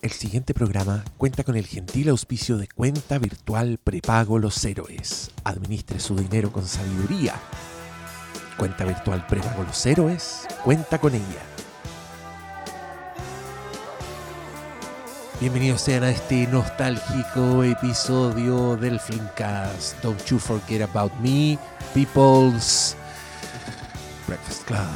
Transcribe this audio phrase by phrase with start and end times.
[0.00, 5.32] El siguiente programa cuenta con el gentil auspicio de cuenta virtual prepago Los Héroes.
[5.42, 7.34] Administre su dinero con sabiduría.
[8.56, 11.42] Cuenta virtual prepago Los Héroes, cuenta con ella.
[15.40, 20.00] Bienvenidos sean a este nostálgico episodio del Flimcast.
[20.00, 21.58] Don't you forget about me,
[21.92, 22.94] People's
[24.28, 24.86] Breakfast Club.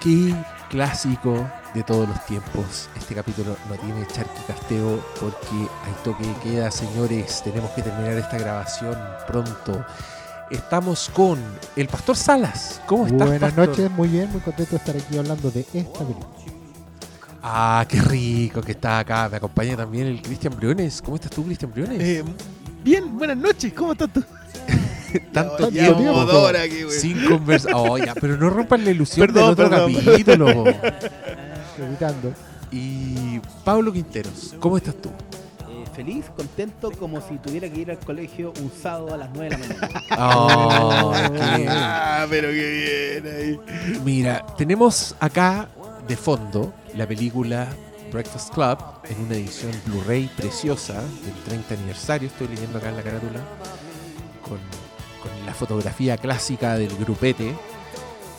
[0.00, 0.34] Qué
[0.70, 1.46] clásico
[1.76, 2.88] de todos los tiempos.
[2.96, 7.42] Este capítulo no tiene charquicasteo porque hay toque de queda, señores.
[7.44, 8.96] Tenemos que terminar esta grabación
[9.26, 9.84] pronto.
[10.50, 11.38] Estamos con
[11.76, 12.80] el Pastor Salas.
[12.86, 13.28] ¿Cómo estás?
[13.28, 13.68] Buenas Pastor?
[13.68, 16.26] noches, muy bien, muy contento de estar aquí hablando de esta película.
[17.42, 19.28] Ah, qué rico que está acá.
[19.28, 21.02] Me acompaña también el Cristian Briones.
[21.02, 22.00] ¿Cómo estás tú, Cristian Briones?
[22.00, 22.24] Eh,
[22.82, 24.24] bien, buenas noches, ¿cómo estás tú?
[25.32, 27.72] Tanto ya, tiempo aquí, sin conversar.
[27.74, 29.94] Oh, pero no rompan la ilusión Perdón, del otro perdón.
[29.94, 30.64] capítulo.
[31.84, 32.32] Evitando.
[32.72, 35.10] Y Pablo Quinteros, ¿cómo estás tú?
[35.68, 39.56] Eh, feliz, contento, como si tuviera que ir al colegio un sábado a las 9
[39.56, 40.02] de la mañana.
[40.18, 41.12] Oh,
[41.56, 44.00] qué- Ah, pero qué bien ahí.
[44.04, 45.68] Mira, tenemos acá
[46.08, 47.68] de fondo la película
[48.12, 52.28] Breakfast Club en una edición Blu-ray preciosa del 30 aniversario.
[52.28, 53.40] Estoy leyendo acá en la carátula
[54.42, 54.58] con,
[55.22, 57.54] con la fotografía clásica del grupete,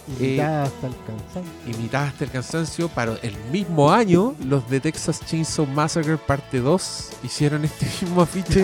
[0.08, 1.54] Invitada hasta el cansancio.
[1.66, 2.90] imitada hasta el cansancio.
[2.90, 8.64] Para el mismo año, los de Texas Chainsaw Massacre Parte 2 hicieron este mismo afiche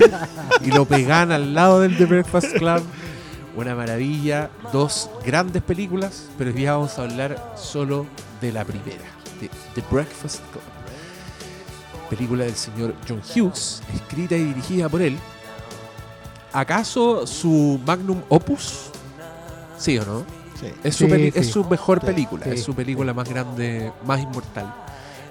[0.64, 2.82] y lo pegan al lado del The Breakfast Club.
[3.56, 8.08] Una maravilla, dos grandes películas, pero hoy día vamos a hablar solo
[8.42, 9.04] de la primera,
[9.40, 10.64] de The Breakfast Club.
[12.10, 15.18] Película del señor John Hughes, escrita y dirigida por él.
[16.52, 18.90] ¿Acaso su magnum opus?
[19.78, 20.43] ¿Sí o no?
[20.68, 20.74] Sí.
[20.84, 21.40] Es su, Sí, peli- sí.
[21.40, 24.74] es su mejor película, es su película más grande, más inmortal.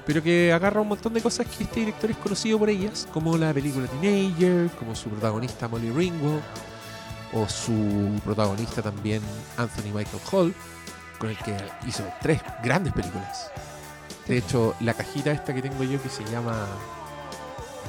[0.05, 3.37] Pero que agarra un montón de cosas que este director es conocido por ellas, como
[3.39, 6.43] la película Teenager, como su protagonista Molly Ringwald,
[7.35, 9.23] o su protagonista también
[9.57, 10.55] Anthony Michael Hall,
[11.19, 11.57] con el que
[11.87, 13.51] hizo tres grandes películas.
[14.27, 16.67] De hecho, la cajita esta que tengo yo que se llama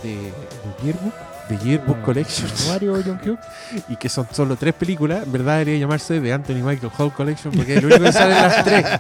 [0.04, 0.32] ¿De
[0.84, 1.14] Yearbook?
[1.48, 3.84] The Yearbook Collection Mario John Hughes.
[3.90, 7.54] y que son solo tres películas, en verdad debería llamarse The Anthony Michael Hall Collection
[7.54, 8.86] porque es el único que sale en las tres.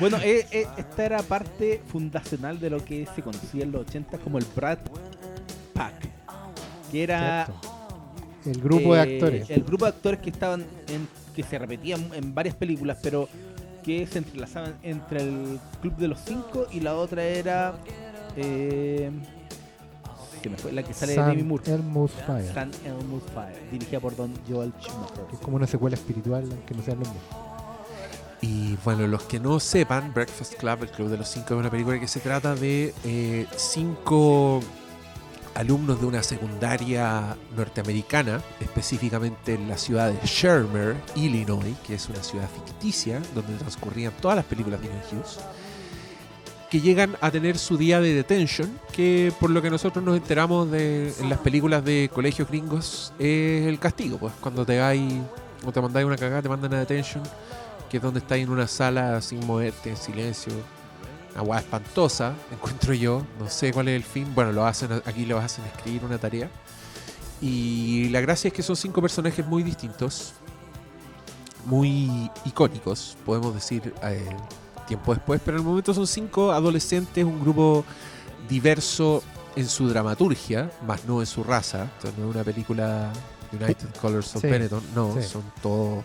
[0.00, 4.16] Bueno, eh, eh, esta era parte fundacional de lo que se conocía en los 80
[4.16, 4.78] como el Brad
[5.74, 6.08] Pack,
[6.90, 7.46] que era.
[8.46, 9.50] El grupo de eh, actores.
[9.50, 13.28] el grupo de actores que estaban en, que se repetían en varias películas, pero
[13.82, 17.74] que se entrelazaban entre el Club de los Cinco y la otra era
[18.36, 19.10] eh,
[20.42, 21.72] se me fue la que sale de Demi San Moore.
[21.72, 22.52] Elmo's Fire.
[22.54, 25.24] San Elmo's Fire, dirigida por Don Joel Que es Schumacher.
[25.42, 27.24] como una secuela espiritual, aunque no sean los mismos.
[28.42, 31.70] Y bueno, los que no sepan, Breakfast Club, el Club de los Cinco, es una
[31.70, 34.60] película que se trata de eh, cinco
[35.54, 42.22] alumnos de una secundaria norteamericana, específicamente en la ciudad de Shermer, Illinois, que es una
[42.22, 45.38] ciudad ficticia donde transcurrían todas las películas de John Hughes,
[46.70, 50.70] que llegan a tener su día de detention, que por lo que nosotros nos enteramos
[50.70, 55.20] de, en las películas de colegios gringos es el castigo, pues cuando te vais
[55.64, 57.22] o te mandáis una cagada, te mandan a detention
[57.90, 60.52] que es donde estáis en una sala sin moverte, en silencio.
[61.36, 63.26] Hueá espantosa, encuentro yo.
[63.38, 64.32] No sé cuál es el fin.
[64.34, 66.48] Bueno, lo hacen aquí lo hacen escribir una tarea.
[67.42, 70.34] Y la gracia es que son cinco personajes muy distintos,
[71.64, 74.28] muy icónicos, podemos decir eh,
[74.90, 77.84] tiempo después, pero en el momento son cinco adolescentes, un grupo
[78.48, 79.22] diverso
[79.54, 81.88] en su dramaturgia, más no en su raza.
[82.18, 83.12] No es una película
[83.52, 85.22] United Colors of Sí, Benetton, no, sí.
[85.22, 86.04] son todos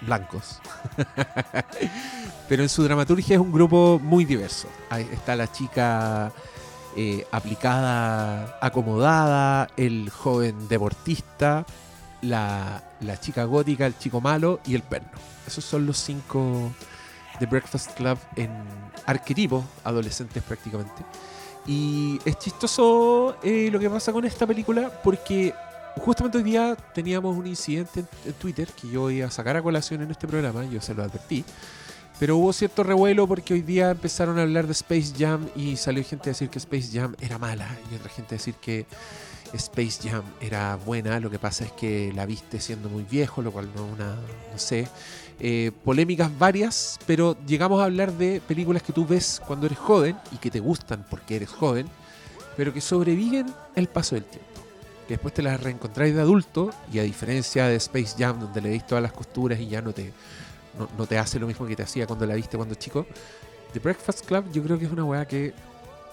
[0.00, 0.58] blancos.
[2.48, 4.68] Pero en su dramaturgia es un grupo muy diverso.
[4.88, 6.32] Ahí está la chica
[6.96, 11.66] eh, aplicada, acomodada, el joven deportista,
[12.22, 15.10] la, la chica gótica, el chico malo y el perno.
[15.46, 16.72] Esos son los cinco
[17.38, 18.50] de Breakfast Club en
[19.06, 21.04] arquetipos adolescentes prácticamente.
[21.66, 25.54] Y es chistoso eh, lo que pasa con esta película porque
[25.96, 29.62] justamente hoy día teníamos un incidente en, en Twitter que yo iba a sacar a
[29.62, 31.44] colación en este programa, yo se lo advertí.
[32.18, 36.02] Pero hubo cierto revuelo porque hoy día empezaron a hablar de Space Jam y salió
[36.02, 38.86] gente a decir que Space Jam era mala y otra gente a decir que
[39.52, 41.20] Space Jam era buena.
[41.20, 44.16] Lo que pasa es que la viste siendo muy viejo, lo cual no una,
[44.50, 44.88] no sé.
[45.40, 50.16] Eh, polémicas varias, pero llegamos a hablar de películas que tú ves cuando eres joven
[50.32, 51.86] y que te gustan porque eres joven,
[52.56, 53.46] pero que sobreviven
[53.76, 54.48] el paso del tiempo.
[55.06, 58.70] Que después te las reencontráis de adulto y a diferencia de Space Jam, donde le
[58.70, 60.12] veis todas las costuras y ya no te,
[60.76, 63.06] no, no te hace lo mismo que te hacía cuando la viste cuando chico,
[63.72, 65.54] The Breakfast Club yo creo que es una weá que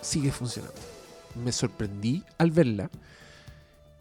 [0.01, 0.75] sigue funcionando.
[1.43, 2.89] Me sorprendí al verla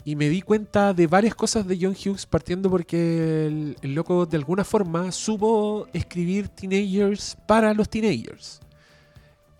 [0.05, 3.47] y me di cuenta de varias cosas de John Hughes, partiendo porque
[3.81, 8.61] el, loco de alguna forma supo escribir teenagers para los teenagers.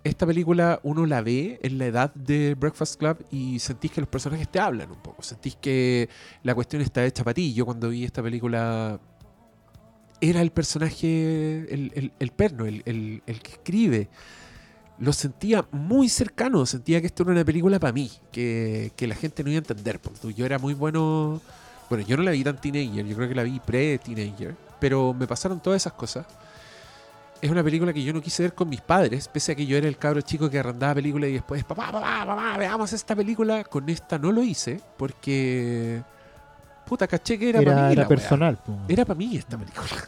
[0.03, 4.07] Esta película uno la ve en la edad de Breakfast Club y sentís que los
[4.07, 5.23] personajes te hablan un poco.
[5.23, 6.09] Sentís que
[6.43, 7.51] la cuestión está hecha para ti.
[7.53, 8.99] Yo cuando vi esta película
[10.21, 12.83] era el personaje, el, el- el perno, el
[13.25, 14.09] que escribe.
[14.97, 19.15] Lo sentía muy cercano, sentía que esto era una película para mí, que, que la
[19.15, 19.99] gente no iba a entender.
[19.99, 21.41] Porque yo era muy bueno.
[21.89, 25.27] Bueno, yo no la vi tan teenager, yo creo que la vi pre-teenager, pero me
[25.27, 26.25] pasaron todas esas cosas.
[27.41, 29.77] Es una película que yo no quise ver con mis padres, pese a que yo
[29.77, 33.63] era el cabro chico que arrendaba películas y después, papá, papá, papá, veamos esta película.
[33.65, 36.01] Con esta no lo hice porque.
[36.85, 37.93] Puta, caché que era, para mí.
[37.93, 38.57] era personal.
[38.87, 40.07] Era para mí esta película.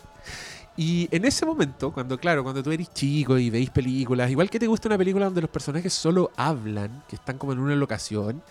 [0.77, 4.59] Y en ese momento, cuando claro, cuando tú eres chico y veis películas, igual que
[4.59, 8.43] te gusta una película donde los personajes solo hablan, que están como en una locación,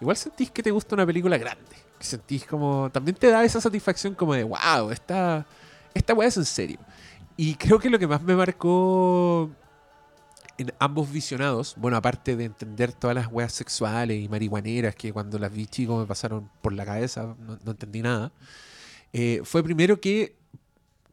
[0.00, 1.76] igual sentís que te gusta una película grande.
[1.98, 2.88] Que sentís como.
[2.92, 5.44] También te da esa satisfacción como de, wow, esta,
[5.92, 6.78] esta weá es en serio.
[7.36, 9.50] Y creo que lo que más me marcó
[10.58, 15.36] en ambos visionados, bueno, aparte de entender todas las weas sexuales y marihuaneras que cuando
[15.38, 18.30] las vi chicos me pasaron por la cabeza, no, no entendí nada,
[19.12, 20.41] eh, fue primero que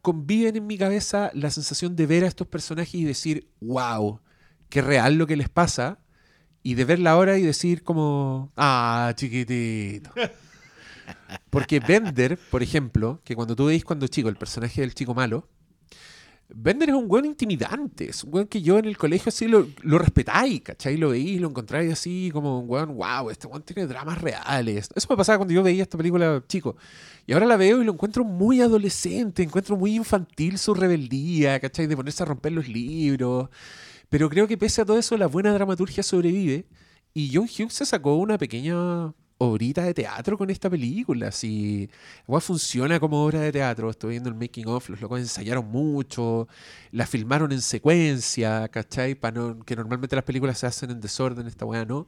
[0.02, 4.20] conviven en mi cabeza la sensación de ver a estos personajes y decir, wow,
[4.68, 5.98] qué real lo que les pasa,
[6.62, 10.10] y de verla ahora y decir como, ah, chiquitito.
[11.50, 15.48] Porque Bender, por ejemplo, que cuando tú veis cuando chico el personaje del chico malo,
[16.54, 19.68] Bender es un weón intimidante, es un weón que yo en el colegio así lo,
[19.82, 20.96] lo respetáis, ¿cachai?
[20.96, 24.88] Lo veís, lo encontráis así como un weón, wow, este weón tiene dramas reales.
[24.94, 26.76] Eso me pasaba cuando yo veía esta película chico.
[27.26, 31.86] Y ahora la veo y lo encuentro muy adolescente, encuentro muy infantil su rebeldía, ¿cachai?
[31.86, 33.48] De ponerse a romper los libros.
[34.08, 36.66] Pero creo que pese a todo eso, la buena dramaturgia sobrevive.
[37.14, 41.32] Y John Hughes se sacó una pequeña obrita de teatro con esta película.
[41.32, 41.88] Si
[42.28, 43.88] igual funciona como obra de teatro.
[43.88, 46.46] Estoy viendo el making of, los locos ensayaron mucho,
[46.92, 49.14] la filmaron en secuencia, ¿cachai?
[49.14, 52.06] Para no, que normalmente las películas se hacen en desorden, esta weá no.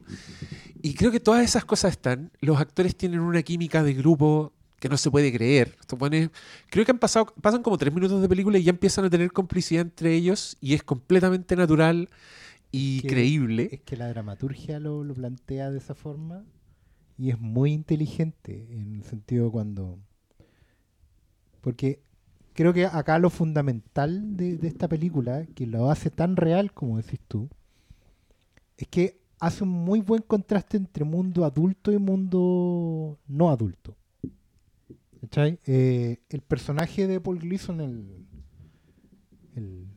[0.81, 2.31] Y creo que todas esas cosas están.
[2.39, 5.75] Los actores tienen una química de grupo que no se puede creer.
[5.79, 6.29] Esto pone-
[6.69, 9.31] creo que han pasado, pasan como tres minutos de película y ya empiezan a tener
[9.31, 12.09] complicidad entre ellos y es completamente natural
[12.71, 13.69] y Que- creíble.
[13.71, 16.43] Es que la dramaturgia lo, lo plantea de esa forma
[17.23, 19.97] y es muy inteligente en el sentido cuando...
[21.61, 22.01] Porque
[22.51, 27.21] creo que acá lo fundamental de, esta película, que lo hace tan real como decís
[27.25, 27.47] tú,
[28.75, 33.95] es que hace un muy buen contraste entre mundo adulto y mundo no adulto.
[35.21, 35.59] ¿Cachai?
[35.65, 38.27] Eh, el personaje de Paul Gleason, el,
[39.55, 39.87] el,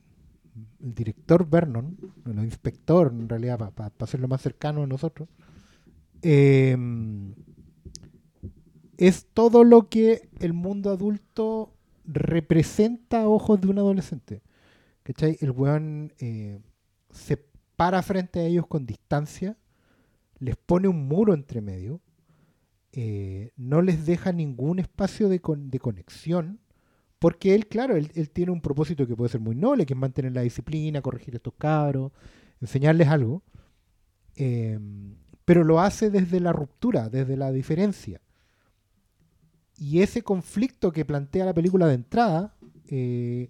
[0.80, 5.28] el director Vernon, el inspector en realidad, para hacerlo más cercano a nosotros,
[6.22, 6.76] eh,
[8.98, 11.72] es todo lo que el mundo adulto
[12.04, 14.42] representa a ojos de un adolescente.
[15.02, 15.36] ¿Cachai?
[15.40, 16.58] El weón eh,
[17.10, 17.36] se
[17.76, 19.56] para frente a ellos con distancia,
[20.38, 22.00] les pone un muro entre medio,
[22.92, 26.58] eh, no les deja ningún espacio de, con- de conexión,
[27.18, 29.98] porque él, claro, él, él tiene un propósito que puede ser muy noble, que es
[30.00, 32.12] mantener la disciplina, corregir a estos cabros,
[32.62, 33.42] enseñarles algo,
[34.36, 34.78] eh,
[35.46, 38.20] pero lo hace desde la ruptura, desde la diferencia.
[39.78, 42.54] Y ese conflicto que plantea la película de entrada
[42.88, 43.48] eh,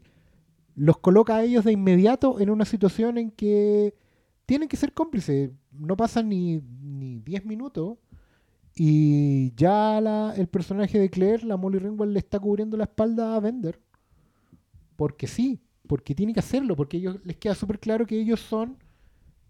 [0.76, 3.94] los coloca a ellos de inmediato en una situación en que
[4.44, 5.50] tienen que ser cómplices.
[5.72, 7.96] No pasan ni, ni 10 minutos
[8.74, 9.98] y ya
[10.36, 13.80] el personaje de Claire, la Molly Ringwald, le está cubriendo la espalda a Bender.
[14.96, 18.76] Porque sí, porque tiene que hacerlo, porque ellos les queda súper claro que ellos son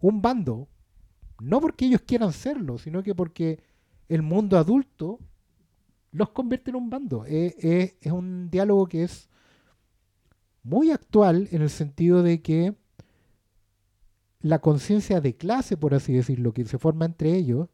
[0.01, 0.69] un bando.
[1.41, 3.61] No porque ellos quieran serlo, sino que porque
[4.09, 5.19] el mundo adulto
[6.13, 7.25] los convierte en un bando.
[7.27, 9.29] Eh, eh, es un diálogo que es
[10.63, 12.75] muy actual en el sentido de que
[14.41, 17.69] la conciencia de clase, por así decirlo, que se forma entre ellos,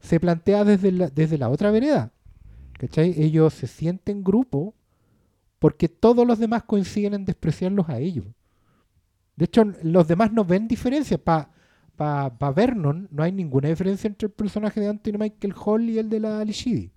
[0.00, 2.12] se plantea desde la, desde la otra vereda.
[2.78, 3.20] ¿Cachai?
[3.20, 4.74] Ellos se sienten grupo
[5.58, 8.26] porque todos los demás coinciden en despreciarlos a ellos.
[9.34, 11.18] De hecho, los demás no ven diferencia.
[11.18, 11.50] Para
[11.98, 15.98] pa, pa Vernon no hay ninguna diferencia entre el personaje de Anthony Michael Hall y
[15.98, 16.90] el de la Alishidi.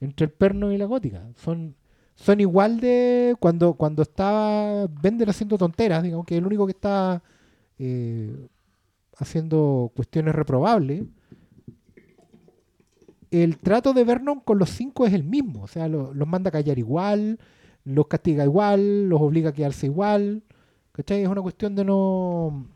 [0.00, 1.26] Entre el perno y la gótica.
[1.36, 1.74] Son,
[2.14, 7.22] son igual de cuando, cuando estaba Bender haciendo tonteras, digamos que el único que está
[7.78, 8.46] eh,
[9.18, 11.04] haciendo cuestiones reprobables.
[13.30, 16.48] El trato de Vernon con los cinco es el mismo, o sea, lo- los manda
[16.48, 17.38] a callar igual,
[17.84, 20.42] los castiga igual, los obliga a quedarse igual,
[20.92, 21.22] ¿cachai?
[21.22, 22.66] Es una cuestión de no...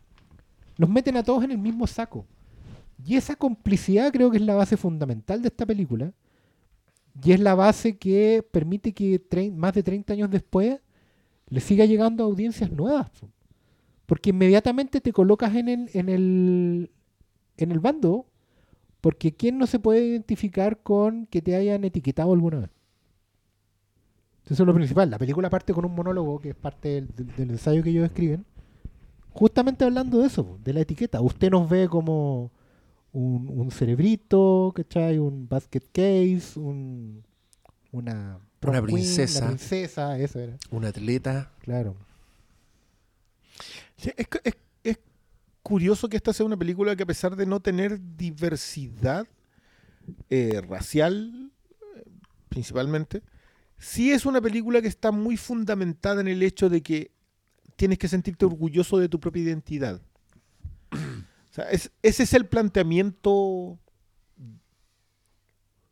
[0.81, 2.25] los meten a todos en el mismo saco.
[3.05, 6.11] Y esa complicidad creo que es la base fundamental de esta película.
[7.23, 9.21] Y es la base que permite que
[9.55, 10.79] más de 30 años después
[11.49, 13.09] le siga llegando a audiencias nuevas.
[13.11, 13.27] po.
[14.07, 16.91] Porque inmediatamente te colocas en el, en el,
[17.57, 18.25] en el bando.
[19.01, 22.69] Porque ¿quién no se puede identificar con que te hayan etiquetado alguna vez?
[24.45, 25.09] Eso es lo principal.
[25.09, 27.07] La película parte con un monólogo que es parte del-
[27.37, 28.45] del ensayo que ellos escriben.
[29.33, 31.21] Justamente hablando de eso, de la etiqueta.
[31.21, 32.51] Usted nos ve como
[33.13, 35.17] un, un cerebrito, ¿cachai?
[35.19, 37.23] Un basket case, un,
[37.91, 39.39] una, Una queen, princesa.
[39.39, 40.57] una princesa, eso era.
[40.69, 41.51] Un atleta.
[41.59, 41.95] Claro.
[43.97, 44.99] Sí, es, es- es
[45.63, 49.25] curioso que esta sea una película que a pesar de no tener diversidad
[50.29, 51.51] eh, racial,
[51.95, 52.03] eh,
[52.49, 53.21] principalmente,
[53.77, 57.11] sí es una película que está muy fundamentada en el hecho de que
[57.81, 59.99] tienes que sentirte orgulloso de tu propia identidad.
[62.03, 63.79] Ese es el planteamiento,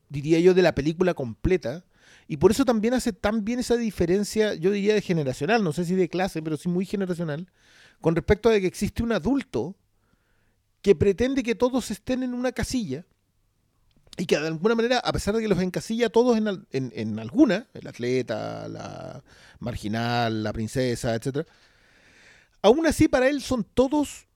[0.07, 1.83] diría yo, de la película completa.
[2.27, 5.83] Y por eso también hace tan bien esa diferencia, yo diría de generacional, no sé
[5.83, 7.51] si de clase, pero sí muy generacional,
[8.01, 9.75] con respecto a que existe un adulto
[10.83, 13.03] que pretende que todos estén en una casilla
[14.15, 16.91] y que de alguna manera, a pesar de que los encasilla todos en, al- en-
[16.95, 19.23] en alguna, el atleta, la
[19.59, 21.47] marginal, la princesa, etc.,
[22.61, 24.27] aún así para él son todos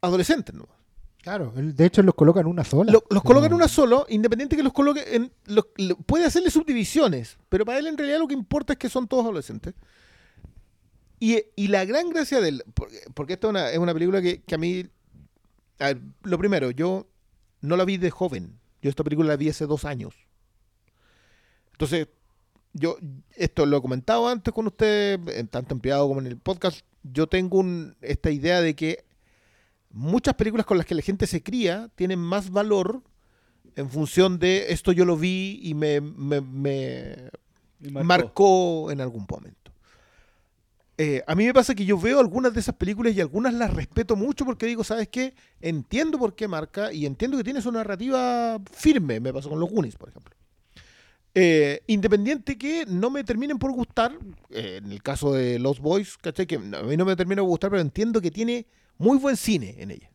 [0.00, 0.54] adolescentes.
[0.54, 0.66] ¿no?
[1.22, 2.90] Claro, de hecho los colocan una sola.
[2.92, 5.32] Lo- los coloca en Como- una solo, independiente que los coloque en.
[5.46, 8.88] los- lo- puede hacerle subdivisiones, pero para él en realidad lo que importa es que
[8.88, 9.74] son todos adolescentes.
[11.20, 12.64] Y, y la gran gracia del.
[12.74, 14.84] Porque, porque esta es una, es una película que, que a mí.
[15.78, 17.06] a ver, lo primero, yo
[17.60, 18.58] no la vi de joven.
[18.80, 20.14] Yo esta película la vi hace dos años.
[21.70, 22.08] Entonces,
[22.72, 22.96] yo
[23.36, 26.84] esto lo he comentado antes con usted, en tanto en privado como en el podcast.
[27.02, 29.04] Yo tengo un- esta idea de que
[29.90, 33.02] muchas películas con las que la gente se cría tienen más valor
[33.76, 37.30] en función de esto yo lo vi y me, me- me
[37.80, 38.90] Y marcó.
[38.90, 39.72] en algún momento.
[40.98, 43.72] Eh, a mí me pasa que yo veo algunas de esas películas y algunas las
[43.74, 45.34] respeto mucho porque digo, ¿sabes qué?
[45.60, 49.18] Entiendo por qué marca y entiendo que tiene su narrativa firme.
[49.18, 50.34] Me pasó con los Goonies, por ejemplo.
[51.34, 54.18] Eh, independiente que no me terminen por gustar,
[54.50, 56.46] eh, en el caso de Los Boys, ¿cachai?
[56.46, 58.66] Que a mí no me termina por gustar, pero entiendo que tiene
[58.98, 60.10] muy buen cine en ella.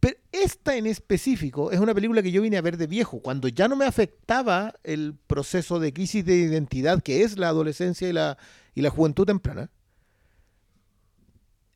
[0.00, 3.46] Pero esta en específico es una película que yo vine a ver de viejo, cuando
[3.46, 8.12] ya no me afectaba el proceso de crisis de identidad que es la adolescencia y
[8.12, 8.36] la,
[8.74, 9.70] y la juventud temprana.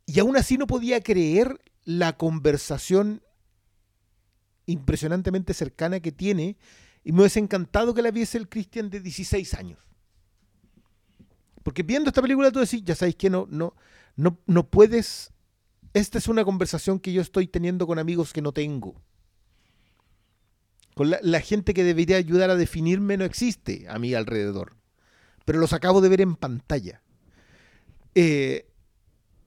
[0.07, 3.23] Y aún así no podía creer la conversación
[4.67, 6.57] impresionantemente cercana que tiene
[7.09, 9.79] y me hubiese encantado que la viese el Christian de 16 años.
[11.63, 13.75] Porque viendo esta película tú decís, ya sabéis que no, no,
[14.15, 15.33] no, no puedes...
[15.95, 19.01] Esta es una conversación que yo estoy teniendo con amigos que no tengo.
[20.95, 24.77] Con la, la gente que debería ayudar a definirme no existe a mi alrededor.
[25.47, 27.01] Pero los acabo de ver en pantalla.
[28.15, 28.69] Eh,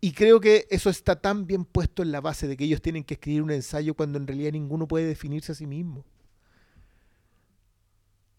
[0.01, 3.03] y creo que eso está tan bien puesto en la base de que ellos tienen
[3.03, 6.03] que escribir un ensayo cuando en realidad ninguno puede definirse a sí mismo.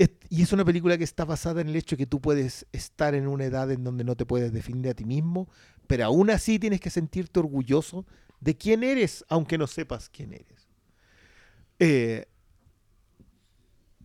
[0.03, 3.15] Es- y es una película que está basada en el hecho que tú puedes estar
[3.15, 5.49] en una edad en donde no te puedes definir a ti mismo,
[5.87, 8.05] pero aún así tienes que sentirte orgulloso
[8.41, 10.69] de quién eres, aunque no sepas quién eres.
[11.79, 12.27] Eh,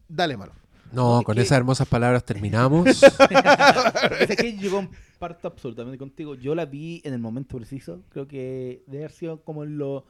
[0.07, 0.53] dale, malo.
[0.91, 2.85] No, No, es con que- esas hermosas palabras terminamos.
[4.29, 6.35] Es que yo comparto absolutamente contigo.
[6.35, 8.03] Yo la vi en el momento preciso.
[8.09, 10.05] Creo que debe haber sido como en lo.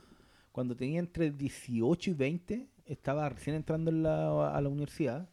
[0.51, 5.29] Cuando tenía entre 18 y 20, estaba recién entrando en la- a la universidad.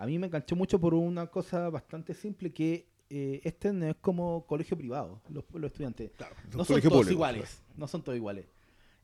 [0.00, 3.96] A mí me enganchó mucho por una cosa bastante simple: que eh, este no es
[4.00, 6.10] como colegio privado, los, los estudiantes.
[6.54, 7.62] no son todos público, iguales.
[7.76, 8.46] No son todos iguales.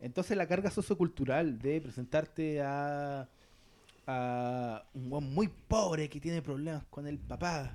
[0.01, 3.29] Entonces la carga sociocultural de presentarte a,
[4.07, 7.75] a un weón muy pobre que tiene problemas con el papá,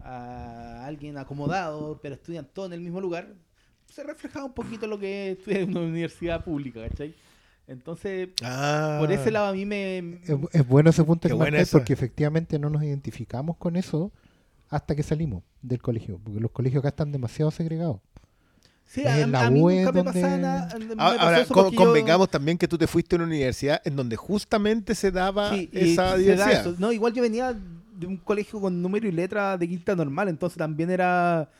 [0.00, 3.36] a alguien acomodado, pero estudian todos en el mismo lugar,
[3.86, 7.14] se reflejaba un poquito lo que estudia en una universidad pública, ¿cachai?
[7.68, 8.30] Entonces,
[8.98, 9.98] por ese lado a mí me...
[9.98, 11.78] Es, es bueno ese punto que esa.
[11.78, 14.10] porque efectivamente no nos identificamos con eso
[14.70, 16.18] hasta que salimos del colegio.
[16.24, 17.98] Porque los colegios acá están demasiado segregados.
[18.86, 20.78] Sí, es a, en la a mí nunca me pasaba nada.
[20.78, 23.82] me Ah, pasó Ahora, con- yo- convengamos también que tú te fuiste a una universidad
[23.84, 26.60] en donde justamente se daba Sí, esa se da diversidad.
[26.62, 26.74] eso.
[26.78, 27.54] No, igual yo venía
[27.98, 31.50] de un colegio con número y letra de quinta normal, entonces también era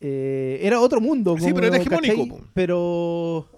[0.00, 1.36] eh, era otro mundo.
[1.38, 2.40] Sí, pero era hegemónico.
[2.54, 3.48] Pero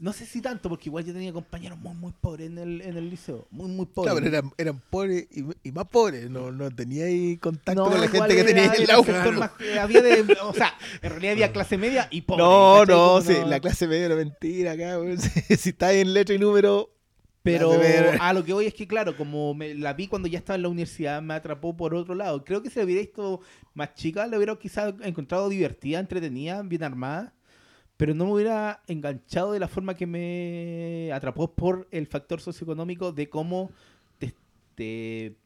[0.00, 2.96] No sé si tanto, porque igual yo tenía compañeros muy, muy pobres en el, en
[2.96, 3.46] el liceo.
[3.50, 4.10] Muy, muy pobres.
[4.14, 6.30] Claro, pero eran, eran pobres y, y más pobres.
[6.30, 10.00] No, no tenía ahí contacto No, con la gente que tenía en más que había
[10.00, 12.42] de, o sea, en realidad había clase media y pobre.
[12.42, 14.98] No, no, sí, la clase media era mentira acá.
[15.20, 16.88] Si, si está en letra y número,
[17.42, 17.72] Pero
[18.20, 20.62] a lo que voy es que, claro, como me la vi cuando ya estaba en
[20.62, 22.42] la universidad, me atrapó por otro lado.
[22.42, 23.42] Creo que si la hubiera visto
[23.74, 27.34] más chica, la hubiera quizás encontrado divertida, entretenida, bien armada.
[28.00, 33.12] Pero no me hubiera enganchado de la forma que me atrapó por el factor socioeconómico
[33.12, 33.70] de cómo
[34.16, 34.32] te,
[34.74, 35.36] te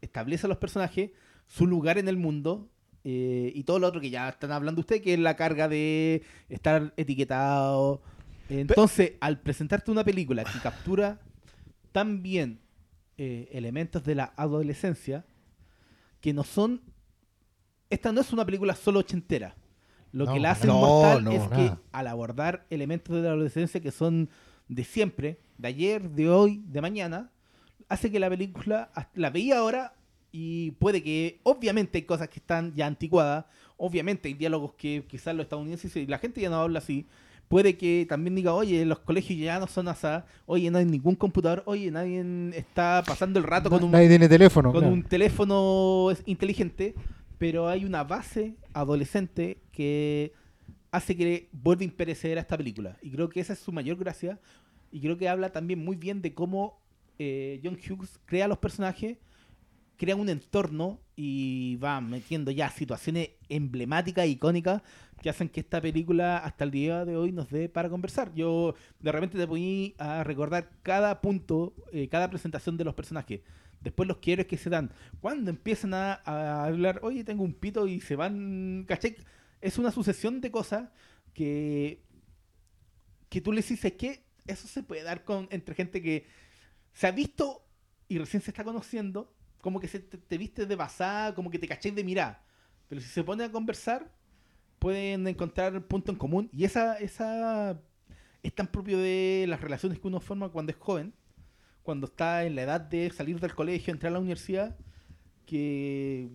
[0.00, 1.12] establece a los personajes,
[1.46, 2.68] su lugar en el mundo
[3.04, 6.24] eh, y todo lo otro que ya están hablando ustedes, que es la carga de
[6.48, 8.02] estar etiquetado.
[8.48, 11.20] Entonces, al presentarte una película que captura
[11.92, 12.58] tan bien
[13.16, 15.24] eh, elementos de la adolescencia,
[16.20, 16.82] que no son...
[17.90, 19.54] Esta no es una película solo ochentera.
[20.16, 23.28] Lo No, que la hace no, mortal no, es que al abordar elementos de la
[23.28, 24.30] adolescencia que son
[24.66, 27.30] de siempre, de ayer, de hoy, de mañana,
[27.90, 29.92] hace que la película la veía ahora
[30.32, 33.44] y puede que, obviamente, hay cosas que están ya anticuadas,
[33.76, 37.06] obviamente hay diálogos que quizás los estadounidenses y la gente ya no habla así.
[37.48, 40.06] Puede que también diga, oye, los colegios ya no son así,
[40.46, 42.24] oye, no hay ningún computador, oye, nadie
[42.56, 44.72] está pasando el rato con un, Nadie tiene teléfono.
[44.72, 44.94] con claro.
[44.94, 46.94] un teléfono inteligente,
[47.38, 50.32] pero hay una base adolescente que
[50.90, 52.96] hace que vuelva a imperecer esta película.
[53.02, 54.40] Y creo que esa es su mayor gracia.
[54.90, 56.80] Y creo que habla también muy bien de cómo
[57.18, 59.18] eh, John Hughes crea los personajes,
[59.96, 64.82] crea un entorno y va metiendo ya situaciones emblemáticas, icónicas,
[65.20, 68.32] que hacen que esta película hasta el día de hoy nos dé para conversar.
[68.34, 73.40] Yo de repente te poní a recordar cada punto, eh, cada presentación de los personajes.
[73.86, 74.90] Después los quiebres que se dan.
[75.20, 76.14] Cuando empiezan a,
[76.64, 79.14] hablar, oye, tengo un pito y se van, ¿cachai?
[79.60, 80.90] Es una sucesión de cosas
[81.32, 82.02] que,
[83.28, 86.26] que tú les dices que eso se puede dar con entre gente que
[86.94, 87.64] se ha visto
[88.08, 91.60] y recién se está conociendo, como que se te, te viste de pasada, como que
[91.60, 92.42] te cachéis de mirar.
[92.88, 94.12] Pero si se pone a conversar,
[94.80, 96.50] pueden encontrar punto en común.
[96.52, 97.80] Y esa, esa
[98.42, 101.14] es tan propio de las relaciones que uno forma cuando es joven,
[101.86, 104.76] cuando está en la edad de salir del colegio, entrar a la universidad,
[105.46, 106.28] que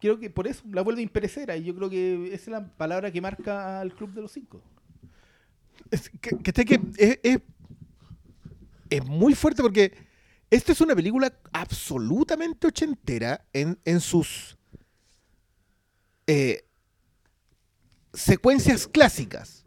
[0.00, 1.56] creo que por eso la vuelve imperecera.
[1.56, 4.62] Y yo creo que esa es la palabra que marca al Club de los Cinco.
[5.90, 6.80] Es que, que, que
[7.22, 7.40] es-
[8.90, 9.94] es muy fuerte porque
[10.50, 14.58] esta es una película absolutamente ochentera en, en sus
[16.26, 16.64] eh,
[18.12, 19.64] secuencias clásicas.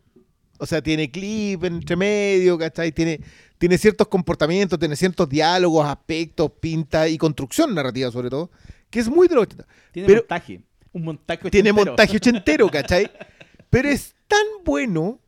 [0.59, 2.91] O sea, tiene clip entre medio, ¿cachai?
[2.91, 3.19] Tiene,
[3.63, 8.51] tiene ciertos comportamientos, tiene ciertos diálogos, aspectos, pinta y construcción narrativa sobre todo,
[8.89, 9.65] que es muy de los 80.
[9.93, 10.65] Tiene Pero- montaje.
[10.91, 11.91] Un montaje Tiene ochentero.
[11.91, 13.09] montaje ochentero, ¿cachai?
[13.69, 15.21] Pero es tan bueno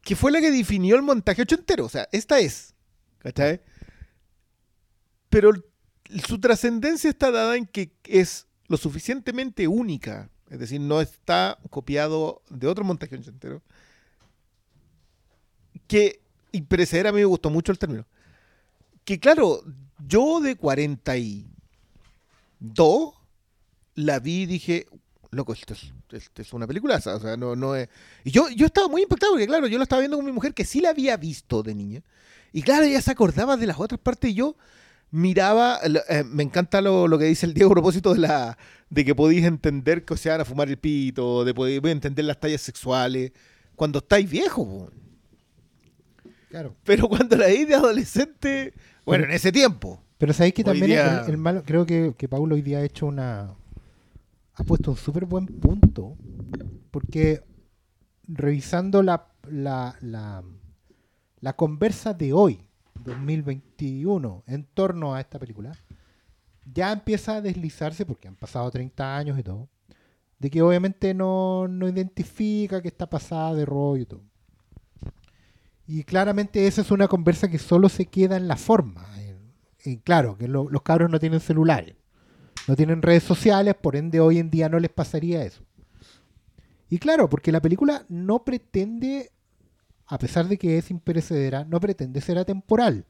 [0.00, 1.84] que fue la que definió el montaje ochentero.
[1.84, 2.74] O sea, esta es,
[3.18, 3.60] ¿cachai?
[5.28, 5.50] Pero
[6.26, 10.30] su trascendencia está dada en que es lo suficientemente única.
[10.48, 13.62] Es decir, no está copiado de otro montaje ochentero.
[15.86, 18.06] Que, y preceder a mí me gustó mucho el término.
[19.04, 19.62] Que claro,
[20.06, 23.14] yo de 42
[23.94, 24.86] la vi y dije,
[25.30, 27.16] loco, esto es, esto es una peliculaza.
[27.16, 27.88] O sea, no, no es...
[28.24, 30.54] Y yo, yo estaba muy impactado porque, claro, yo lo estaba viendo con mi mujer
[30.54, 32.02] que sí la había visto de niña.
[32.52, 34.56] Y claro, ella se acordaba de las otras partes y yo
[35.10, 38.58] miraba, eh, me encanta lo, lo que dice el Diego a propósito de la
[38.90, 42.40] de que podéis entender que se van a fumar el pito, de poder entender las
[42.40, 43.32] tallas sexuales,
[43.76, 44.90] cuando estáis viejos.
[46.50, 46.76] Claro.
[46.84, 48.74] Pero cuando la vi de adolescente,
[49.06, 50.02] bueno, en ese tiempo.
[50.18, 52.84] Pero sabéis que también día- el, el malo, creo que, que Paulo hoy día ha
[52.84, 53.54] hecho una.
[54.54, 56.16] ha puesto un súper buen punto.
[56.90, 57.42] Porque
[58.28, 60.42] revisando la, la, la,
[61.40, 62.60] la conversa de hoy,
[63.04, 65.72] 2021, en torno a esta película,
[66.72, 69.68] ya empieza a deslizarse, porque han pasado 30 años y todo,
[70.38, 74.22] de que obviamente no, no identifica que está pasada de rollo y todo.
[75.92, 79.06] Y claramente esa es una conversa que solo se queda en la forma.
[80.04, 81.96] Claro, que lo- los cabros no tienen celulares,
[82.68, 85.64] no tienen redes sociales, por ende hoy en día no les pasaría eso.
[86.88, 89.32] Y claro, porque la película no pretende,
[90.06, 93.04] a pesar de que es imperecedera, no pretende ser atemporal.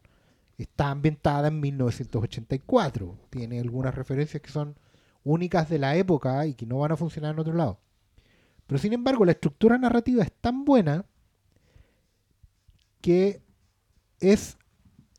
[0.57, 4.75] Está ambientada en 1984, tiene algunas referencias que son
[5.23, 7.79] únicas de la época y que no van a funcionar en otro lado.
[8.66, 11.05] Pero sin embargo, la estructura narrativa es tan buena
[13.01, 13.43] que
[14.21, 14.57] es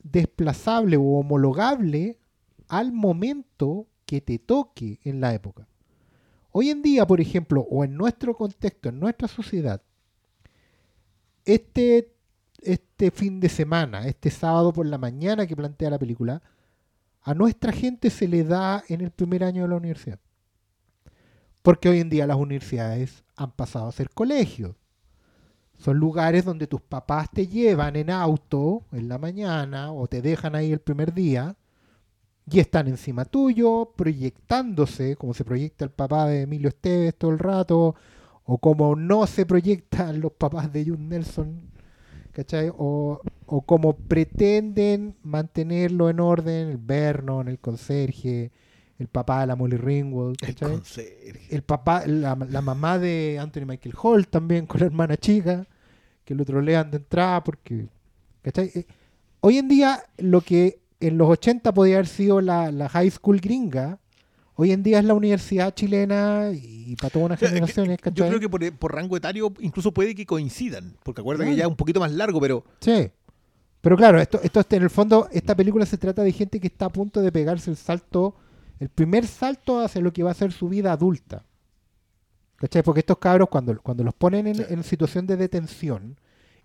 [0.03, 2.19] desplazable o homologable
[2.67, 5.67] al momento que te toque en la época.
[6.51, 9.81] Hoy en día, por ejemplo, o en nuestro contexto, en nuestra sociedad,
[11.45, 12.13] este
[12.61, 16.41] este fin de semana, este sábado por la mañana que plantea la película,
[17.23, 20.19] a nuestra gente se le da en el primer año de la universidad.
[21.61, 24.75] Porque hoy en día las universidades han pasado a ser colegios.
[25.83, 30.53] Son lugares donde tus papás te llevan en auto en la mañana o te dejan
[30.55, 31.55] ahí el primer día
[32.49, 37.39] y están encima tuyo, proyectándose, como se proyecta el papá de Emilio Esteves todo el
[37.39, 37.95] rato,
[38.43, 41.61] o como no se proyectan los papás de Jun Nelson,
[42.31, 42.69] ¿cachai?
[42.77, 48.51] O, o como pretenden mantenerlo en orden el Vernon, el conserje,
[48.99, 50.71] el papá de la Molly Ringwald, El ¿cachai?
[50.71, 51.55] conserje.
[51.55, 55.67] el papá, la, la mamá de Anthony Michael Hall también con la hermana chica,
[56.25, 57.87] que lo trolean de entrada porque,
[58.41, 58.71] ¿cachai?
[58.75, 58.85] Eh,
[59.43, 63.39] Hoy en día lo que en los 80 podía haber sido la, la high school
[63.39, 63.97] gringa,
[64.53, 67.97] hoy en día es la universidad chilena y para todas unas O sea, que- generaciones,
[67.97, 68.27] Yo ¿cachai?
[68.29, 71.57] creo que por, por rango etario incluso puede que coincidan, porque acuerda que Claro.
[71.57, 73.09] ya es un poquito más largo, pero Sí.
[73.81, 76.85] Pero claro, esto, esto en el fondo, esta película se trata de gente que está
[76.85, 78.35] a punto de pegarse el salto,
[78.79, 81.45] el primer salto hacia lo que va a ser su vida adulta.
[82.61, 82.83] ¿Cachai?
[82.83, 84.63] Porque estos cabros, cuando, cuando los ponen en, Sí.
[84.69, 86.15] en situación de detención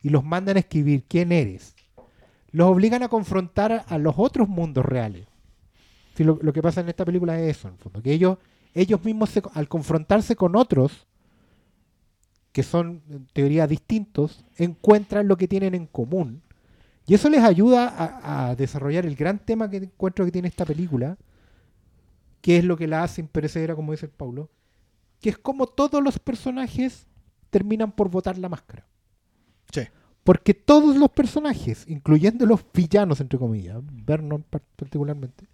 [0.03, 1.75] y los mandan a escribir quién eres,
[2.53, 5.27] los obligan a confrontar a, los otros mundos reales.
[6.15, 8.37] Sí, lo, lo que pasa en esta película es eso, en el fondo, que ellos,
[8.75, 11.07] ellos mismos, se- al confrontarse con otros,
[12.53, 16.43] que son en teoría distintos, encuentran lo que tienen en común.
[17.07, 20.67] Y eso les ayuda a, a desarrollar el gran tema que encuentro que tiene esta
[20.67, 21.17] película,
[22.43, 24.51] que es lo que la hace imperecedera, como dice el Paulo,
[25.21, 27.07] que es como todos los personajes
[27.51, 28.87] terminan por botar la máscara.
[29.73, 29.83] Sí.
[30.25, 35.47] Porque todos los personajes, incluyendo los villanos, entre comillas, Vernon par- particularmente,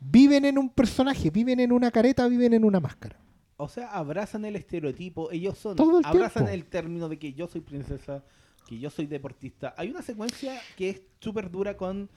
[0.00, 3.18] viven en un personaje, viven en una careta, viven en una máscara.
[3.56, 6.52] O sea, abrazan el estereotipo, ellos son, Todo el abrazan tiempo.
[6.54, 8.24] el término de que yo soy princesa,
[8.66, 9.74] que yo soy deportista.
[9.76, 12.08] Hay una secuencia que es súper dura con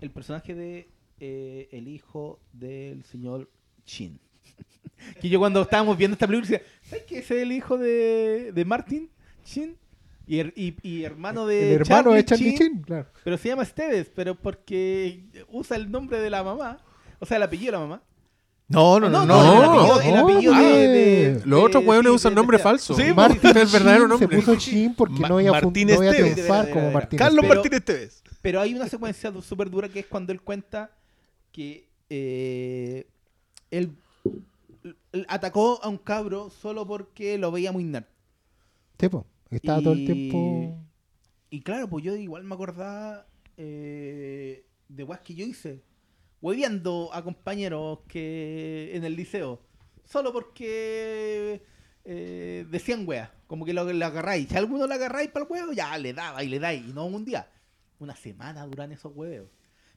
[0.00, 0.88] el personaje de
[1.20, 3.50] eh, el hijo del señor
[3.84, 4.18] Chin.
[5.20, 8.52] que yo cuando estábamos viendo esta película decía, ¿sabes que ese es el hijo de,
[8.54, 9.10] de Martin
[9.44, 9.76] Chin?
[10.26, 13.06] Y, y- y hermano de el hermano Charlie de Charlie Chin, Chin, claro.
[13.22, 16.78] pero se llama Esteves, pero porque usa el nombre de la mamá,
[17.18, 18.02] o sea, el apellido de la mamá.
[18.68, 19.42] no, no, no, no.
[19.42, 22.34] no, el apellido, el no, apellido no, de, de- Los de- otros hueones sí, usan
[22.34, 22.94] nombre de- falso.
[22.94, 24.26] Sí, Martín Martin es el verdadero nombre.
[24.26, 26.32] Se puso Chin porque Ma- no iba, Martín no iba a Esteves.
[26.32, 26.90] triunfar como.
[26.90, 28.22] Martín Carlos Pero- Martínez Tevez.
[28.40, 30.90] Pero hay una secuencia súper dura que es cuando él cuenta
[31.52, 33.06] que eh,
[33.70, 33.90] él
[35.28, 38.06] atacó a un cabro solo porque lo veía muy nerd.
[38.98, 40.80] Sí, po, Estaba todo el tiempo...
[41.50, 45.84] Y claro, pues yo igual me acordaba eh, de weas que yo hice.
[46.40, 49.60] Hueviando a compañeros que en el liceo.
[50.04, 51.62] Solo porque
[52.04, 53.30] eh, decían weas.
[53.46, 54.48] Como que lo, lo agarráis.
[54.48, 56.84] Si alguno lo agarráis para el huevo, ya le daba y le dais.
[56.84, 57.48] Y no un día.
[58.00, 59.48] Una semana duran esos huevos.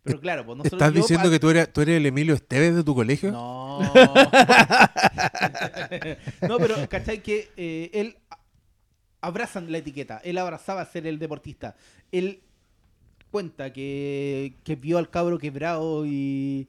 [0.08, 0.82] Pero claro, pues nosotros.
[0.82, 3.32] ¿Estás yo diciendo pa- que tú eres, tú eres el Emilio Esteves de tu colegio?
[3.32, 3.80] No.
[6.48, 7.22] no, pero ¿cachai?
[7.22, 8.18] Que eh, él
[9.22, 10.22] abrazan la etiqueta.
[10.24, 11.76] Él abrazaba ser el deportista.
[12.12, 12.42] Él
[13.32, 16.68] cuenta que, que vio al cabro quebrado y,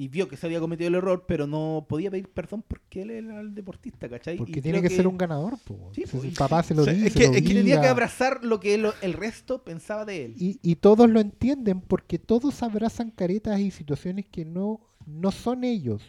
[0.00, 3.10] y vio que se había cometido el error, pero no podía pedir perdón porque él
[3.10, 4.36] era el deportista, ¿cachai?
[4.38, 5.90] Porque Y tiene que, ser un ganador, po.
[5.92, 7.80] Sí, po, el papá se lo o sea, dice, es que- lo es que tenía
[7.80, 10.34] que abrazar lo que él- el resto pensaba de él.
[10.38, 15.64] y, y todos lo entienden porque todos abrazan caretas y situaciones que no, no son
[15.64, 16.00] ellos,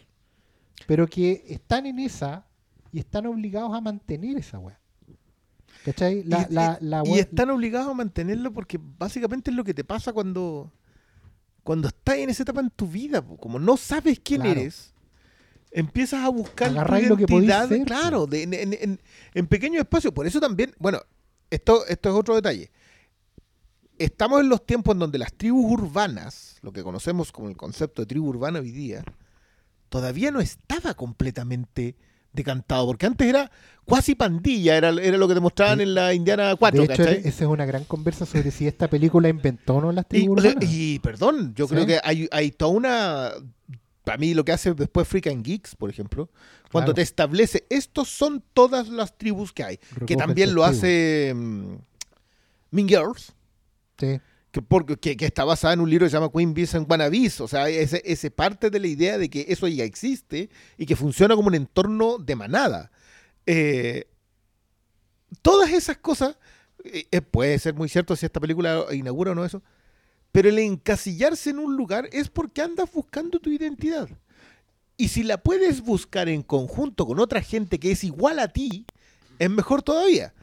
[0.86, 2.46] pero que están en esa
[2.92, 4.78] y están obligados a mantener esa weá.
[5.84, 6.22] ¿Cachai?
[6.24, 9.74] La, y, la, la y weá- están obligados a mantenerlo porque básicamente es lo que
[9.74, 10.70] te pasa cuando,
[11.62, 13.22] cuando estás en esa etapa en tu vida.
[13.22, 13.36] po.
[13.36, 14.60] Como no sabes quién Claro.
[14.60, 14.92] eres,
[15.70, 19.00] empiezas a buscar tu que podís identidad, ser, claro, de- en, en, en-
[19.34, 20.12] en pequeños espacios.
[20.12, 21.00] Por eso también, bueno,
[21.50, 22.70] esto, esto es otro detalle.
[23.98, 28.00] Estamos en los tiempos en donde las tribus urbanas, lo que conocemos como el concepto
[28.02, 29.04] de tribu urbana hoy día,
[29.90, 31.96] todavía no estaba completamente
[32.32, 33.50] decantado, porque antes era
[33.84, 37.18] cuasi pandilla, era, era lo que te mostraban en la Indiana 4, de hecho, ¿cachai?
[37.24, 40.38] esa es una gran conversa sobre si esta película inventó o no las Y, tribus
[40.38, 40.70] o sea, urbanas.
[40.72, 41.74] y, perdón, yo Sí.
[41.74, 43.30] creo que hay, hay toda una.
[44.04, 46.30] Para mí, lo que hace después Freak and Geeks, por ejemplo,
[46.72, 46.94] cuando Claro.
[46.94, 49.78] te establece, estos son todas las tribus que hay.
[50.06, 51.74] que también lo hace mm,
[52.70, 53.32] Mean Girls,
[53.98, 54.18] Sí.
[54.50, 56.90] Que, porque, que, que está basada en un libro que se llama Queen Bees and
[56.90, 57.40] Wannabes.
[57.40, 60.96] O sea, ese, ese parte de la idea de que eso ya existe y que
[60.96, 62.90] funciona como un entorno de manada.
[63.46, 64.06] Eh,
[65.42, 66.36] todas esas cosas,
[66.84, 69.62] eh, eh, puede ser muy cierto si esta película inaugura o no eso,
[70.32, 74.08] pero el encasillarse en un lugar es porque andas buscando tu identidad.
[74.96, 78.84] Y si la puedes buscar en conjunto con otra gente que es igual a ti,
[79.38, 80.34] es mejor todavía.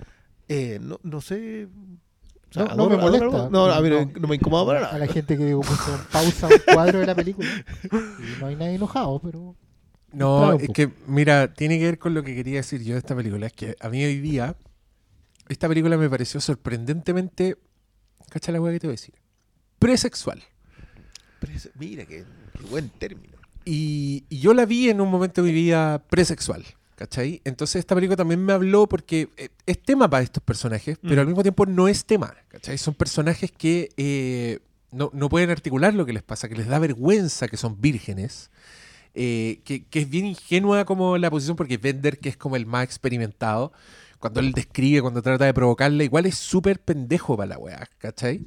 [0.47, 1.67] Eh, no, no sé.
[2.49, 3.49] O sea, No, no me adoro- molesta.
[3.49, 4.97] No, a mí no, me incomoda para A nada.
[4.99, 5.59] la gente que en
[6.11, 7.47] pausa un cuadro de la película.
[7.83, 9.55] Y no hay nadie enojado, pero.
[10.13, 12.99] No, Claro, es que, mira, tiene que ver con lo que quería decir yo de
[12.99, 13.45] esta película.
[13.47, 14.55] Es que a mí hoy día,
[15.49, 17.57] esta película me pareció sorprendentemente.
[18.29, 19.15] ¿Cacha la hueá que te voy a decir?
[19.79, 20.41] Presexual.
[21.77, 22.23] Mira, qué,
[22.57, 23.37] qué buen término.
[23.65, 26.63] Y, y yo la vi en un momento de mi vida presexual.
[26.97, 27.41] ¿Cachai?
[27.45, 31.19] Entonces esta película también me habló porque eh, es tema para estos personajes, pero Mm.
[31.19, 32.33] al mismo tiempo no es tema.
[32.47, 32.77] ¿Cachai?
[32.79, 34.59] Son personajes que eh,
[34.91, 38.49] no, no pueden articular lo que les pasa, que les da vergüenza que son vírgenes.
[39.19, 42.67] eh, que, que es bien ingenua como la posición, porque Bender, que es como el
[42.67, 43.71] más experimentado,
[44.19, 48.45] cuando él describe, cuando trata de provocarla, igual es súper pendejo para la weá, ¿cachai?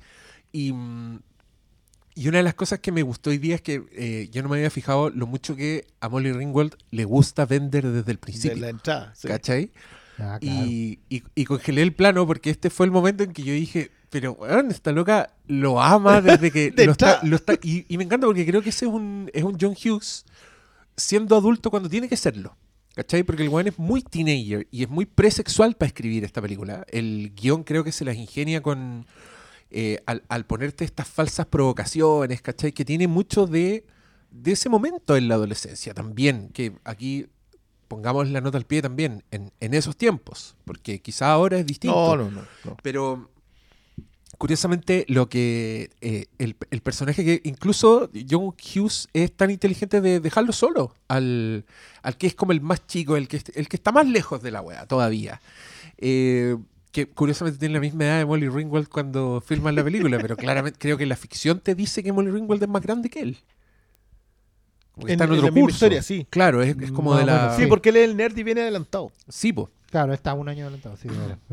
[0.52, 1.20] Y, mm,
[2.14, 4.48] y una de las cosas que me gustó hoy día es que eh, yo no
[4.48, 8.18] me había fijado lo mucho que a Molly Ringwald le gusta Bender desde el De
[8.18, 9.12] principio, la entrada.
[9.16, 9.28] sí.
[9.28, 9.70] ¿cachai?
[10.18, 10.66] Ah, claro.
[10.66, 13.90] Y, y- y congelé el plano porque este fue el momento en que yo dije,
[14.10, 17.96] pero weón, esta loca lo ama desde que De lo está, lo está- y, y
[17.96, 20.26] me encanta porque creo que ese es un, es un John Hughes
[20.96, 22.56] siendo adulto cuando tiene que serlo.
[22.94, 23.22] ¿Cachai?
[23.22, 26.84] Porque el weón es muy teenager y es muy presexual para escribir esta película.
[26.88, 29.06] El guion creo que se las ingenia con.
[29.70, 32.72] Eh, al, al ponerte estas falsas provocaciones, ¿cachai?
[32.72, 33.84] Que tiene mucho de,
[34.30, 36.50] de ese momento en la adolescencia también.
[36.52, 37.26] Que aquí
[37.88, 40.56] pongamos la nota al pie también, en, en esos tiempos.
[40.64, 42.16] Porque quizá ahora es distinto.
[42.16, 42.46] No, no, no.
[42.64, 42.76] no.
[42.82, 43.30] Pero
[44.38, 50.18] curiosamente lo que eh, el, el personaje que incluso John Hughes es tan inteligente de
[50.18, 51.66] dejarlo solo al,
[52.02, 54.50] al que es como el más chico, el que, el que está más lejos de
[54.50, 55.42] la wea todavía.
[55.98, 56.56] Eh,
[56.92, 60.78] que curiosamente tiene la misma edad de Molly Ringwald cuando filman la película, pero claramente
[60.78, 63.38] creo que la ficción te dice que Molly Ringwald es más grande que él.
[64.96, 65.74] En- está en en otro la misma curso.
[65.76, 66.26] historia, sí.
[66.28, 67.56] Claro, es, es como de la...
[67.56, 69.12] Sí, porque él es el nerd y viene adelantado.
[69.28, 69.70] Sí, po.
[69.90, 70.96] Claro, está un año adelantado.
[70.96, 71.08] Sí.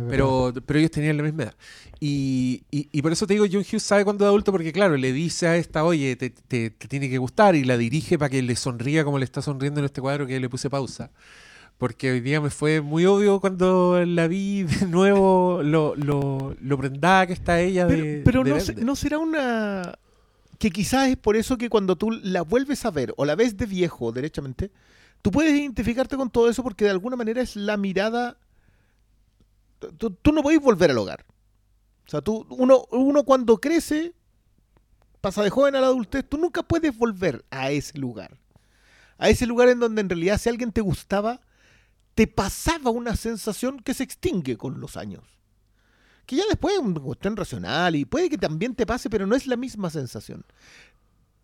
[0.09, 1.55] Pero, pero ellos tenían la misma edad.
[1.99, 4.95] Y, y- y por eso te digo, John Hughes sabe cuando es adulto, porque claro,
[4.97, 8.29] le dice a esta, oye, te, te- te tiene que gustar, y la dirige para
[8.29, 11.09] que le sonría como le está sonriendo en este cuadro que le puse pausa.
[11.77, 16.77] Porque hoy día me fue muy obvio cuando la vi de nuevo, lo, lo, lo
[16.77, 18.21] prendada que está ella Pero, de.
[18.25, 19.93] pero de no, se- no será una...
[20.57, 23.57] Que quizás es por eso que cuando tú la vuelves a ver o la ves
[23.57, 24.71] de viejo, derechamente,
[25.21, 28.37] tú puedes identificarte con todo eso porque de alguna manera es la mirada...
[29.99, 31.25] Tú, tú no podés volver al hogar.
[32.07, 34.13] O sea, tú, uno, uno cuando crece,
[35.21, 38.39] pasa de joven a la adultez, tú nunca puedes volver a ese lugar.
[39.19, 41.41] A ese lugar en donde en realidad si alguien te gustaba,
[42.17, 45.23] te pasaba una sensación que se extingue con los años
[46.25, 49.33] que ya después es una cuestión racional y puede que también te pase, pero no
[49.35, 50.43] es la misma sensación.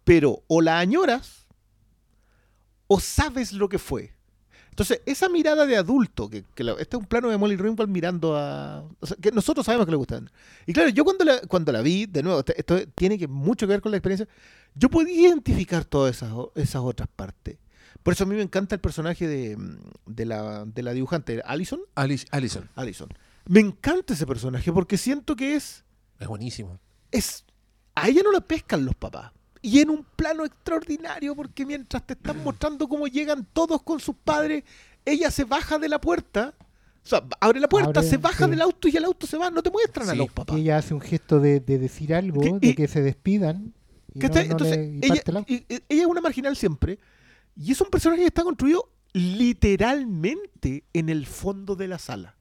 [0.04, 1.48] Pero o la añoras
[2.88, 4.14] o sabes lo que fue.
[4.72, 7.90] Entonces, esa mirada de adulto, que, que la- este es un plano de Molly Ringwald
[7.90, 8.84] mirando a...
[9.22, 10.30] que nosotros sabemos que le gustan.
[10.66, 13.74] Y claro, yo cuando la, cuando la vi, de nuevo, esto, tiene que mucho que
[13.74, 14.28] ver con la experiencia,
[14.76, 17.58] yo podía identificar todas esas, esas otras partes.
[18.02, 19.58] Por eso a mí me encanta el personaje de,
[20.06, 21.82] de, la, de la dibujante, Allison.
[21.96, 22.70] Alice- Allison.
[22.76, 23.10] Allison.
[23.46, 25.84] Me encanta ese personaje porque siento que es,
[26.20, 26.80] Es buenísimo.
[27.12, 27.46] es.
[27.96, 29.32] A ella no la pescan los papás.
[29.62, 34.16] Y en un plano extraordinario, porque mientras te están mostrando cómo llegan todos con sus
[34.16, 34.64] padres,
[35.06, 36.54] ella se baja de la puerta.
[37.06, 38.52] O sea, abre la puerta, Abre, se baja sí.
[38.52, 39.50] del auto y el auto se va.
[39.52, 40.18] No te muestran a Sí.
[40.18, 40.58] los papás.
[40.58, 43.74] Y ella hace un gesto de, de decir algo, Que- de que se despidan.
[44.14, 44.44] Y ¿Qué no- está?
[44.44, 45.54] no Entonces, le- y ella, parte el auto.
[45.54, 47.00] y- y- ella es una marginal siempre.
[47.56, 52.36] Y es un personaje que está construido literalmente en el fondo de la sala.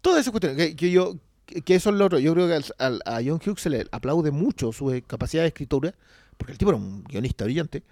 [0.00, 0.56] Todas esas cuestiones.
[0.58, 1.16] Que, que yo,
[1.46, 2.18] que eso es lo otro.
[2.18, 5.94] Yo creo que al- a John Hughes se le aplaude mucho su capacidad de escritura,
[6.36, 7.82] porque el tipo era un guionista brillante.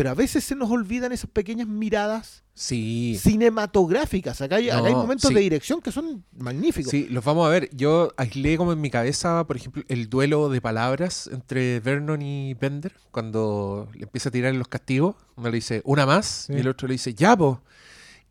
[0.00, 3.18] Pero a veces se nos olvidan esas pequeñas miradas Sí.
[3.20, 4.40] cinematográficas.
[4.40, 5.34] Acá hay, acá hay No, momentos sí.
[5.34, 6.90] de dirección que son magníficos.
[6.90, 7.68] Sí, los vamos a ver.
[7.76, 12.54] Yo aislé como en mi cabeza, por ejemplo, el duelo de palabras entre Vernon y
[12.54, 15.16] Bender, cuando le empieza a tirar los castigos.
[15.36, 16.54] Uno le dice, una más, Sí.
[16.54, 17.60] y el otro le dice, ya, po.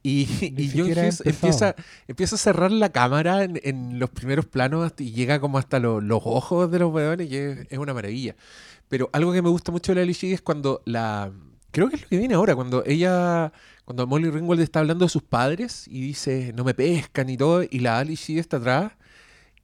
[0.01, 1.75] Y, y John Hughes empieza,
[2.07, 6.01] empieza a cerrar la cámara en, en los primeros planos y llega como hasta lo-
[6.01, 8.35] los ojos de los weones y es, es una maravilla.
[8.87, 11.31] Pero algo que me gusta mucho de la Alicia es cuando la...
[11.71, 13.51] Creo que es lo que viene ahora, cuando ella...
[13.85, 17.63] Cuando Molly Ringwald está hablando de sus padres y dice, no me pescan y todo,
[17.63, 18.91] y la Alicia está atrás,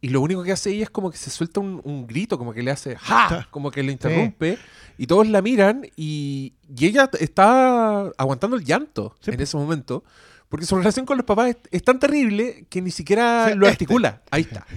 [0.02, 2.52] y lo único que hace ella es como que se suelta un, un grito, como
[2.52, 3.48] que le hace ¡ja!
[3.52, 4.58] Como que le interrumpe,
[4.98, 10.04] y todos la miran, y, y ella está aguantando el llanto Sí, en ese momento,
[10.50, 13.84] porque su relación con los papás es, es tan terrible que ni siquiera lo este.
[13.84, 14.24] articula.
[14.32, 14.66] Ahí está.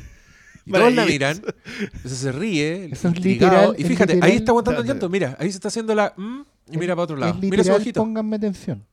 [0.69, 1.43] Y todos la miran,
[1.81, 5.51] entonces se ríe, es literal, y es fíjate, ahí está aguantando el llanto, mira, ahí
[5.51, 6.13] se está haciendo la...
[6.17, 8.01] mm, y mira para otro lado, Es mira su ojito.
[8.01, 8.85] pónganme atención.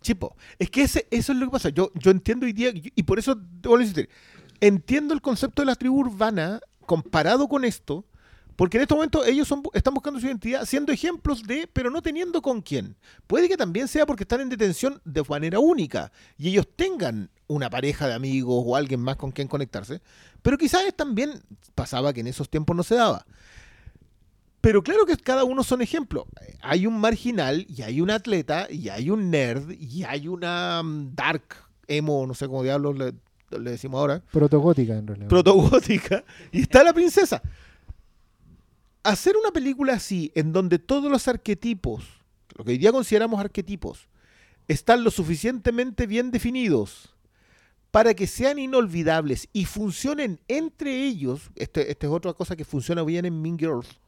[0.00, 1.68] Chipo, es que ese, eso es lo que pasa.
[1.68, 4.08] Yo, yo entiendo hoy día, y por eso te vuelvo a insistir,
[4.60, 8.04] entiendo el concepto de la tribu urbana comparado con esto,
[8.56, 12.02] porque en este momento ellos son, están buscando su identidad siendo ejemplos de, pero no
[12.02, 12.96] teniendo con quién.
[13.26, 17.70] Puede que también sea porque están en detención de manera única y ellos tengan una
[17.70, 20.00] pareja de amigos o alguien más con quien conectarse,
[20.42, 21.40] pero quizás también
[21.74, 23.24] pasaba que en esos tiempos no se daba.
[24.60, 26.24] Pero claro que cada uno son ejemplos.
[26.60, 31.14] Hay un marginal y hay un atleta y hay un nerd y hay una mm,
[31.14, 31.42] dark
[31.88, 33.12] emo, no sé cómo diablos le,
[33.58, 35.28] le decimos ahora, Protogótica, en realidad.
[35.28, 37.42] protogótica y está la princesa.
[39.02, 42.04] Hacer una película así, en donde todos los arquetipos,
[42.56, 44.08] lo que hoy día consideramos arquetipos,
[44.68, 47.12] están lo suficientemente bien definidos
[47.92, 53.04] para que sean inolvidables y funcionen entre ellos, este, esta es otra cosa que funciona
[53.04, 54.00] bien en Mean Girls,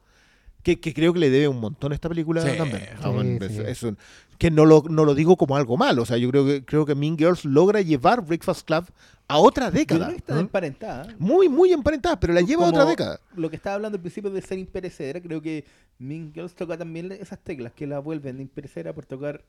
[0.64, 2.82] que, que creo que le debe un montón a esta película Sí, también.
[3.00, 3.54] sí, bueno, sí.
[3.60, 3.98] es- es un-
[4.38, 6.84] que no lo, no lo digo como algo malo, o sea, yo creo que, creo
[6.86, 8.86] que Mean Girls logra llevar Breakfast Club
[9.28, 10.10] a otra Yo creo década.
[10.10, 11.08] que están emparentadas.
[11.10, 11.16] ¿eh?
[11.18, 13.20] Muy, muy emparentada, pero la lleva a otra década.
[13.36, 15.64] Lo que estaba hablando al principio de ser imperecedera, creo que
[15.98, 19.44] Mean Girls toca también esas teclas que la vuelven imperecedera por tocar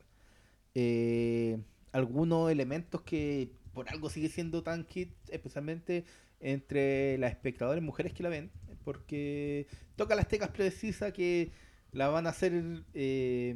[0.74, 1.58] eh,
[1.92, 6.06] algunos elementos que por algo sigue siendo tan hit, especialmente
[6.40, 8.50] entre las espectadoras mujeres que la ven,
[8.84, 11.52] porque toca las teclas precisas que
[11.92, 12.54] la van a hacer
[12.94, 13.54] eh,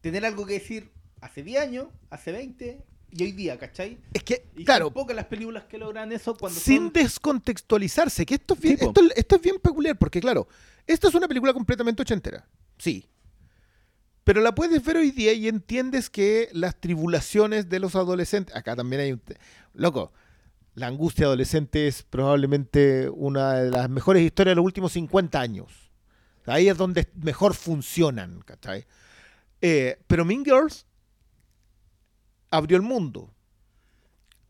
[0.00, 3.98] tener algo que decir hace 10 años, hace 20 y hoy día, ¿cachai?
[4.12, 8.34] Es que, Y claro, pocas las películas que logran eso cuando sin son- descontextualizarse, que
[8.34, 10.46] esto es, bien, Sí, esto, esto es bien peculiar, porque claro,
[10.86, 12.46] esto es una película completamente ochentera,
[12.78, 13.04] sí.
[14.26, 18.74] Pero la puedes ver hoy día y entiendes que las tribulaciones de los adolescentes, acá
[18.74, 19.22] también hay un...
[19.72, 20.12] Loco,
[20.74, 25.92] la angustia adolescente es probablemente una de las mejores historias de los últimos 50 años.
[26.44, 28.84] Ahí es donde mejor funcionan, ¿cachai?
[29.60, 30.86] Eh, pero Mean Girls
[32.50, 33.32] abrió el mundo.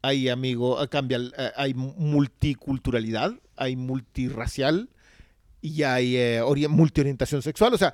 [0.01, 4.89] Hay, amigo, cambia, eh, hay multiculturalidad, hay multirracial
[5.61, 7.75] y hay eh, ori- multiorientación sexual.
[7.75, 7.93] O sea,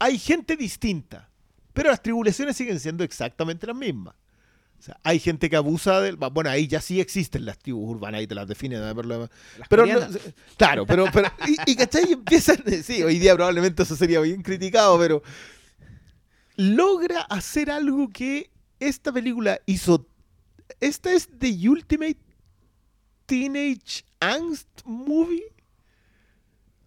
[0.00, 1.30] hay gente distinta,
[1.72, 4.14] pero las tribulaciones siguen siendo exactamente las mismas.
[4.78, 6.16] O sea, hay gente que abusa del...
[6.16, 8.80] Bueno, ahí ya sí existen las tribus urbanas, ahí te las definen.
[8.80, 8.94] ¿no?
[8.96, 9.30] Pero, las
[9.68, 10.06] pero no-
[10.56, 12.08] claro, pero, pero y, y ¿cachai?
[12.08, 15.22] Y empiezan, sí, hoy día probablemente eso sería bien criticado, pero
[16.56, 20.06] logra hacer algo que esta película hizo.
[20.80, 22.18] Esta es The Ultimate
[23.26, 25.44] Teenage Angst Movie.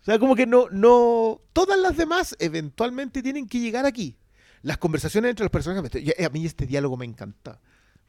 [0.03, 1.41] O sea, como que no, no.
[1.53, 4.17] Todas las demás eventualmente tienen que llegar aquí.
[4.61, 5.91] Las conversaciones entre los personajes.
[6.03, 7.59] y A mí este diálogo me encanta.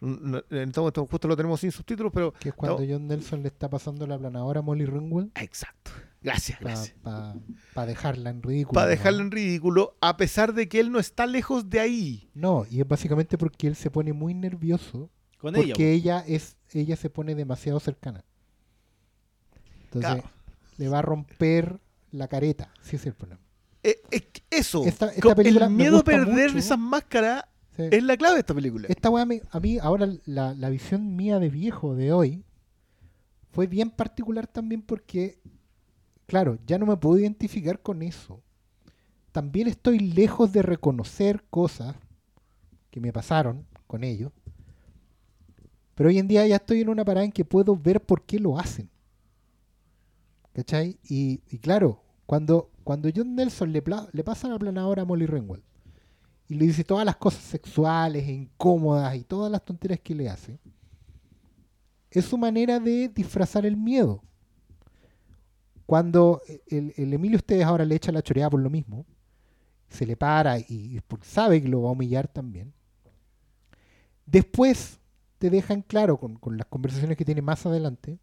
[0.00, 2.32] No- En este momento justo lo tenemos sin subtítulos, pero.
[2.34, 2.86] Que es cuando no.
[2.92, 5.92] John Nelson le está pasando la planadora a Molly Ringwald Exacto.
[6.20, 6.96] Gracias, gracias.
[7.02, 8.72] para dejarla en ridículo.
[8.74, 8.90] para ¿no?
[8.90, 12.30] dejarlo en ridículo, a pesar de que él no está lejos de ahí.
[12.34, 16.22] No, y es básicamente porque él se pone muy nervioso con porque ella.
[16.22, 18.24] ella es ella se pone demasiado cercana.
[19.84, 20.30] Entonces Claro.
[20.78, 21.78] le va a romper
[22.14, 23.40] la careta, si es el problema.
[23.82, 26.58] Eh, es que eso, Esta- esta co- película el miedo a perder mucho.
[26.58, 27.44] esas máscaras
[27.76, 27.82] Sí.
[27.90, 28.86] es la clave de esta película.
[28.88, 32.44] Esta weá a mí, ahora la, la visión mía de viejo de hoy
[33.50, 35.38] fue bien particular también porque,
[36.26, 38.40] claro, ya no me puedo identificar con eso.
[39.32, 41.96] También estoy lejos de reconocer cosas
[42.90, 44.30] que me pasaron con ellos.
[45.96, 48.38] Pero hoy en día ya estoy en una parada en que puedo ver por qué
[48.38, 48.88] lo hacen.
[50.52, 50.98] ¿Cachai?
[51.08, 55.62] Y, y claro, cuando, cuando John Nelson le, pasa la planadora a Molly Ringwald
[56.48, 60.28] y le dice todas las cosas sexuales e incómodas y todas las tonterías que le
[60.28, 60.58] hace,
[62.10, 64.22] es su manera de disfrazar el miedo.
[65.86, 69.04] Cuando el, Emilio ustedes ahora le echa la choreada por lo mismo,
[69.88, 72.72] se le para y, sabe que lo va a humillar también.
[74.26, 74.98] Después
[75.38, 78.18] te dejan claro con, con las conversaciones que tiene más adelante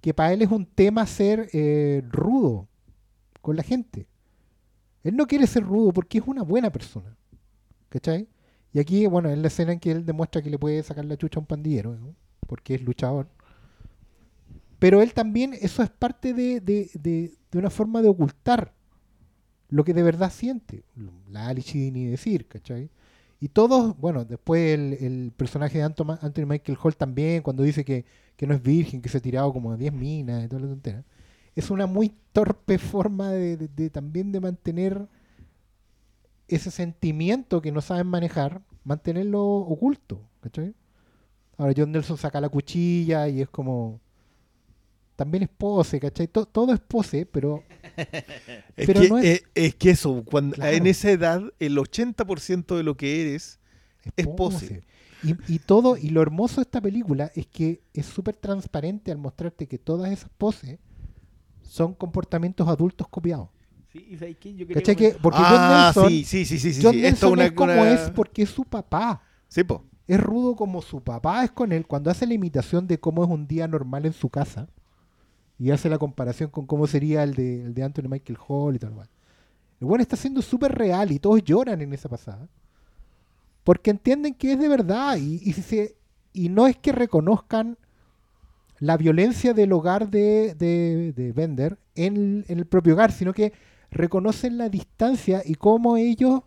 [0.00, 2.67] que para él es un tema ser eh, rudo
[3.48, 4.06] con la gente.
[5.02, 7.16] Él no quiere ser rudo porque es una buena persona.
[7.88, 8.28] ¿Cachai?
[8.74, 11.16] Y aquí, bueno, es la escena en que él demuestra que le puede sacar la
[11.16, 11.96] chucha a un pandillero,
[12.46, 13.26] porque es luchador.
[14.78, 18.72] Pero él también, eso es parte de, de- de- de una forma de ocultar
[19.70, 20.84] lo que de verdad siente.
[21.30, 22.90] La Alice ni decir, ¿cachai?
[23.40, 28.04] Y todos, bueno, después el, el personaje de Anthony Michael Hall también, cuando dice que,
[28.36, 31.04] que no es virgen, que se ha tirado como 10 minas y toda la.
[31.58, 35.08] Es una muy torpe forma de, de- de también de mantener
[36.46, 40.74] ese sentimiento que no saben manejar, mantenerlo oculto, ¿cachai?
[41.56, 44.00] Ahora John Nelson saca la cuchilla y es como...
[45.16, 46.28] También es pose, ¿cachai?
[46.28, 47.64] To- todo es pose, pero
[48.76, 50.76] Es, Pero que, no es- es que eso, cuando, Claro.
[50.76, 53.58] en esa edad, el 80% de lo que eres
[54.04, 54.36] es, Es pose.
[54.36, 54.82] pose.
[55.24, 59.18] Y, y todo, y lo hermoso de esta película es que es súper transparente al
[59.18, 60.78] mostrarte que todas esas poses
[61.68, 63.48] son comportamientos adultos copiados.
[63.92, 64.52] Sí, y ¿sabes qué?
[64.54, 64.96] Yo quería ¿Cachai?
[64.96, 66.80] Que, porque ah, John Nelson, sí, sí, sí, sí.
[66.82, 67.00] John sí.
[67.02, 69.22] Nelson Esto es una, es como una- es porque es su papá.
[69.48, 69.84] Sí, po.
[70.06, 73.30] Es rudo como su papá es con él cuando hace la imitación de cómo es
[73.30, 74.68] un día normal en su casa
[75.58, 78.78] y hace la comparación con cómo sería el de, el de Anthony Michael Hall y
[78.78, 78.92] tal.
[78.92, 79.08] cual.
[79.80, 82.48] El bueno está siendo súper real y todos lloran en esa pasada
[83.64, 85.96] porque entienden que es de verdad y, y, si se-
[86.32, 87.76] y no es que reconozcan
[88.80, 93.52] la violencia del hogar de, de, de Bender en el, propio hogar, sino que
[93.90, 96.42] reconocen la distancia y cómo ellos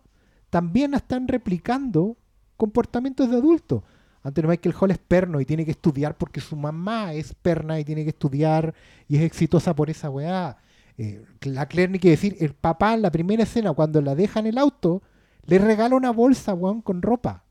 [0.50, 2.16] también están replicando
[2.56, 3.82] comportamientos de adultos.
[4.22, 7.84] Anthony Michael Hall es perno y tiene que estudiar porque su mamá es perna y
[7.84, 8.74] tiene que estudiar
[9.08, 10.56] y es exitosa por esa weá.
[10.96, 14.40] Eh, la Claire, ni que decir, el papá en la primera escena, cuando la deja
[14.40, 15.02] en el auto,
[15.46, 17.44] le regala una bolsa, weón, con ropa.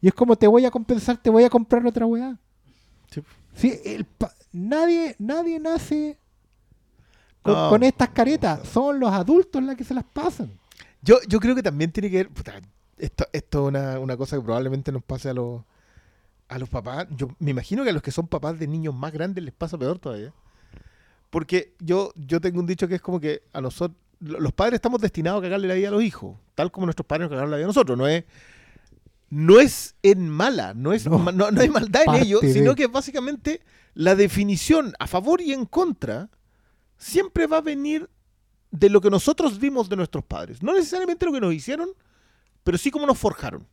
[0.00, 2.38] Y es como, te voy a compensar, te voy a comprar otra weá.
[3.10, 3.22] Sí.
[3.58, 6.18] Sí, el pa- nadie, nadie nace
[7.42, 7.68] con, No.
[7.70, 8.68] con estas caretas.
[8.68, 10.50] Son los adultos los que se las pasan.
[11.02, 12.28] Yo, yo creo que también tiene que ver.
[12.30, 12.60] puta,
[12.98, 15.62] esto, esto es una, una cosa que probablemente nos pase a los,
[16.48, 17.06] a los papás.
[17.10, 19.78] Yo me imagino que a los que son papás de niños más grandes les pasa
[19.78, 20.32] peor todavía.
[21.30, 24.74] Porque yo, yo tengo un dicho que es como que a nosotros, lo- los padres
[24.76, 27.50] estamos destinados a cagarle la vida a los hijos, tal como nuestros padres nos cagaron
[27.50, 27.96] la vida a nosotros.
[27.98, 28.24] No es,
[29.30, 31.18] no es en mala, no, es, No.
[31.32, 33.60] no, no hay maldad en ello, de- sino que básicamente
[33.94, 36.30] la definición a favor y en contra
[36.96, 38.08] siempre va a venir
[38.70, 40.62] de lo que nosotros vimos de nuestros padres.
[40.62, 41.88] No necesariamente lo que nos hicieron,
[42.64, 43.66] pero sí como nos forjaron.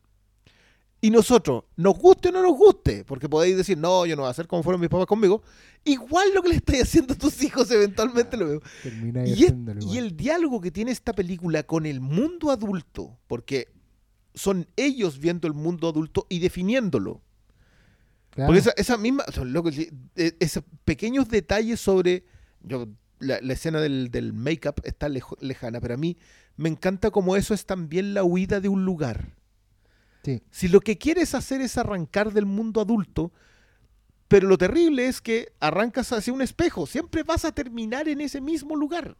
[1.00, 4.28] Y nosotros, nos guste o no nos guste, porque podéis decir, no, yo no voy
[4.28, 5.42] a hacer como fueron mis papás conmigo,
[5.84, 8.62] igual lo que le estáis haciendo a tus hijos eventualmente lo veo.
[8.82, 9.54] Termina Y, es-
[9.86, 13.68] y el diálogo que tiene esta película con el mundo adulto, porque
[14.36, 17.22] son ellos viendo el mundo adulto y definiéndolo.
[18.30, 18.46] Claro.
[18.46, 22.24] Porque esa, esa misma, o sea, loco, sí, eh, esos pequeños detalles sobre,
[22.60, 22.86] yo,
[23.18, 26.16] la, la escena del, del make-up está lejo- lejana, pero a mí
[26.56, 29.34] me encanta como eso es también la huida de un lugar.
[30.22, 30.42] Sí.
[30.50, 33.32] Si lo que quieres hacer es arrancar del mundo adulto,
[34.28, 38.40] pero lo terrible es que arrancas hacia un espejo, siempre vas a terminar en ese
[38.40, 39.16] mismo lugar.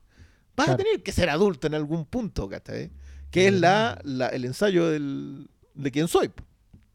[0.57, 2.91] Vas a tener que ser adulto en algún punto, ¿cachai?
[3.37, 6.31] Que es la, la- el ensayo del, de quién soy.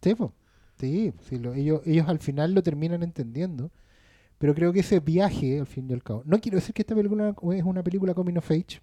[0.02, 0.34] Sí, po.
[0.80, 3.72] sí, sí, lo- ellos, ellos al final lo terminan entendiendo.
[4.38, 6.24] Pero creo que ese viaje, al fin y al cabo.
[6.26, 8.82] No quiero decir que esta película es una película coming of age.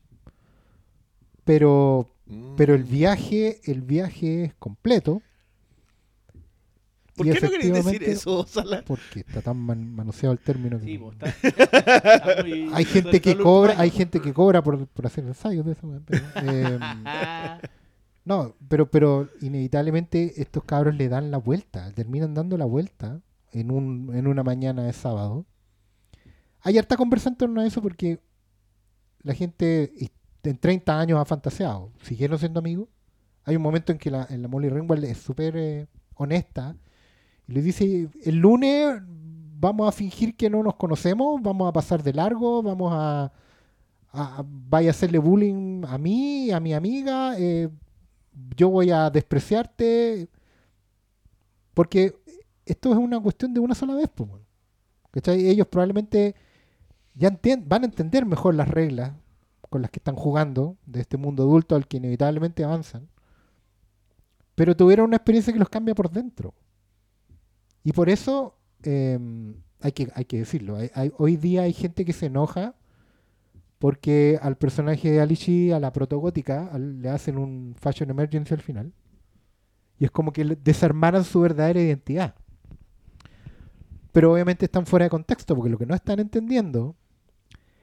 [1.45, 2.09] Pero,
[2.57, 5.23] pero el viaje, el viaje es completo.
[7.19, 8.83] ¿Por y qué no queréis decir efectivamente- eso, Sala?
[8.87, 13.21] Porque está tan man- manoseado el término que Sí, pues, está- está muy- hay gente
[13.21, 16.01] que cobra, hay gente que cobra por, por hacer ensayos de eso.
[16.07, 16.81] pero, em,
[18.25, 23.21] No, pero, pero inevitablemente estos cabros le dan la vuelta, terminan dando la vuelta
[23.53, 25.47] en, un, en una mañana de sábado.
[26.61, 28.21] Hay harta conversa en torno a eso porque
[29.23, 29.93] la gente
[30.43, 32.89] en 30 años ha fantaseado, siguieron siendo amigos.
[33.45, 36.77] Hay un momento en que la, en la Molly Ringwald es súper eh, honesta
[37.49, 39.01] y le dice, el lunes
[39.59, 43.33] vamos a fingir que no nos conocemos, vamos a pasar de largo, vamos a,
[44.45, 47.71] vaya a hacerle bullying a mí, a mi amiga, eh,
[48.55, 50.29] yo voy a despreciarte,
[51.73, 52.15] porque
[52.67, 54.31] esto es una cuestión de una sola vez, pues.
[55.11, 55.49] ¿Cachai?
[55.49, 56.35] Ellos probablemente
[57.15, 59.13] ya van a entender mejor las reglas
[59.71, 63.09] con las que están jugando de este mundo adulto al que inevitablemente avanzan,
[64.55, 66.53] pero tuvieron una experiencia que los cambia por dentro.
[67.85, 69.19] Y por eso eh,
[69.81, 72.75] hay, que, hay que decirlo, hay- hoy día hay gente que se enoja
[73.79, 78.61] porque al personaje de Alicia, a la protogótica, al- le hacen un fashion emergency al
[78.63, 78.93] final.
[79.99, 82.35] Y es como que desarmaran su verdadera identidad.
[84.13, 86.97] Pero obviamente están fuera de contexto, porque lo que no están entendiendo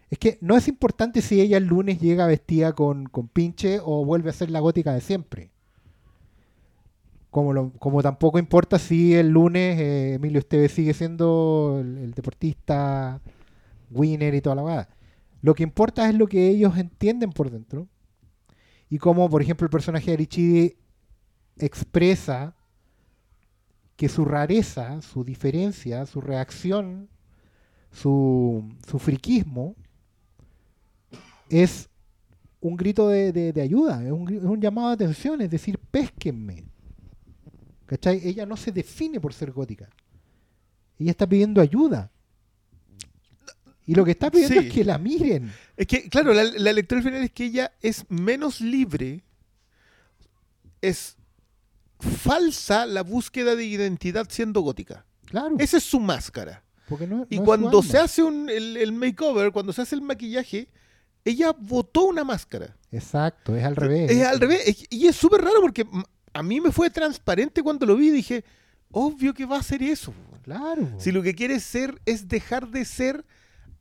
[0.10, 4.06] es que no es importante si ella el lunes llega vestida con, con pinche o
[4.06, 5.52] vuelve a ser la gótica de siempre.
[7.36, 13.20] Como, lo- como tampoco importa si el lunes eh, Emilio Esteve sigue siendo el, deportista
[13.92, 14.90] winner y toda la verdad.
[15.42, 17.90] Lo que importa es lo que ellos entienden por dentro.
[18.90, 20.78] Y como, por ejemplo, el personaje de Arichidi
[21.58, 22.56] expresa
[23.98, 27.10] que su rareza, su diferencia, su reacción,
[27.92, 29.76] su, su friquismo
[31.50, 31.90] es
[32.62, 36.64] un grito de, de- ayuda, es un, es un llamado de atención, es decir, pésquenme.
[37.86, 38.22] ¿Cachai?
[38.28, 39.90] Ella no se define por ser gótica.
[41.00, 42.12] Ella está pidiendo ayuda.
[43.86, 44.68] Y lo que está pidiendo Sí.
[44.68, 45.54] es que la miren.
[45.78, 49.24] Es que, claro, la, la lectura al final es que ella es menos libre,
[50.82, 51.18] es
[52.00, 55.06] falsa la búsqueda de identidad siendo gótica.
[55.26, 55.56] Claro.
[55.60, 56.64] Esa es su máscara.
[56.88, 60.02] porque no- Y no cuando se hace un- el, el makeover, cuando se hace el
[60.04, 60.70] maquillaje,
[61.24, 62.78] ella botó una máscara.
[62.92, 64.12] Exacto, es al revés.
[64.12, 64.62] Es al revés.
[64.68, 65.84] es- Y es súper raro porque
[66.36, 68.44] a mí me fue transparente cuando lo vi y dije,
[68.92, 70.14] obvio que va a ser eso.
[70.44, 70.90] Claro.
[71.00, 73.26] Si lo que quiere ser es dejar de ser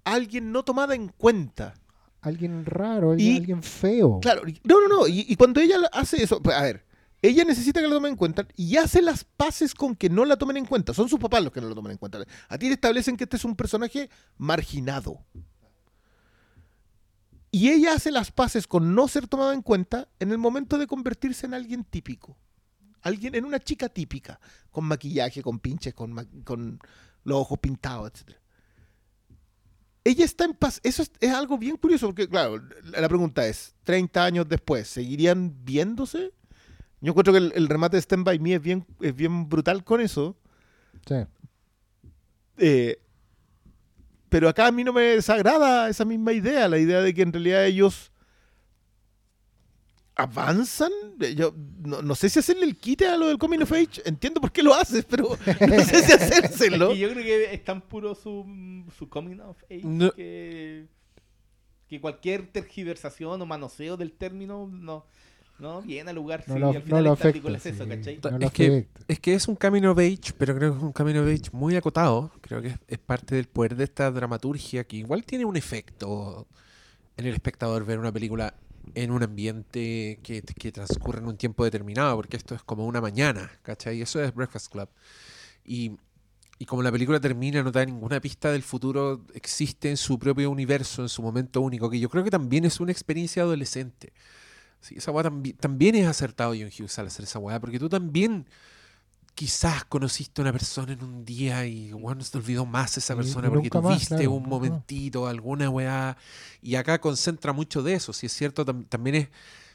[0.04, 1.74] alguien no tomada en cuenta.
[2.20, 4.20] Alguien raro, alguien, Y- alguien feo.
[4.20, 5.06] Claro, no, no, no.
[5.08, 6.84] Y, y cuando ella hace eso, pues, a ver,
[7.20, 10.36] ella necesita que la tomen en cuenta y hace las paces con que no la
[10.36, 10.94] tomen en cuenta.
[10.94, 12.18] Son sus papás los que no lo toman en cuenta.
[12.48, 15.24] A ti te establecen que este es un personaje marginado.
[17.50, 20.86] Y ella hace las paces con no ser tomada en cuenta en el momento de
[20.86, 22.36] convertirse en alguien típico.
[23.04, 24.40] Alguien, en una chica típica,
[24.70, 26.80] con maquillaje, con pinches, con, ma- con
[27.22, 28.36] los ojos pintados, etc.
[30.02, 30.80] Ella está en paz.
[30.82, 35.64] Eso es, es algo bien curioso, porque, claro, la, pregunta es: 30 años después, ¿seguirían
[35.64, 36.32] viéndose?
[37.00, 39.84] Yo encuentro que el, el remate de Stand By Me es bien, es bien brutal
[39.84, 40.36] con eso.
[41.06, 41.16] Sí.
[42.56, 42.98] Eh,
[44.28, 47.32] pero acá a mí no me desagrada esa misma idea, la idea de que en
[47.32, 48.10] realidad ellos
[50.16, 50.90] avanzan.
[51.20, 54.02] Eh, Yo no, no sé si hacerle el quite a lo del Coming of Age.
[54.04, 55.36] Entiendo por qué lo haces, pero no
[55.84, 56.88] sé si hacérselo.
[56.90, 60.12] Es que yo creo que es tan puro su, su coming of age No.
[60.12, 60.86] que,
[61.88, 65.06] que cualquier tergiversación o manoseo del término no,
[65.58, 66.44] no viene al lugar.
[66.46, 68.88] No lo- al no final lo es lo Es que-.
[69.08, 71.50] Es que es un camino of age, pero creo que es un camino of age
[71.52, 72.30] muy acotado.
[72.40, 76.46] Creo que es, es parte del poder de esta dramaturgia que igual tiene un efecto
[77.16, 78.54] en el espectador ver una película
[78.94, 83.00] en un ambiente que, que transcurre en un tiempo determinado, porque esto es como una
[83.00, 83.98] mañana, ¿cachai?
[83.98, 84.88] Y eso es Breakfast Club.
[85.64, 85.92] Y,
[86.58, 90.50] y como la película termina, no da ninguna pista del futuro, existe en su propio
[90.50, 94.12] universo, en su momento único, que yo creo que también es una experiencia adolescente.
[94.80, 97.88] Sí, esa weá tambi- también es acertado John Hughes al hacer esa weá, porque tú
[97.88, 98.46] también
[99.34, 103.16] quizás conociste a una persona en un día y bueno, se te olvidó más esa
[103.16, 106.16] persona y porque nunca tú más, viste claro, un momentito, alguna weá,
[106.62, 109.28] y acá concentra mucho de eso, si es cierto, tam- también es,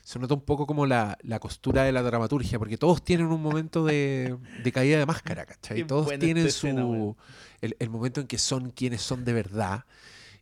[0.03, 3.41] se nota un poco como la, la costura de la dramaturgia, porque todos tienen un
[3.41, 5.78] momento de, de caída de máscara, ¿cachai?
[5.78, 7.16] Qué Todos tienen escena, su,
[7.62, 9.86] el momento en que son quienes son de verdad.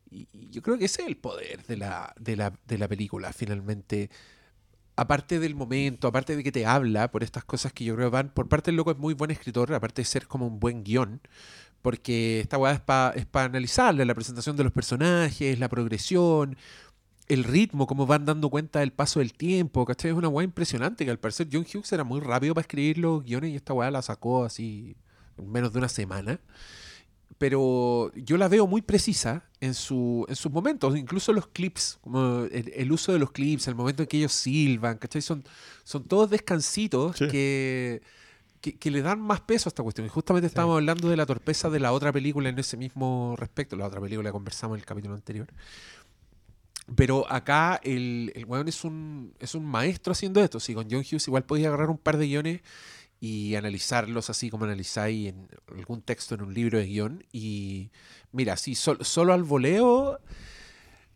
[0.09, 2.88] Y, y yo creo que ese es el poder de la, de la, de la
[2.88, 4.09] película, finalmente.
[4.98, 8.30] Aparte del momento, aparte de que te habla por estas cosas que yo creo van,
[8.34, 11.22] por parte del loco es muy buen escritor, aparte de ser como un buen guion,
[11.84, 16.58] porque esta weá es para es pa analizarla, la presentación de los personajes, la progresión,
[17.28, 20.12] el ritmo, cómo van dando cuenta del paso del tiempo, ¿cachai?
[20.12, 23.24] Es una weá impresionante, que al parecer John Hughes era muy rápido para escribir los
[23.24, 24.98] guiones y esta weá la sacó así
[25.38, 26.39] en menos de una semana
[27.38, 32.46] pero yo la veo muy precisa en, su, en sus momentos, incluso los clips, como
[32.46, 35.22] el, el uso de los clips, el momento en que ellos silban, ¿cachai?
[35.22, 35.44] Son,
[35.84, 37.28] son todos descansitos Sí.
[37.28, 38.02] que,
[38.62, 40.08] que, que le dan más peso a esta cuestión.
[40.08, 43.76] Y justamente estábamos hablando de la torpeza de la otra película en ese mismo respecto,
[43.76, 45.48] la otra película que conversamos en el capítulo anterior.
[46.96, 50.60] Pero acá el, el weón es un, es un maestro haciendo esto.
[50.60, 52.62] Si con John Hughes igual podía agarrar un par de guiones
[53.20, 57.24] y analizarlos así como analizáis en algún texto en un libro de guion.
[57.32, 57.89] Y
[58.32, 60.20] mira, sí, sol- solo al voleo,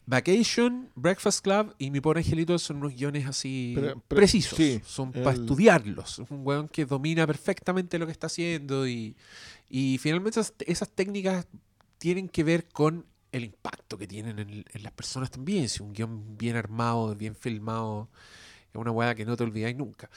[0.07, 4.57] Vacation, Breakfast Club y Mi Pobre Angelito son unos guiones así Pero- pero- precisos.
[4.57, 6.19] sí, son para estudiarlos.
[6.19, 9.15] Es un weón que domina perfectamente lo que está haciendo y,
[9.69, 11.45] y finalmente esas, esas técnicas
[11.97, 15.69] tienen que ver con el impacto que tienen en, en las personas también.
[15.69, 18.09] Si un guion bien armado, bien filmado,
[18.73, 20.09] es una weá que no te olvidáis nunca.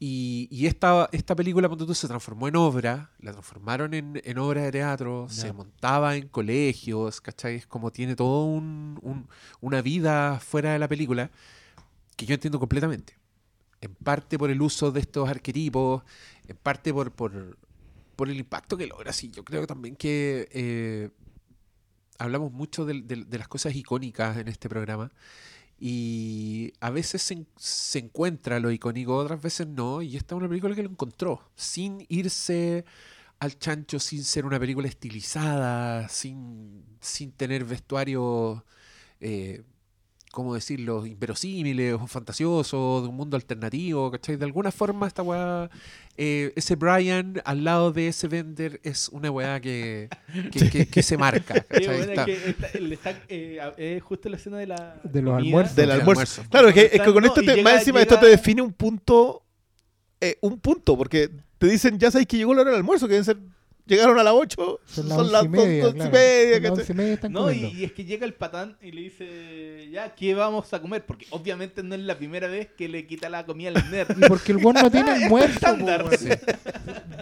[0.00, 4.62] Y, y esta, esta película, ponte se transformó en obra, la transformaron en, en obra
[4.62, 7.56] de teatro, se montaba en colegios, ¿cachai?
[7.56, 9.28] Es como tiene todo un, un-
[9.60, 11.30] una vida fuera de la película
[12.16, 13.16] que yo entiendo completamente.
[13.80, 16.02] En parte por el uso de estos arquetipos,
[16.46, 17.56] en parte por, por,
[18.14, 19.12] por el impacto que logra.
[19.12, 21.10] Sí, yo creo también que eh,
[22.18, 25.10] hablamos mucho del- de, las cosas icónicas en este programa
[25.78, 30.38] y a veces se, en- se encuentra lo icónico, otras veces no, y esta es
[30.38, 32.84] una película que lo encontró, sin irse
[33.40, 38.62] al chancho, sin ser una película estilizada, sin, sin tener vestuarios,
[39.20, 39.62] eh,
[40.32, 44.36] ¿cómo decirlo?, inverosímiles o fantasiosos, de un mundo alternativo, ¿cachai?
[44.36, 45.70] De alguna forma esta weá,
[46.16, 50.08] eh, ese Brian al lado de ese Bender es una weá que,
[50.52, 52.00] que, que- que se marca, ¿cachai?
[52.00, 52.26] Está-
[52.78, 55.76] le está, eh, justo la escena de la De los almuerzos.
[55.76, 56.40] Del almuerzo.
[56.42, 56.50] almuerzo.
[56.50, 58.30] Claro, es que, es que con No, esto te, llega- más encima esto llega- te
[58.30, 59.44] define un punto,
[60.20, 63.14] eh, un punto, porque te dicen, ya sabéis que llegó la hora del almuerzo, que
[63.14, 63.38] deben ser
[63.88, 66.76] Llegaron a las 8, Son son, las las once y 2 media, claro.
[66.94, 67.14] media.
[67.14, 67.78] Están No, y, comiendo.
[67.80, 71.06] y es que llega el patán y le dice, ya, ¿qué vamos a comer?
[71.06, 74.16] Porque obviamente no es la primera vez que le quita la comida al nerd.
[74.16, 75.78] Y porque el weón no tiene almuerzo.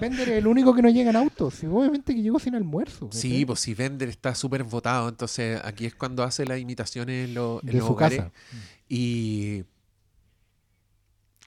[0.00, 1.50] Bender es el único que no llega en auto.
[1.50, 3.08] Sí, obviamente que llegó sin almuerzo.
[3.12, 7.34] Sí, pues si Bender está súper votado, entonces aquí es cuando hace las imitaciones en,
[7.34, 8.18] lo- en de los su hogares.
[8.18, 8.32] casa.
[8.88, 9.62] Y.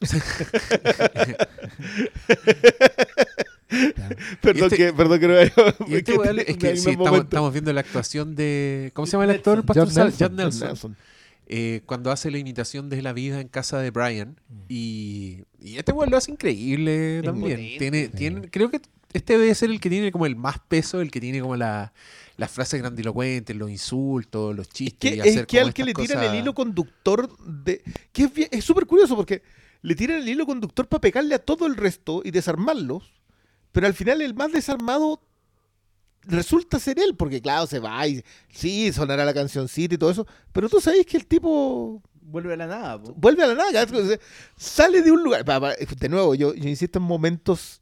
[3.69, 4.15] Claro.
[4.41, 5.53] Perdón, este- que, perdón que no haya.
[5.87, 8.91] Y este weón, es que sí, estamos, viendo la actuación de.
[8.93, 9.63] ¿Cómo se llama el actor?
[9.67, 10.13] John Nelson.
[10.19, 10.67] John Nelson.
[10.69, 10.95] Nelson.
[11.47, 14.39] eh, cuando hace la imitación de la vida en casa de Brian.
[14.67, 17.77] Y, y este weón lo hace increíble Es también.
[17.77, 18.11] Tiene, Sí.
[18.17, 18.81] tiene, creo que
[19.13, 21.93] este debe ser el que tiene como el más peso, el que tiene como la,
[22.37, 25.11] las frases grandilocuentes, los insultos, los Es chistes.
[25.11, 27.81] que, y es hacer que al que le estas tiran cosas- el hilo conductor de.
[28.11, 29.41] que es es súper curioso porque
[29.81, 33.11] le tiran el hilo conductor para pegarle a todo el resto y desarmarlos.
[33.71, 35.21] Pero al final el más desarmado
[36.23, 40.27] resulta ser él, porque claro, se va y sí, sonará la cancioncita y todo eso.
[40.51, 43.13] Pero tú sabes que el tipo Vuelve a la nada, po.
[43.15, 44.19] vuelve a la nada, cada vez que se-
[44.55, 45.43] sale de un lugar.
[45.43, 47.81] De nuevo, yo, yo insisto en momentos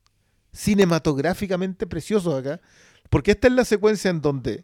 [0.53, 2.61] cinematográficamente preciosos acá,
[3.09, 4.63] porque esta es la secuencia en donde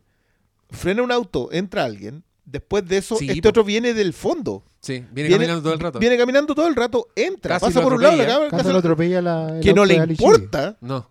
[0.70, 3.50] frena un auto, entra alguien, después de eso, Sí, este po.
[3.50, 4.64] otro viene del fondo.
[4.80, 6.00] Sí, viene, Viene- caminando todo el rato.
[6.00, 8.74] Viene caminando todo el rato, entra, Casi pasa por un lado, la cámara, Casi casi
[8.74, 11.10] lo atropella la, el que no le importa, No.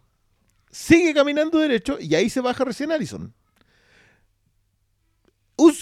[0.72, 3.32] Sigue caminando derecho y ahí se baja recién Allison.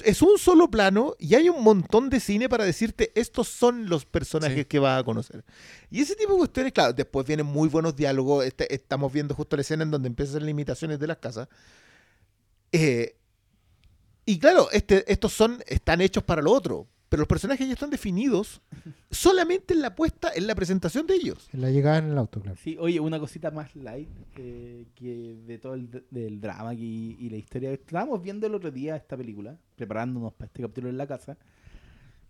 [0.04, 4.04] Es un solo plano y hay un montón de cine para decirte estos son los
[4.04, 4.64] personajes Sí.
[4.66, 5.42] que vas a conocer.
[5.90, 8.44] Y ese tipo de cuestiones, claro, después vienen muy buenos diálogos.
[8.44, 11.48] Este- estamos viendo justo la escena en donde empiezan las limitaciones de las casas.
[12.72, 13.16] Eh,
[14.26, 17.90] y claro, este, estos son, están hechos para lo otro, pero los personajes ya están
[17.90, 18.62] definidos
[19.10, 21.48] solamente en la puesta, en la presentación de ellos.
[21.52, 22.56] En la llegada en el auto, claro.
[22.62, 27.28] Sí, oye, una cosita más light eh, que de todo el del drama y, y
[27.28, 27.72] la historia.
[27.72, 31.36] Estábamos viendo el otro día esta película, preparándonos para este capítulo en la casa,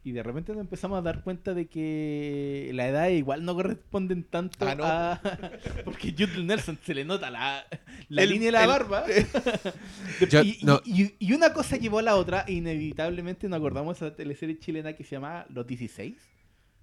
[0.03, 4.25] y de repente nos empezamos a dar cuenta de que la edad igual no corresponden
[4.25, 4.85] tanto Ah, no.
[4.85, 5.21] a...
[5.85, 7.67] Porque Jude Nelson se le nota la,
[8.09, 9.05] la El- línea de la el- barba.
[10.31, 10.81] Yo- y, y- no.
[10.87, 14.59] y- y una cosa llevó a la otra, e inevitablemente nos acordamos de esa teleserie
[14.59, 16.17] chilena que se llama Los 16.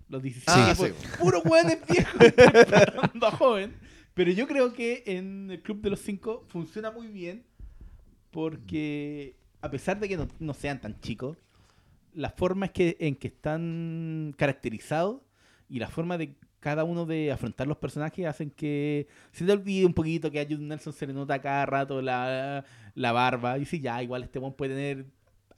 [0.09, 0.47] Los 16.
[0.55, 0.85] Ah, sí.
[1.19, 2.21] puro hueones viejos
[3.23, 3.73] a joven.
[4.13, 7.43] Pero yo creo que en el Club de los Cinco funciona muy bien
[8.31, 11.37] porque a pesar de que no, no sean tan chicos,
[12.17, 15.21] la forma es que, en que están caracterizados
[15.69, 19.85] y la forma de cada uno de afrontar los personajes hacen que se te olvide
[19.85, 22.65] un poquito que a Jude Nelson se le nota cada rato la,
[22.95, 25.05] la barba y si ya, igual este one puede tener...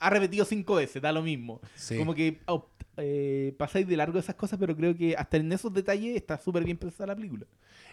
[0.02, 1.60] Ha repetido cinco veces, da lo mismo.
[1.76, 1.98] Sí.
[1.98, 5.74] Como que op- eh, pasáis de largo esas cosas, pero creo que hasta en esos
[5.74, 7.46] detalles está súper bien pensada la película.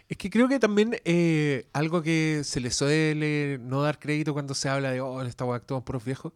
[0.07, 4.53] Es que creo que también eh, algo que se le suele no dar crédito cuando
[4.53, 6.31] se habla de, oh, esta weá actúan puros viejos,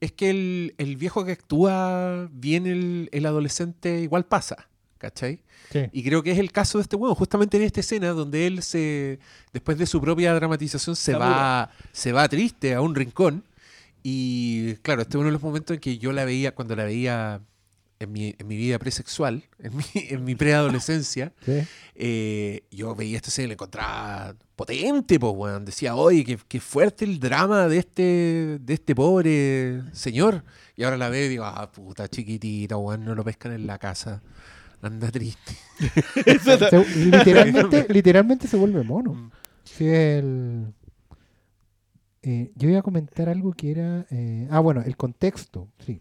[0.00, 4.68] es que el, el viejo que actúa bien el, el adolescente igual pasa,
[4.98, 5.40] ¿cachai?
[5.72, 5.80] Sí.
[5.92, 8.62] Y creo que es el caso de este weón, justamente en esta escena donde él
[8.62, 9.18] se,
[9.52, 13.44] después de su propia dramatización, se Se va, se va triste a un rincón.
[14.02, 16.84] Y claro, este es uno de los momentos en que yo la veía, cuando la
[16.84, 17.40] veía
[17.98, 21.62] en mi, en mi vida presexual, en mi, en mi preadolescencia, Sí.
[21.94, 25.64] eh, yo veía esta escena y la encontraba potente, pues, weón.
[25.64, 30.44] Decía, oye, qué, qué fuerte el drama de este, de este pobre señor.
[30.76, 33.78] Y ahora la veo y digo, ah, puta, chiquitita, weón, no lo pescan en la
[33.78, 34.22] casa.
[34.82, 35.52] Anda triste.
[36.44, 39.14] Se- literalmente, literalmente se vuelve mono.
[39.14, 39.30] Mm.
[39.64, 40.72] Sí, el...
[42.22, 44.06] eh, yo iba a comentar algo que era...
[44.10, 46.00] eh, ah, bueno, el contexto, sí.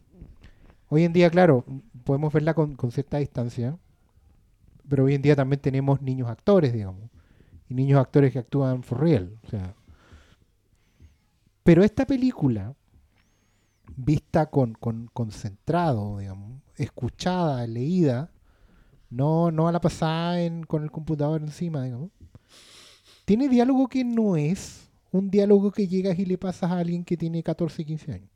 [0.89, 1.63] Hoy en día, claro,
[2.03, 3.77] podemos verla con, cierta distancia,
[4.87, 7.09] pero hoy en día también tenemos niños actores, digamos,
[7.69, 9.37] y niños actores que actúan for real.
[9.45, 9.75] O sea.
[11.63, 12.75] Pero esta película,
[13.97, 18.31] vista con, con concentrado, digamos, escuchada, leída,
[19.09, 22.11] no, no a la pasada en- con el computador encima, digamos,
[23.25, 27.17] tiene diálogo que no es un diálogo que llegas y le pasas a alguien que
[27.17, 28.29] tiene 14, 15 años.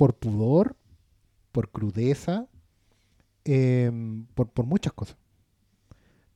[0.00, 0.76] Por pudor,
[1.52, 2.46] por crudeza,
[3.44, 5.18] em, por, por muchas cosas.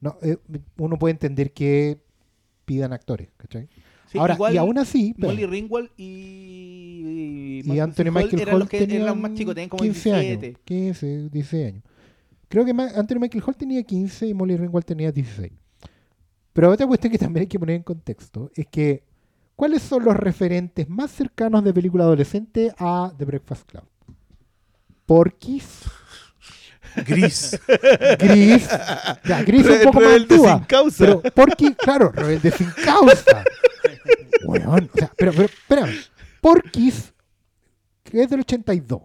[0.02, 0.36] No, eh,
[0.76, 1.98] uno puede entender que
[2.66, 3.70] pidan actores, ¿cachai?
[4.12, 8.60] Sí, Ahora, igual y aún así, pero- Molly Ringwald y, y Anthony Michael eran Hall
[8.60, 10.46] los que eran tenían más chicos, tenían como 15 17.
[10.46, 11.84] años, 15, 16 años.
[12.48, 15.50] Creo que Anthony Michael Hall tenía 15 y Molly Ringwald tenía 16.
[16.52, 19.04] Pero otra cuestión que también hay que poner en contexto es que
[19.56, 23.84] ¿cuáles son los referentes más cercanos de película adolescente a The Breakfast Club?
[25.06, 25.84] Porky's,
[27.06, 27.60] Gris.
[28.18, 28.68] Gris.
[29.24, 30.56] Ya, Gris un poco más actúa.
[30.56, 31.04] sin causa.
[31.04, 33.44] Pero Porky, claro, rebelde sin causa.
[34.44, 35.94] Weón, o sea, pero, pero, espérame.
[36.40, 37.12] Porky's,
[38.02, 39.00] que es del 82.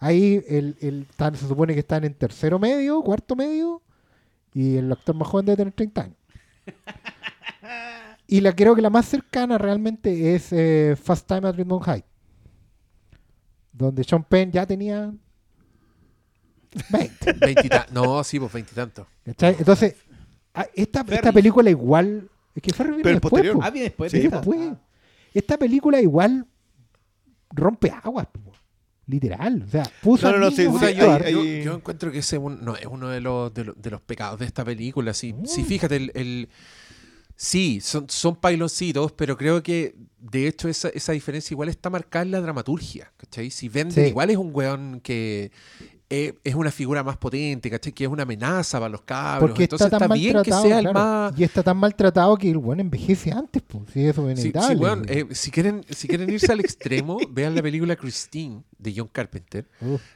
[0.00, 3.82] Ahí el, el, se supone que están en tercero medio, cuarto medio,
[4.54, 6.16] y el actor más joven debe tener 30 años.
[8.30, 12.04] Y la creo que la más cercana realmente es eh, Fast Time at Ridgemont High.
[13.72, 15.10] Donde Sean Penn ya tenía
[16.90, 17.32] 20.
[17.40, 19.06] Veintita- no, sí, pues veintitantos.
[19.24, 19.56] ¿cachai?
[19.58, 19.94] Entonces,
[20.54, 22.28] a- esta, esta película igual.
[22.54, 23.60] Es que Ferris vino Pero después, po.
[23.62, 24.72] Ah, bien después Sí, después.
[25.32, 26.46] Esta película igual
[27.50, 28.52] rompe aguas, po.
[29.06, 29.62] literal.
[29.66, 32.76] O sea, puso No, no, no, sí, yo, yo- encuentro que ese es un- no,
[32.76, 35.14] es uno de los, de, los, de los pecados de esta película.
[35.14, 35.46] Sí, Mm.
[35.46, 36.48] sí fíjate, el, el-
[37.40, 42.24] sí, son, son pailoncitos, pero creo que de hecho esa, esa diferencia igual está marcada
[42.24, 43.12] en la dramaturgia.
[43.16, 43.50] ¿cachai?
[43.50, 44.10] Si Bender Sí.
[44.10, 45.52] igual es un weón que
[46.10, 47.92] eh, es una figura más potente, ¿cachai?
[47.92, 49.50] que es una amenaza para los cabros.
[49.50, 51.38] Porque Entonces está bien que sea el más...
[51.38, 53.94] Y está tan maltratado que el bueno envejece antes, pues.
[53.94, 54.76] Eso es Sí, sí, inevitable.
[54.80, 59.08] weón, eh, si, quieren, si quieren irse al extremo, vean la película Christine de John
[59.12, 59.68] Carpenter.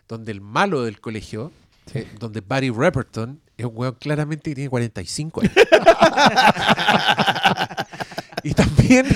[0.08, 1.52] Donde el malo del colegio,
[1.94, 5.52] eh, donde Barry Repperton es un weón claramente que tiene 45 años.
[8.42, 9.06] y también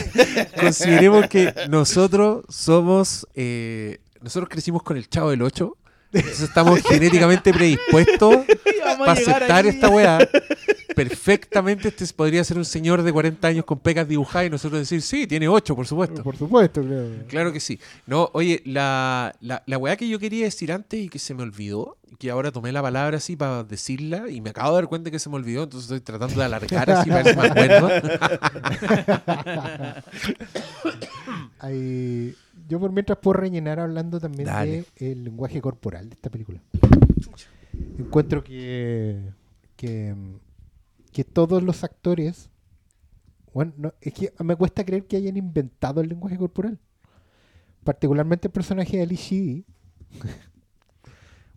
[0.58, 5.76] consideremos que nosotros somos, eh, nosotros crecimos con el Chavo del 8,
[6.12, 8.44] entonces estamos genéticamente predispuestos
[8.98, 10.18] para aceptar esta weá.
[10.96, 15.02] Perfectamente este podría ser un señor de 40 años con pecas dibujadas y nosotros decir,
[15.02, 16.22] sí, tiene 8, por supuesto.
[16.22, 17.26] por supuesto, creo.
[17.28, 17.78] Claro que sí.
[18.06, 21.42] No, oye, la, la, la weá que yo quería decir antes y que se me
[21.42, 25.10] olvidó, que ahora tomé la palabra así para decirla y me acabo de dar cuenta
[25.10, 27.90] que se me olvidó, entonces estoy tratando de alargar así para si me acuerdo.
[31.58, 32.34] Hay-
[32.68, 34.48] yo por mientras puedo rellenar hablando también
[34.98, 36.60] del lenguaje corporal de esta película.
[37.98, 39.20] Encuentro que,
[39.76, 40.14] que,
[41.16, 42.50] que todos los actores,
[43.54, 46.78] bueno, no, es que me cuesta creer que hayan inventado el lenguaje corporal.
[47.84, 49.64] Particularmente el personaje de Ali Sheedy.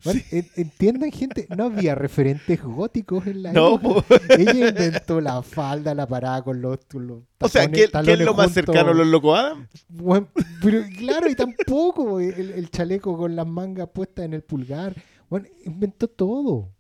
[0.02, 0.22] Bueno,
[0.56, 3.82] entiendan gente, no había referentes góticos en la No, época.
[3.82, 4.06] po.
[4.30, 8.34] Ella inventó la falda, la parada con los, los O sea, ¿qué, qué es lo
[8.34, 8.54] más juntos.
[8.54, 9.68] cercano a los Loco Adam?
[9.90, 10.30] Bueno,
[10.62, 14.96] pero claro, y tampoco el, el chaleco con las mangas puestas en el pulgar.
[15.30, 16.72] Bueno, inventó todo.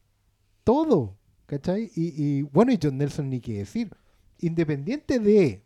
[0.63, 1.18] Todo.
[1.49, 1.89] ¿Cachai?
[1.95, 3.89] Y, y, bueno, y John Nelson ni qué decir.
[4.37, 5.65] Independiente de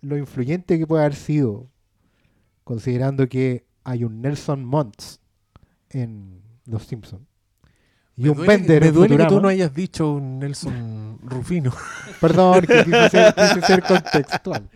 [0.00, 1.68] lo influyente que puede haber sido,
[2.62, 5.20] considerando que hay un Nelson Monts
[5.90, 7.26] en Los Simpsons.
[8.14, 11.18] Y Me un duele, Bender me en duele que tú no hayas dicho un Nelson
[11.24, 11.72] Rufino.
[12.20, 14.70] Perdón, que quise ser, quise ser contextual.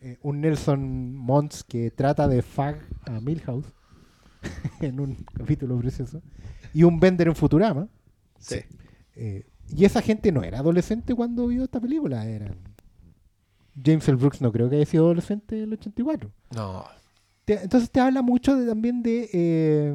[0.00, 3.66] Eh, un Nelson Mons que trata de fag a Milhouse
[4.80, 6.22] en un capítulo precioso.
[6.72, 7.88] Y un Bender en Futurama.
[8.38, 8.60] Sí.
[9.16, 9.44] Eh,
[9.74, 12.26] y esa gente no era adolescente cuando vio esta película.
[12.26, 12.56] Eran...
[13.84, 14.16] James L.
[14.16, 16.30] Brooks no creo que haya sido adolescente en el 84.
[16.54, 16.84] No.
[17.44, 19.94] Te- entonces te habla mucho de- también de eh,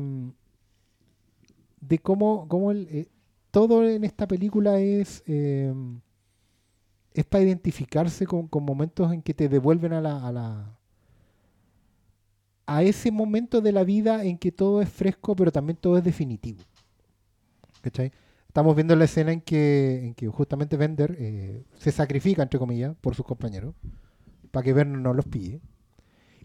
[1.79, 3.07] de cómo, cómo el, eh,
[3.49, 5.73] todo en esta película es eh,
[7.13, 10.77] es para identificarse con, con momentos en que te devuelven a la, a la
[12.67, 16.03] a ese momento de la vida en que todo es fresco pero también todo es
[16.03, 16.61] definitivo
[17.81, 18.11] ¿Cachai?
[18.51, 22.93] Estamos viendo la escena en que, en que justamente Bender eh, se sacrifica, entre comillas,
[22.99, 23.73] por sus compañeros,
[24.51, 25.61] para que Vernon no los pille.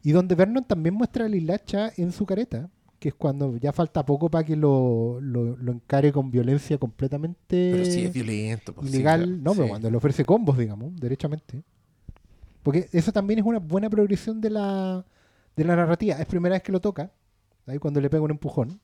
[0.05, 4.07] Y donde Vernon también muestra la hilacha en su careta, que es cuando ya falta
[4.07, 8.73] poco para que lo, lo, lo encare con violencia completamente Pero sí es violento.
[8.73, 9.25] pues, sí, ilegal.
[9.25, 9.39] claro.
[9.43, 11.65] no, pero cuando le ofrece combos, digamos, derechamente.
[12.63, 15.05] Porque eso también es una buena progresión de la,
[15.57, 16.15] de la narrativa.
[16.21, 17.11] Es primera vez que lo toca,
[17.67, 18.79] ahí cuando le pega un empujón.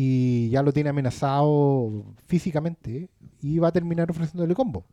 [0.00, 3.10] Y ya lo tiene amenazado físicamente
[3.42, 4.86] y va a terminar ofreciéndole combo.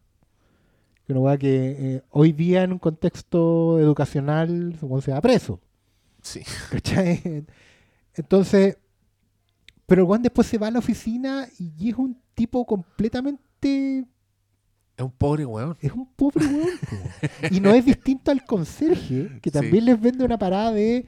[1.06, 5.60] Que una weá que eh, hoy día en un contexto educacional supongo se va preso.
[6.24, 6.42] Sí.
[6.72, 7.46] ¿Cachai?
[8.16, 8.80] Entonces,
[9.86, 14.06] pero weón después se va a la oficina y es un tipo completamente.
[14.98, 15.78] Es un pobre weón.
[15.82, 16.70] Es un pobre weón.
[17.52, 19.54] y no es distinto al conserje, que Sí.
[19.54, 21.06] también les vende una parada de.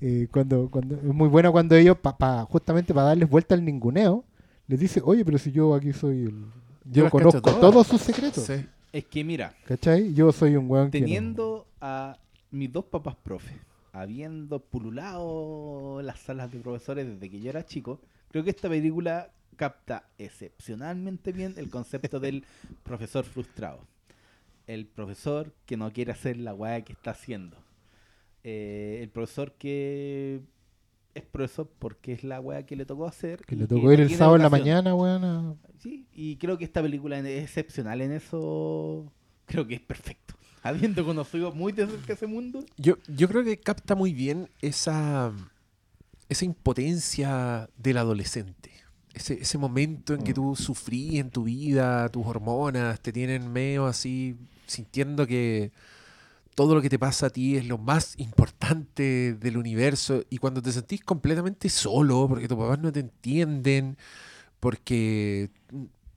[0.00, 3.64] Eh, cuando, cuando Es muy bueno cuando ellos, pa, pa- justamente para darles vuelta al
[3.64, 4.24] ninguneo,
[4.68, 6.44] les dice: Oye, pero si yo aquí soy el.
[6.84, 7.60] Yo conozco cacho todas".
[7.72, 8.44] todos sus secretos.
[8.44, 8.64] Sí.
[8.92, 10.14] Es que mira, ¿Cachai?
[10.14, 12.16] Yo soy un weón que no- teniendo a
[12.50, 13.56] mis dos papás profes,
[13.92, 19.30] habiendo pululado las salas de profesores desde que yo era chico, creo que esta película
[19.56, 22.44] capta excepcionalmente bien el concepto del
[22.84, 23.80] profesor frustrado.
[24.66, 27.56] El profesor que no quiere hacer la weá que está haciendo.
[28.48, 30.40] Eh, el profesor que
[31.14, 33.40] es por eso, porque es la weá que le tocó hacer.
[33.44, 35.58] Que le tocó no ir el sábado en la mañana, weón.
[35.80, 39.12] Sí, y creo que esta película es excepcional en eso.
[39.46, 40.34] Creo que es perfecto.
[40.62, 42.64] Habiendo conocido muy de cerca ese mundo.
[42.76, 45.32] Yo, yo creo que capta muy bien esa,
[46.28, 48.70] esa impotencia del adolescente.
[49.12, 53.86] Ese, ese momento en que tú sufrís en tu vida, tus hormonas te tienen medio
[53.86, 54.36] así,
[54.66, 55.72] sintiendo que
[56.56, 60.24] todo lo que te pasa a ti es lo más importante del universo.
[60.30, 63.98] Y cuando te sentís completamente solo, porque tus papás no te entienden,
[64.60, 65.50] porque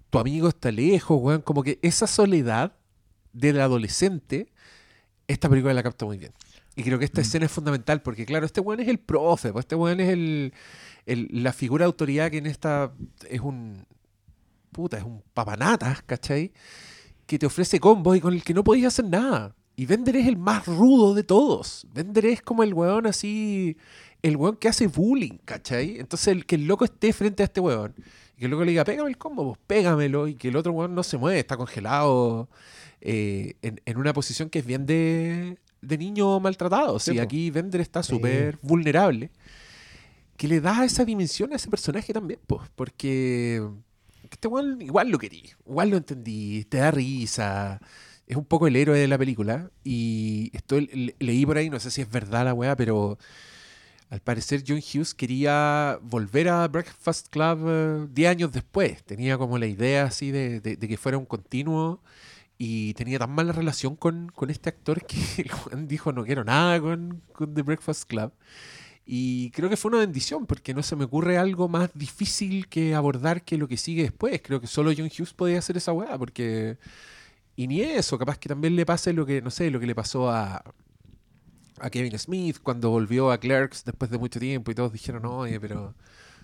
[0.09, 2.73] tu amigo está lejos, weón, como que esa soledad
[3.33, 4.51] del adolescente,
[5.27, 6.33] esta película la capta muy bien.
[6.75, 9.63] Y creo que esta escena es fundamental porque, claro, este weón es el profe, pues
[9.65, 10.53] este weón es el,
[11.05, 12.93] el- la figura de autoridad que en esta
[13.29, 13.85] es un.
[14.71, 16.53] Puta, es un papanatas, ¿cachai?
[17.27, 19.55] Que te ofrece combos y con el que no podías hacer nada.
[19.79, 21.87] Y Bender es el más rudo de todos.
[21.93, 23.77] Bender es como el weón así.
[24.21, 25.99] El weón que hace bullying, ¿cachai?
[25.99, 27.93] Entonces, el que el loco esté frente a este weón
[28.35, 30.27] y que el loco le diga, pégame el combo, pues pégamelo.
[30.27, 32.49] Y que el otro weón no se mueve, está congelado
[32.99, 36.99] eh, en, en una posición que es bien de, de niño maltratado.
[36.99, 39.31] Sí, aquí Bender está súper vulnerable.
[40.35, 42.69] Que le da esa dimensión a ese personaje también, pues.
[42.75, 43.63] Porque
[44.29, 47.79] este weón igual lo querí, igual lo entendí, te da risa.
[48.29, 49.71] Es un poco el héroe de la película.
[49.83, 53.17] Y esto le- leí por ahí, no sé si es verdad la weá, pero
[54.09, 59.03] al parecer John Hughes quería volver a Breakfast Club eh, 10 años después.
[59.03, 62.01] Tenía como la idea así de, que fuera un continuo
[62.57, 65.17] y tenía tan mala relación con, con este actor que
[65.87, 68.31] dijo no quiero nada con, con The Breakfast Club.
[69.05, 72.93] Y creo que fue una bendición porque no se me ocurre algo más difícil que
[72.95, 74.41] abordar que lo que sigue después.
[74.43, 76.77] Creo que solo John Hughes podía hacer esa weá porque...
[77.59, 79.93] Y ni eso, capaz que también le pase lo que, no sé, lo que le
[79.93, 80.63] pasó a,
[81.81, 85.59] a Kevin Smith cuando volvió a Clerks después de mucho tiempo y todos dijeron, oye,
[85.59, 85.93] pero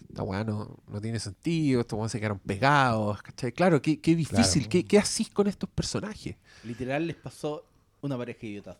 [0.09, 3.53] esta weá no, no tiene sentido, estos weones se quedaron pegados, ¿cachai?
[3.53, 4.69] Claro, qué, qué difícil, Claro.
[4.71, 6.35] ¿qué, qué hacís con estos personajes?
[6.63, 7.63] Literal les pasó
[8.01, 8.77] una pareja de idiotas.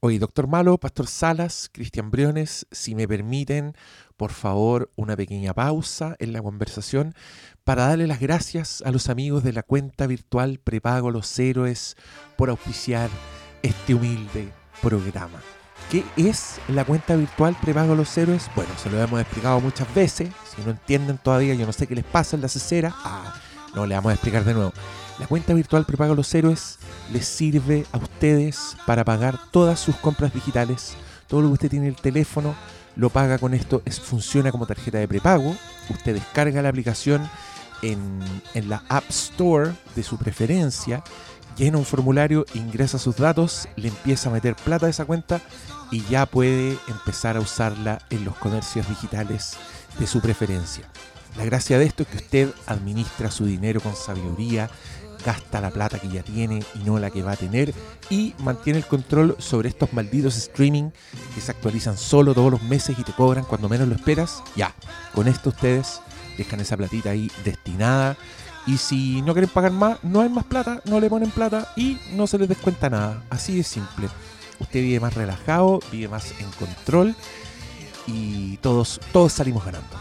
[0.00, 3.74] Oye, Doctor Malo, Pastor Salas, Cristian Briones, si me permiten,
[4.16, 7.14] por favor, una pequeña pausa en la conversación
[7.64, 11.96] para darle las gracias a los amigos de la cuenta virtual Prepago Los Héroes
[12.36, 13.08] por auspiciar
[13.62, 14.52] este humilde
[14.82, 15.40] programa.
[15.90, 18.50] ¿Qué es la cuenta virtual Prepago Los Héroes?
[18.54, 20.28] Bueno, se lo hemos explicado muchas veces.
[20.54, 22.94] Si no entienden todavía, yo no sé qué les pasa en la cesera.
[23.02, 23.34] Ah,
[23.74, 24.72] no, le vamos a explicar de nuevo.
[25.18, 26.78] La cuenta virtual Prepago Los Héroes
[27.12, 30.96] les sirve a ustedes para pagar todas sus compras digitales.
[31.28, 32.54] Todo lo que usted tiene en el teléfono
[32.96, 33.80] lo paga con esto.
[33.86, 35.56] Es, funciona como tarjeta de prepago.
[35.88, 37.28] Usted descarga la aplicación
[37.92, 41.02] en, la App Store de su preferencia,
[41.56, 45.40] llena un formulario, ingresa sus datos, le empieza a meter plata a esa cuenta
[45.90, 49.56] y ya puede empezar a usarla en los comercios digitales
[49.98, 50.88] de su preferencia.
[51.36, 54.70] La gracia de esto es que usted administra su dinero con sabiduría,
[55.24, 57.72] gasta la plata que ya tiene y no la que va a tener
[58.10, 60.90] y mantiene el control sobre estos malditos streaming
[61.34, 64.42] que se actualizan solo todos los meses y te cobran cuando menos lo esperas.
[64.54, 64.74] Ya,
[65.14, 66.00] con esto ustedes
[66.36, 68.16] dejan esa platita ahí destinada
[68.66, 71.98] y si no quieren pagar más, no hay más plata, no le ponen plata y
[72.12, 73.22] no se les descuenta nada.
[73.28, 74.08] Así de simple.
[74.58, 77.14] Usted vive más relajado, vive más en control
[78.06, 79.96] y todos, todos salimos ganando.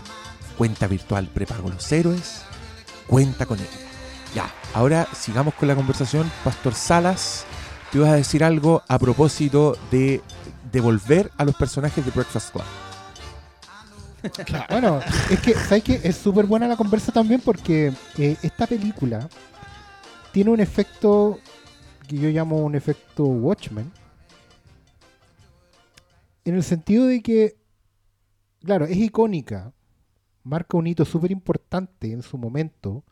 [0.58, 2.44] Cuenta virtual prepago los héroes,
[3.08, 3.68] cuenta con él.
[4.34, 6.32] Ya, ahora sigamos con la conversación.
[6.44, 7.46] Pastor Salas,
[7.92, 10.22] te ibas a decir algo a propósito de
[10.72, 12.64] devolver a los personajes de Breakfast Club.
[14.70, 16.02] Bueno, es que, ¿sabes qué?
[16.04, 19.28] Es súper buena la conversa también porque eh, esta película
[20.32, 21.40] tiene un efecto
[22.08, 23.92] que yo llamo un efecto Watchmen.
[26.46, 27.58] En el sentido de que,
[28.64, 29.74] claro, es icónica,
[30.44, 33.04] marca un hito súper importante en su momento,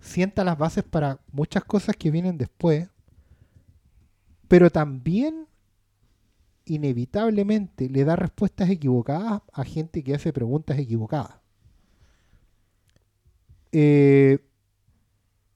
[0.00, 2.88] sienta las bases para muchas cosas que vienen después,
[4.48, 5.46] pero también
[6.64, 11.36] inevitablemente le da respuestas equivocadas a gente que hace preguntas equivocadas.
[13.72, 14.38] Eh,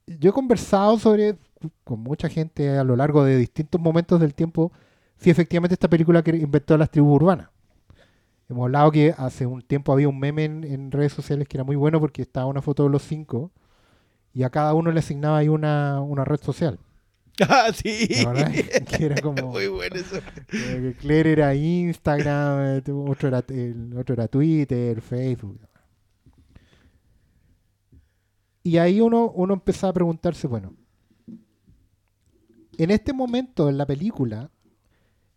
[0.07, 1.37] yo he conversado sobre
[1.83, 4.71] con mucha gente a lo largo de distintos momentos del tiempo
[5.17, 7.49] si efectivamente esta película que inventó las tribus urbanas.
[8.49, 11.75] Hemos hablado que hace un tiempo había un meme en, redes sociales que era muy
[11.75, 13.51] bueno porque estaba una foto de los cinco
[14.33, 16.79] y a cada uno le asignaba ahí una, una red social.
[17.41, 18.07] Ah, sí.
[18.99, 20.19] Era como Muy bueno eso.
[20.99, 25.59] Claire era Instagram, tu- otro era, el otro era Twitter, Facebook.
[28.63, 30.73] Y ahí uno, uno empezaba a preguntarse, bueno,
[32.77, 34.51] en este momento en la película,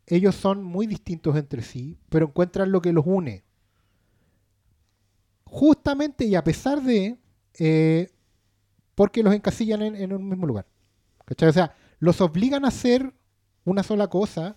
[0.07, 3.45] ellos son muy distintos entre sí, pero encuentran lo que los une.
[5.45, 7.19] justamente y a pesar de,
[7.59, 8.11] eh,
[8.95, 10.67] porque los encasillan en, en un mismo lugar.
[11.25, 11.49] ¿Cachai?
[11.49, 13.15] O sea, los obligan a hacer
[13.65, 14.57] una sola cosa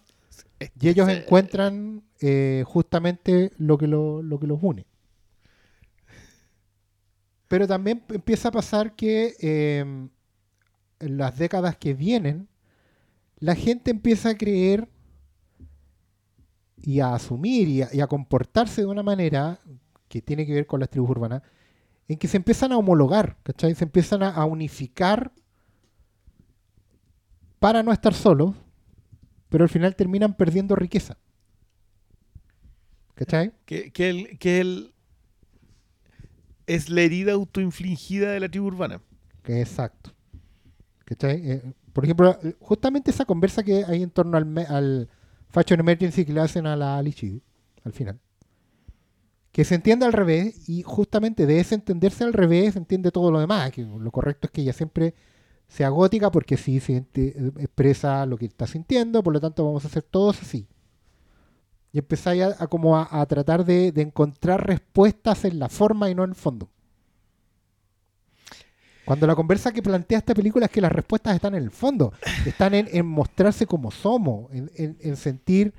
[0.80, 4.86] y ellos encuentran eh, justamente lo que, lo, lo que los une.
[7.48, 9.80] Pero también empieza a pasar que eh,
[11.00, 12.48] en las décadas que vienen,
[13.38, 14.88] la gente empieza a creer
[16.78, 19.60] y a asumir y a, y a comportarse de una manera
[20.08, 21.42] que tiene que ver con las tribus urbanas,
[22.08, 23.76] en que se empiezan a homologar, ¿cachai?
[23.76, 25.34] Se empiezan a, a unificar
[27.64, 28.54] para no estar solos,
[29.48, 31.18] pero al final terminan perdiendo riqueza.
[33.16, 33.54] ¿Cachai?
[33.66, 34.94] Que, que, el, que el,
[36.68, 39.02] es la herida autoinfligida de la tribu urbana.
[39.46, 40.12] Exacto.
[41.06, 41.52] ¿Cachai?
[41.52, 45.08] Eh, por ejemplo, justamente esa conversa que hay en torno al, me- al
[45.48, 47.42] Fashion Emergency que le hacen a la Alichi
[47.86, 48.20] al final.
[49.54, 53.32] Que se entiende al revés y justamente de ese entenderse al revés se entiende todo
[53.32, 53.72] lo demás.
[53.72, 55.14] Que lo correcto es que ella siempre
[55.74, 59.88] sea gótica porque sí eh, expresa lo que está sintiendo, por lo tanto vamos a
[59.88, 60.68] hacer todos así.
[61.92, 66.24] Y empezáis a, como a, tratar de, de encontrar respuestas en la forma y no
[66.24, 66.70] en el fondo.
[69.06, 72.14] Cuando la conversa que plantea esta película es que las respuestas están en el fondo,
[72.46, 75.74] están en, en mostrarse como somos, en- en sentir,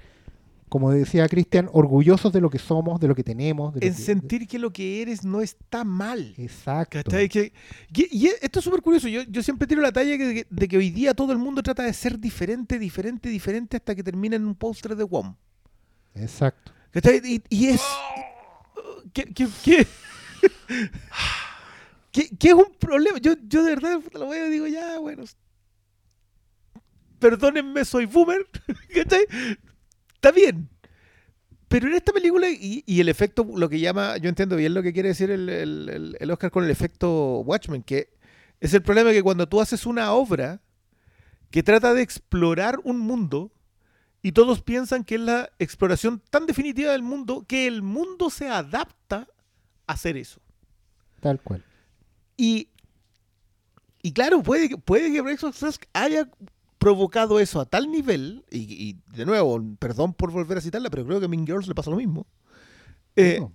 [0.75, 3.73] como decía Cristian, orgullosos de lo que somos, de lo que tenemos.
[3.75, 6.35] De En que- sentir que lo que eres no está mal.
[6.37, 6.99] Exacto.
[7.05, 7.29] ¿Cachai?
[7.29, 7.53] Que-
[7.95, 9.07] y, y esto es súper curioso.
[9.07, 10.19] Yo, yo siempre tiro la talla
[10.51, 14.03] de que hoy día todo el mundo trata de ser diferente, diferente, diferente hasta que
[14.03, 15.37] termina en un póster de WOM.
[16.17, 16.73] Exacto.
[16.91, 17.21] ¿Cachai?
[17.25, 17.81] Y, y es.
[22.11, 23.19] Que- que es un problema.
[23.19, 25.23] Yo, yo de verdad lo veo y digo, ya, bueno.
[27.21, 28.45] Perdónenme, soy boomer.
[28.95, 29.25] ¿Cachai?
[30.25, 30.71] Está bien.
[31.69, 34.83] Pero en esta película, y, y el efecto, lo que llama, yo entiendo bien lo
[34.83, 38.09] que quiere decir el, el- el- Oscar con el efecto Watchmen, que
[38.59, 40.63] es el problema que cuando tú haces una obra
[41.51, 43.53] que trata de explorar un mundo,
[44.23, 48.49] y todos piensan que es la exploración tan definitiva del mundo que el mundo se
[48.49, 49.29] adapta
[49.87, 50.41] a hacer eso.
[51.21, 51.63] Tal cual.
[52.39, 52.71] Y,
[54.01, 56.31] y claro, puede, que- puede que Tusk haya
[56.85, 58.59] provocado eso a tal nivel, y,
[58.91, 61.75] y de nuevo, perdón por volver a citarla, pero creo que a Mean Girls le
[61.75, 62.27] pasa lo mismo,
[63.17, 63.53] eh, No.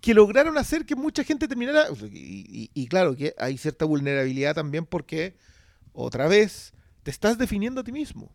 [0.00, 4.54] que lograron hacer que mucha gente terminara, y, y- y claro, que hay cierta vulnerabilidad
[4.54, 5.36] también porque,
[5.92, 8.32] otra vez, te estás definiendo a ti mismo.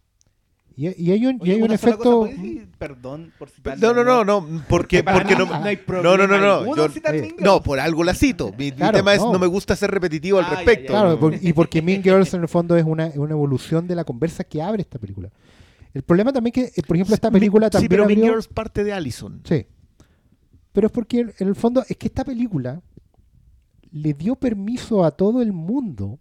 [0.76, 1.98] Y, y hay un, y hay un efecto.
[2.22, 3.78] cosa, ¿puedes decir Perdón por citar.
[3.80, 6.86] No, no, no, no, porque, porque mí no, hay no, problema no, no, no, yo-
[6.88, 8.52] eh, Mean no, por algo la cito.
[8.58, 9.34] Mi, tema es no.
[9.34, 10.86] no me gusta ser repetitivo al Ah, respecto.
[10.94, 11.20] ya, Claro, ¿no?
[11.20, 14.04] por- y porque Mean Girls en el fondo es una, es una evolución de la
[14.04, 15.30] conversa que abre esta película.
[15.94, 18.48] El problema también que, eh, por ejemplo, esta película sí, también pero Mean abrió- Girls
[18.48, 19.42] parte de Allison.
[19.48, 19.68] Sí.
[20.72, 22.82] Pero es porque en el fondo es que esta película
[23.92, 26.18] le dio permiso a todo el mundo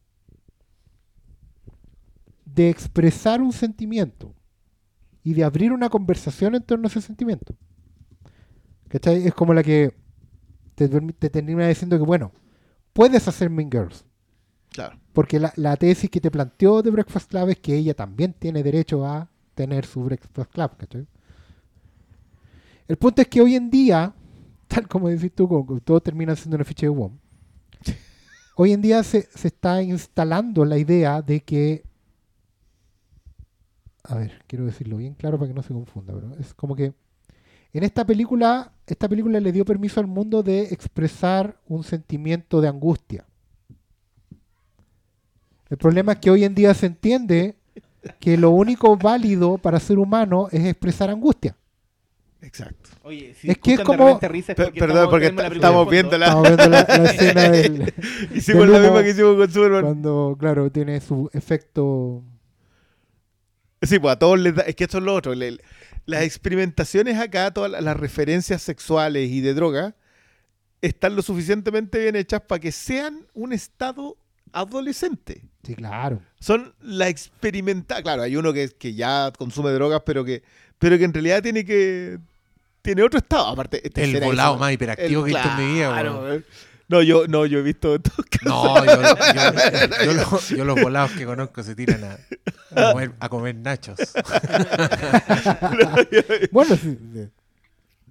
[2.45, 4.35] de expresar un sentimiento
[5.25, 7.55] y de abrir una conversación en torno a ese sentimiento.
[8.89, 9.27] ¿Cachai?
[9.27, 9.95] Es como la que
[10.75, 12.33] te, termina diciendo que, bueno,
[12.93, 14.05] puedes hacer Mean Girls.
[14.71, 14.99] Claro.
[15.13, 18.63] Porque la, la tesis que te planteó de Breakfast Club es que ella también tiene
[18.63, 21.07] derecho a tener su Breakfast Club, ¿cachai?
[22.89, 24.15] El punto es que hoy en día,
[24.67, 27.17] tal como decís tú, todo termina siendo una ficha de WOM,
[28.57, 31.85] hoy en día se, se está instalando la idea de que,
[34.05, 36.93] a ver, quiero decirlo bien claro para que no se confunda, pero es como que
[37.73, 42.69] en esta película, esta película le dio permiso al mundo de expresar un sentimiento de
[42.69, 43.25] angustia.
[45.71, 47.55] El problema es que hoy en día se entiende
[48.21, 51.57] que lo único válido para ser humano es expresar angustia.
[52.43, 52.91] Exacto.
[53.05, 56.69] Oye, si Es que es como- porque perdón, estamos- porque estamos viendo la- Estamos viendo
[56.69, 57.95] la, la escena del,
[58.35, 59.83] Hicimos Del la misma que hicimos con Superman.
[59.83, 62.23] cuando, claro, tiene su efecto.
[63.83, 64.63] Sí, pues a todos les da.
[64.63, 65.35] Es que esto es lo otro.
[65.35, 65.59] le-
[66.07, 69.95] las experimentaciones acá, todas la- las referencias sexuales y de droga,
[70.81, 74.17] están lo suficientemente bien hechas para que sean un estado
[74.53, 75.43] adolescente.
[75.65, 76.21] Sí, claro.
[76.41, 80.43] Son la experimenta Claro, hay uno que, que ya consume drogas, pero que,
[80.79, 82.19] pero que en realidad tiene que.
[82.83, 83.47] Tiene otro estado.
[83.47, 85.89] Aparte, esta El volado más hiperactivo el- que he visto en mi vida.
[86.93, 88.11] No, yo, no, yo he visto esto.
[88.45, 92.19] No, yo, yo- yo los, yo los volados que conozco se tiran a,
[92.75, 93.99] a comer, a comer nachos.
[96.51, 96.99] Bueno, sí.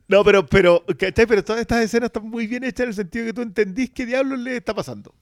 [0.07, 1.25] No, pero, pero, ¿cachai?
[1.25, 4.05] Pero todas estas escenas están muy bien hechas en el sentido que tú entendís qué
[4.05, 5.13] diablos le está pasando.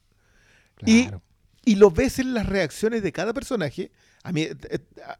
[0.85, 1.21] Y- claro.
[1.65, 3.91] Y lo ves en las reacciones de cada personaje.
[4.23, 4.79] A mí, eh,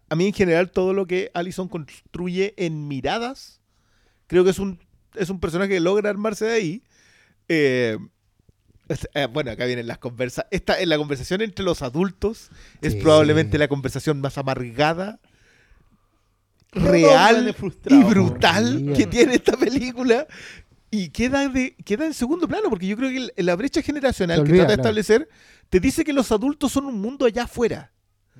[0.09, 3.61] a mí en general todo lo que Allison construye en miradas,
[4.27, 4.79] creo que es un,
[5.15, 6.83] es un personaje que logra armarse de ahí.
[7.49, 7.97] Eh,
[9.13, 10.45] eh, bueno, acá vienen las conversas.
[10.51, 12.49] Esta, en la conversación entre los adultos
[12.81, 12.99] es Sí.
[13.01, 15.19] probablemente la conversación más amargada,
[16.71, 17.55] real
[17.89, 20.27] y brutal que tiene esta película.
[20.91, 24.39] Y queda, de, queda en segundo plano, porque yo creo que el- la brecha generacional
[24.43, 24.81] que trata de claro.
[24.81, 25.29] establecer
[25.69, 27.91] te dice que los adultos son un mundo allá afuera.
[28.35, 28.39] Mm.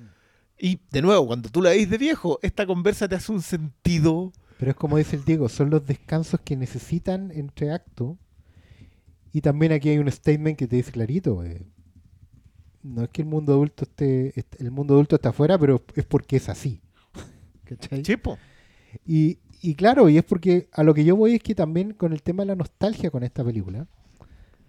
[0.58, 4.32] Y de nuevo, cuando tú la veis de viejo, esta conversa te hace un sentido.
[4.58, 8.16] Pero es como dice el Diego, son los descansos que necesitan entre actos.
[9.32, 11.44] Y también aquí hay un statement que te dice clarito.
[11.44, 11.64] eh,
[12.82, 16.04] no es que el mundo adulto esté, est- el mundo adulto está afuera, pero es
[16.04, 16.80] porque es así.
[17.64, 18.02] ¿Cachai?
[18.02, 18.38] Chipo.
[19.06, 22.12] Y, y claro, y es porque a lo que yo voy es que también con
[22.12, 23.86] el tema de la nostalgia con esta película,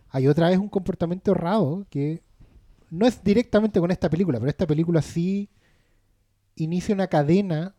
[0.10, 2.22] hay otra vez un comportamiento errado que
[2.92, 5.50] no es directamente con esta película, pero esta película sí
[6.56, 7.76] inicia una cadena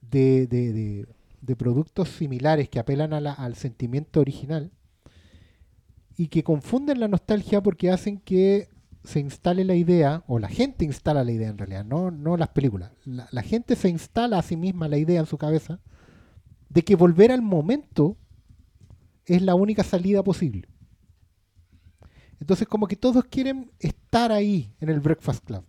[0.00, 1.06] de, de- de-
[1.40, 4.70] de productos similares que apelan a la- al sentimiento original
[6.22, 8.68] y que confunden la nostalgia porque hacen que
[9.02, 12.50] se instale la idea, o la gente instala la idea en realidad, no, no las
[12.50, 12.92] películas.
[13.04, 15.80] La, la gente se instala a sí misma la idea en su cabeza
[16.68, 18.16] de que volver al momento
[19.26, 20.68] es la única salida posible.
[22.38, 25.64] Entonces como que todos quieren estar ahí en el Breakfast Club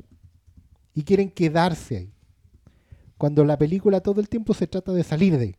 [0.94, 2.14] y quieren quedarse ahí.
[3.18, 5.56] Cuando la película todo el tiempo se trata de salir de ahí.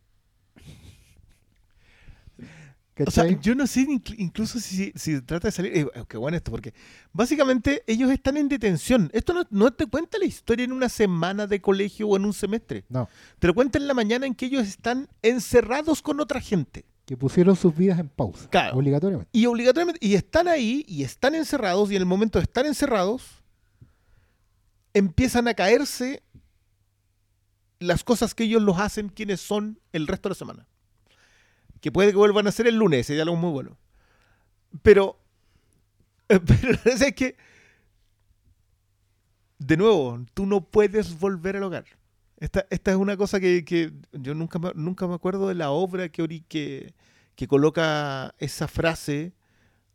[3.06, 5.72] O sea, yo no sé incl- incluso si, si se trata de salir.
[5.76, 6.72] eh, qué bueno esto, porque
[7.12, 9.10] básicamente ellos están en detención.
[9.12, 12.32] Esto no, no te cuenta la historia en una semana de colegio o en un
[12.32, 12.84] semestre.
[12.88, 13.08] no,
[13.40, 16.84] Te lo cuenta en la mañana en que ellos están encerrados con otra gente.
[17.04, 18.76] que pusieron sus vidas en pausa, Claro.
[18.78, 19.28] obligatoriamente.
[19.32, 23.42] Y obligatoriamente, y están ahí, y están encerrados, y en el momento de estar encerrados,
[24.94, 26.22] empiezan a caerse
[27.80, 30.66] las cosas que ellos los hacen quienes son el resto de la semana.
[31.84, 33.76] Que puede que vuelvan a ser el lunes, sería algo muy bueno.
[34.82, 35.18] Pero,
[36.26, 37.36] pero es que,
[39.58, 41.84] de nuevo, tú no puedes volver al hogar.
[42.38, 46.08] Esta, esta es una cosa que, que yo nunca nunca me acuerdo de la obra
[46.08, 46.94] que, que,
[47.36, 49.34] que coloca esa frase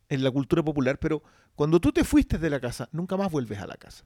[0.09, 1.23] en la cultura popular, pero
[1.55, 4.05] cuando tú te fuiste de la casa, nunca más vuelves a la casa.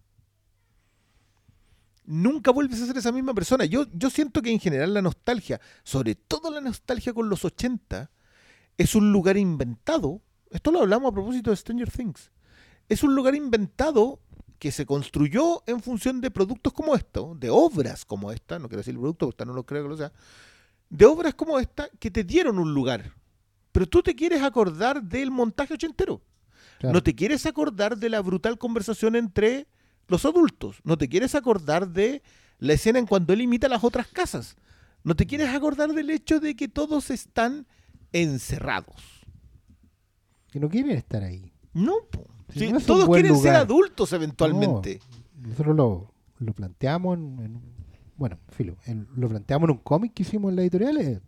[2.06, 3.66] Nunca vuelves a ser esa misma persona.
[3.66, 8.12] Yo, yo siento que en general la nostalgia, sobre todo la nostalgia con los 80,
[8.78, 10.22] es un lugar inventado.
[10.50, 12.32] Esto lo hablamos a propósito de Stranger Things.
[12.90, 14.20] Es un lugar inventado
[14.60, 18.80] que se construyó en función de productos como esto, de obras como esta, no quiero
[18.80, 20.12] decir producto, porque no lo creo que lo sea,
[20.90, 23.14] de obras como esta que te dieron un lugar.
[23.72, 26.22] Pero tú te quieres acordar del montaje ochentero.
[26.80, 26.94] Claro.
[26.94, 29.68] No te quieres acordar de la brutal conversación entre
[30.08, 30.78] los adultos.
[30.84, 32.22] No te quieres acordar de
[32.60, 34.56] la escena en cuando él imita las otras casas.
[35.04, 37.66] No te quieres acordar del hecho de que todos están
[38.12, 39.26] encerrados.
[40.52, 41.52] Que no quieren estar ahí.
[41.74, 41.94] No.
[42.54, 45.00] Sí, todos quieren ser adultos eventualmente.
[45.42, 47.60] Nosotros lo, lo planteamos en,
[48.16, 50.98] bueno, filo, en- lo planteamos en un cómic que hicimos en la editorial.
[50.98, 51.22] eh.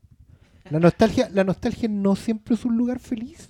[0.69, 3.49] La nostalgia, la nostalgia no siempre es un lugar feliz.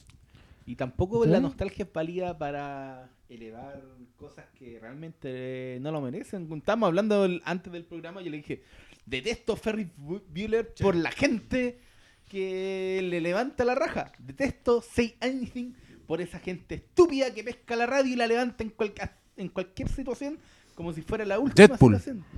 [0.66, 1.30] Y tampoco ¿Sí?
[1.30, 3.82] la nostalgia es válida para elevar
[4.16, 6.48] cosas que realmente no lo merecen.
[6.54, 8.62] Estábamos hablando antes del programa, yo le dije,
[9.06, 11.80] detesto Ferris Bu- Bueller por la gente
[12.28, 14.12] que le levanta la raja.
[14.20, 15.74] Detesto Say Anything
[16.08, 18.94] por esa gente estúpida que pesca la radio y la levanta en, cual-
[19.38, 20.38] en cualquier situación
[20.76, 21.98] como si fuera la última Deadpool.
[21.98, 22.26] situación.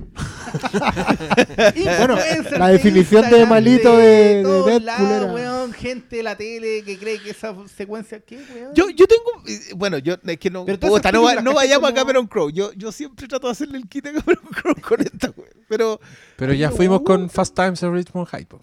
[1.97, 2.15] Bueno,
[2.57, 6.83] la de definición de malito de- de Deadpool lados, era- weón, gente de la tele
[6.83, 8.19] que cree que esa secuencia...
[8.19, 8.73] ¿Qué, weón?
[8.73, 9.23] Yo, yo tengo.
[9.47, 10.65] eh, Bueno, yo es que no.
[10.65, 12.51] Pero puta, no, vayamos a Cameron Crowe.
[12.53, 15.49] Yo, yo siempre trato de hacerle el quite a Cameron Crowe con esta, güey.
[15.67, 15.99] Pero
[16.37, 18.45] Pero ya fuimos con Fast Times at Richmond High.
[18.45, 18.61] po.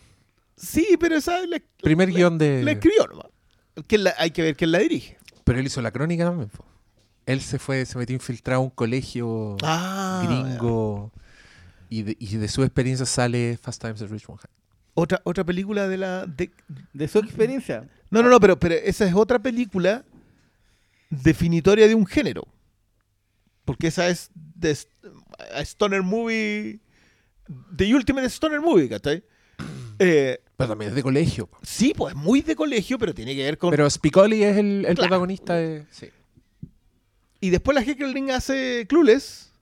[0.57, 2.63] sí, pero esa es la, Primer la- guion de...
[2.63, 3.26] la escribió nomás.
[3.87, 5.17] ¿Quién la- hay que ver quién la dirige.
[5.45, 6.49] Pero él hizo la crónica también.
[6.49, 6.64] po.
[7.26, 11.13] Él se fue, se metió infiltrado a un colegio Ah, gringo.
[11.88, 14.51] Y de, y de su experiencia sale Fast Times at Richmond High.
[14.95, 16.26] Otra, otra película de la.
[16.26, 16.51] de-
[16.92, 17.88] De su experiencia.
[18.11, 20.05] no, no, no, pero, pero esa es otra película
[21.11, 22.46] definitoria de un género.
[23.64, 24.76] Porque esa es de
[25.55, 26.80] a Stoner Movie.
[27.76, 29.25] The Ultimate Stoner Movie, ¿cachai?
[30.01, 31.49] Eh, Pero también es de colegio.
[31.63, 33.71] sí, pues muy de colegio, pero tiene que ver con.
[33.71, 34.96] Pero Spicoli es el, el Claro.
[34.96, 35.87] protagonista de...
[35.91, 36.09] Sí.
[37.45, 39.53] Y después la Heckerling hace Clueless,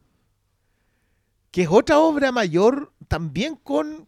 [1.51, 4.07] que es otra obra mayor también con.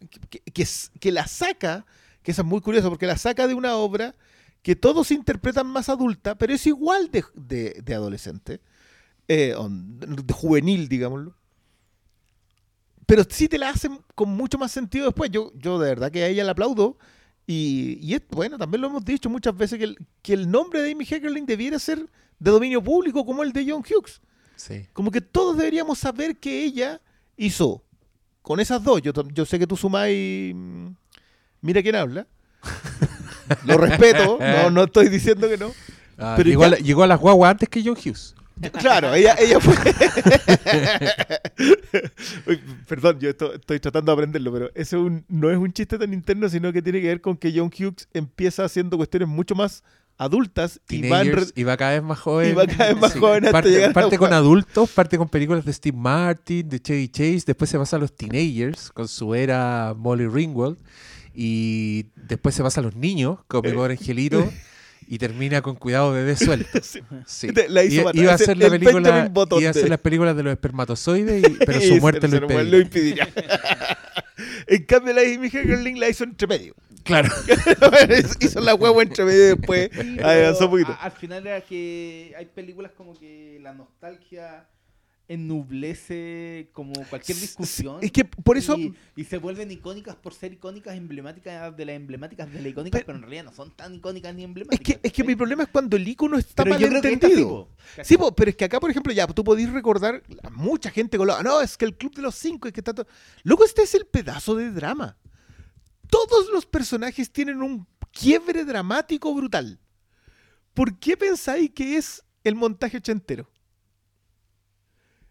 [1.00, 1.84] que, la saca,
[2.22, 4.14] que es muy curiosa, porque la saca de una obra
[4.62, 8.60] que todos interpretan más adulta, pero es igual de, de- adolescente,
[9.26, 11.34] eh, de juvenil, digámoslo.
[13.06, 15.32] Pero sí te la hacen con mucho más sentido después.
[15.32, 16.96] Yo, yo de verdad que a ella la aplaudo
[17.46, 20.80] Y, y es, bueno, también lo hemos dicho muchas veces que el, que el nombre
[20.82, 21.98] de Amy Heckerling debiera ser
[22.38, 24.20] de dominio público como el de John Hughes.
[24.56, 24.86] Sí.
[24.92, 27.00] Como que todos deberíamos saber que ella
[27.36, 27.82] hizo
[28.42, 29.02] con esas dos.
[29.02, 30.54] Yo, yo sé que tú sumáis.
[30.54, 30.88] mm,
[31.60, 32.26] Mira quién habla.
[33.66, 35.70] Lo respeto, no, no estoy diciendo que no.
[36.16, 38.34] Ah, Pero llegó, ya- a la- llegó a las guaguas antes que John Hughes.
[38.78, 39.74] Claro, ella, ella fue.
[42.46, 45.98] Uy, Perdón, yo esto- estoy tratando de aprenderlo, pero eso un- no es un chiste
[45.98, 49.54] tan interno, sino que tiene que ver con que John Hughes empieza haciendo cuestiones mucho
[49.54, 49.82] más
[50.16, 52.50] adultas y va, en re- Teenagers, y va cada vez más joven.
[52.50, 55.64] y va cada vez más joven hasta parte llegar a con adultos, parte con películas
[55.64, 59.92] de Steve Martin, de Chevy Chase, después se pasa a los teenagers con su era
[59.96, 60.78] Molly Ringwald
[61.34, 63.74] y después se pasa a los niños con mi Eh.
[63.74, 64.38] pobre angelito
[65.08, 66.78] y termina con cuidado bebé suelto.
[66.82, 67.00] Sí.
[67.26, 67.48] Sí.
[67.68, 68.22] La hizo Iba- matar.
[68.22, 71.56] iba a hacer la el película, iba a hacer las películas de los espermatozoides, y-
[71.64, 73.28] pero su muerte lo lo- impedirá.
[74.66, 76.74] en cambio, la Amy Heckerling la hizo entre medio.
[77.04, 77.28] Claro.
[78.40, 80.92] hizo la huevo entre medio y después Sí, avanzó pero un poquito.
[80.92, 84.66] a- al final era que hay películas como que la nostalgia
[85.28, 87.98] ennublece como cualquier discusión.
[88.02, 91.96] es que por eso- Y, y se vuelven icónicas por ser icónicas, emblemáticas de las
[91.96, 94.98] emblemáticas de las icónicas, Pero- pero, en realidad no son tan icónicas ni Es emblemáticas.
[95.00, 97.30] que, es que mi problema es cuando el icono está Pero mal entendido.
[97.30, 97.68] sí, po,
[98.04, 101.16] Sí, po, pero es que acá, por ejemplo, ya, tú podís recordar a mucha gente
[101.18, 103.06] con lo, no, es que el Club de los Cinco, es que está todo...
[103.42, 105.16] Luego este es el pedazo de drama.
[106.10, 109.80] Todos los personajes tienen un quiebre dramático brutal.
[110.74, 113.50] ¿Por qué pensáis que es el montaje ochentero?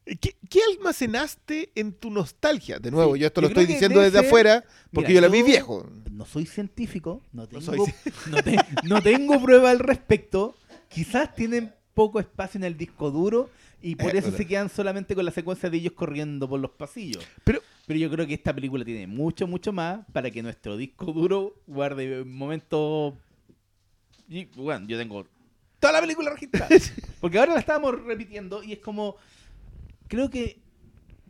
[0.06, 2.78] ¿Qué, qué almacenaste en tu nostalgia?
[2.80, 5.34] De nuevo, Sí, yo esto lo estoy diciendo desde ser- afuera porque Mira, yo la
[5.34, 5.90] vi viejo.
[6.12, 7.80] No soy científico, no tengo, soy
[8.30, 10.56] no te- no tengo prueba al respecto.
[10.90, 13.50] Quizás tienen poco espacio en el disco duro
[13.82, 16.72] y por Eh, eso se quedan solamente con la secuencia de ellos corriendo por los
[16.72, 17.24] pasillos.
[17.44, 21.06] Pero Pero yo creo que esta película tiene mucho, mucho más para que nuestro disco
[21.14, 23.14] duro guarde momentos.
[24.30, 25.26] Y bueno, yo tengo
[25.80, 26.68] toda la película registrada.
[27.22, 29.16] Porque ahora la estábamos repitiendo y es como.
[30.08, 30.62] Creo que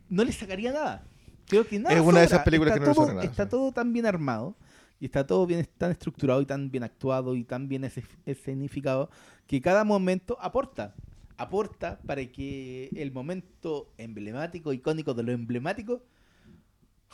[0.08, 1.04] no le sacaría nada.
[1.46, 1.94] Creo que nada.
[1.94, 3.92] Es una de esas películas Está que no le todo, sobra nada, Está todo tan
[3.92, 4.56] bien armado
[5.00, 7.84] y está todo bien, tan estructurado y tan bien actuado y tan bien
[8.24, 9.10] escenificado
[9.46, 10.94] que cada momento aporta.
[11.36, 16.04] Aporta para que el momento emblemático, icónico de lo emblemático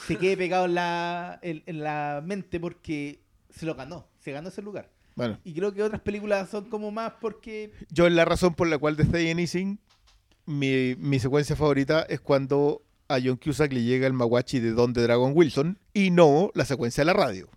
[0.07, 4.49] se quede pegado en la, en, en la mente porque se lo ganó, se ganó
[4.49, 4.91] ese lugar.
[5.16, 8.78] bueno, Y creo que otras películas son como más porque Yo la razón por la
[8.78, 9.78] cual de Stay Anything,
[10.46, 15.02] mi, secuencia favorita es cuando a John Cusack le llega el maguachi de Don de
[15.02, 17.48] Dragon Wilson y no la secuencia de la radio.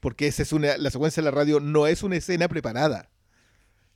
[0.00, 3.10] Porque esa es una, la secuencia de la radio no es una escena preparada.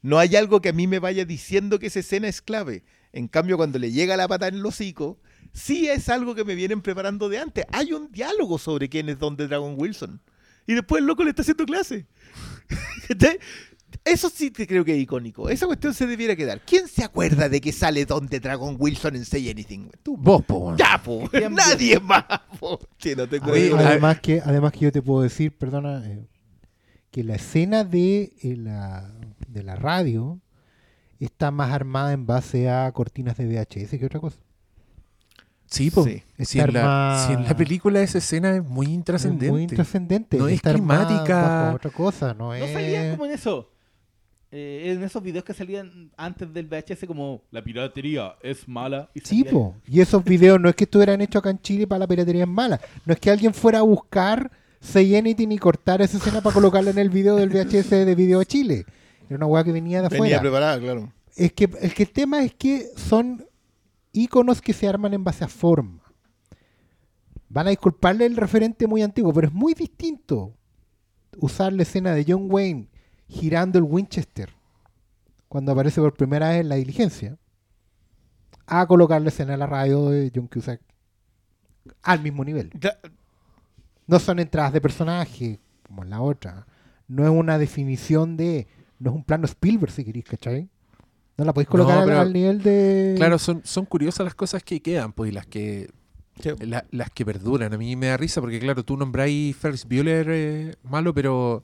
[0.03, 2.85] No hay algo que a mí me vaya diciendo que esa escena es clave.
[3.13, 5.19] En cambio, cuando le llega la pata en el hocico,
[5.53, 7.65] sí es algo que me vienen preparando de antes.
[7.73, 10.21] Hay un diálogo sobre quién es Don de Dragon Wilson.
[10.67, 12.07] Y después el loco le está haciendo clase.
[14.05, 15.49] Eso sí que creo que es icónico.
[15.49, 16.61] Esa cuestión se debiera quedar.
[16.65, 19.91] ¿Quién se acuerda de que sale Don de Dragon Wilson en Say Anything?
[20.03, 20.17] Tú.
[20.17, 20.75] Vos, po.
[20.77, 21.29] Ya, po.
[21.31, 22.25] ¿Quién Nadie más,
[22.61, 22.79] po.
[22.99, 23.89] Sí, no tengo Oye, idea.
[23.89, 26.27] además, que, además que yo te puedo decir, perdona, eh,
[27.11, 29.11] que la escena de, eh, la,
[29.49, 30.41] de la radio
[31.19, 34.39] está más armada en base a cortinas de VHS que otra cosa.
[35.69, 36.05] Sí, po.
[36.05, 36.23] Sí.
[36.45, 39.51] Si, en la, si en la película esa escena es muy Es intrascendente.
[39.51, 40.37] muy intrascendente.
[40.39, 41.73] No es climática.
[41.75, 42.73] otra cosa, no, no es...
[42.73, 43.73] salían como en eso.
[44.53, 49.11] Eh, en esos videos que salían antes del VHS como la piratería es mala.
[49.13, 49.75] Y Sí, po.
[49.87, 52.49] Y esos videos no es que estuvieran hechos acá en Chile para la piratería es
[52.49, 52.81] mala.
[53.05, 54.51] No es que alguien fuera a buscar
[54.81, 58.43] Say Anything y cortar esa escena para colocarla en el video del VHS de Video
[58.45, 58.85] Chile.
[59.29, 60.41] Era una weá que venía de Venía afuera.
[60.41, 61.13] preparada, claro.
[61.35, 63.45] Es que el tema es que son
[64.13, 66.01] iconos que se arman en base a forma.
[67.49, 70.55] Van a disculparle el referente muy antiguo, pero es muy distinto
[71.39, 72.89] usar la escena de John Wayne
[73.29, 74.51] girando el Winchester
[75.49, 77.37] cuando aparece por primera vez en la diligencia
[78.67, 80.81] a colocar la escena en la radio de John Cusack
[82.03, 82.71] al mismo nivel.
[84.07, 86.67] No son entradas de personaje como en la otra.
[87.09, 88.67] No es una definición de.
[88.99, 90.69] No es un plano Spielberg, si queréis, ¿cachai?
[91.37, 93.15] No la podéis colocar No, al- pero- al nivel de.
[93.17, 95.91] Claro, son, son curiosas las cosas que quedan, pues, y las que
[96.41, 96.51] Sí.
[96.61, 97.73] la- las que perduran.
[97.73, 101.63] A mí me da risa porque, claro, tú nombráis Ferris Bueller eh, malo, pero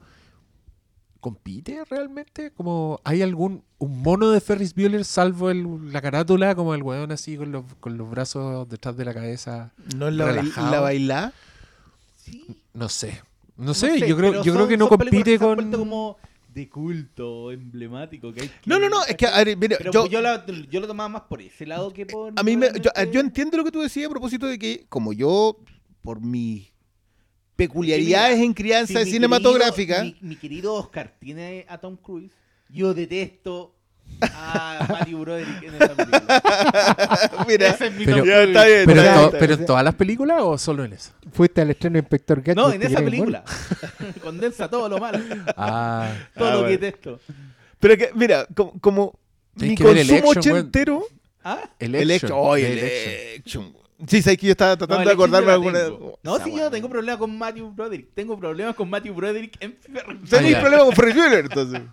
[1.22, 2.50] ¿compite realmente?
[2.50, 7.10] Como ¿Hay algún un mono de Ferris Bueller salvo el- la carátula, como el weón
[7.12, 9.72] así con los, con los brazos detrás de la cabeza?
[9.96, 10.70] ¿No es la, Relajado.
[10.70, 11.32] la bailá?
[12.16, 12.44] Sí,
[12.74, 13.22] No sé.
[13.56, 15.70] No no sé, sé, yo creo, yo creo que no compite con...
[15.70, 16.16] como
[16.52, 18.32] de culto, emblemático.
[18.32, 19.04] Que hay que- No, no, no.
[19.04, 21.64] Es que, a ver, mira, Pero yo, yo, la- yo lo tomaba más por ese
[21.66, 22.32] lado que por.
[22.34, 25.12] a mí me, yo, yo entiendo lo que tú decías a propósito de que, como
[25.12, 25.56] yo,
[26.02, 26.71] por mi
[27.68, 29.96] peculiaridades en crianza Si mi cinematográfica.
[30.02, 32.30] querido- mi, mi querido Oscar tiene a Tom Cruise.
[32.68, 33.74] Yo detesto
[34.20, 36.42] a Matthew Broderick en esa película.
[37.48, 38.48] Mira, Ese es mi Pero- Tom ya Cruise.
[38.48, 38.84] está bien.
[38.86, 41.12] ¿Pero, en pero todas las películas o solo en esa?
[41.32, 42.56] Fuiste al estreno de Inspector Gadget.
[42.56, 43.44] No, en ¿te esa película.
[44.22, 45.18] Condensa todo lo malo.
[45.56, 46.68] Ah, Todo Ah, lo bueno.
[46.68, 47.20] que detesto.
[47.80, 49.18] Pero que, mira, como, como
[49.56, 50.38] mi consumo Election, weón.
[50.38, 51.04] ochentero.
[51.44, 51.60] ¿Ah?
[51.78, 52.02] Election.
[52.02, 52.32] Election.
[52.34, 53.72] Oh, Election.
[54.06, 55.84] Sí, sabes que yo estaba tratando No, de acordarme la alguna.
[55.84, 56.18] tengo.
[56.22, 58.08] No, sí, yo no tengo problema con Matthew Broderick.
[58.14, 60.60] Tengo problemas con Matthew Broderick en Ferris Ah, Tenéis ya.
[60.60, 61.80] problema con Ferris Bueller, entonces.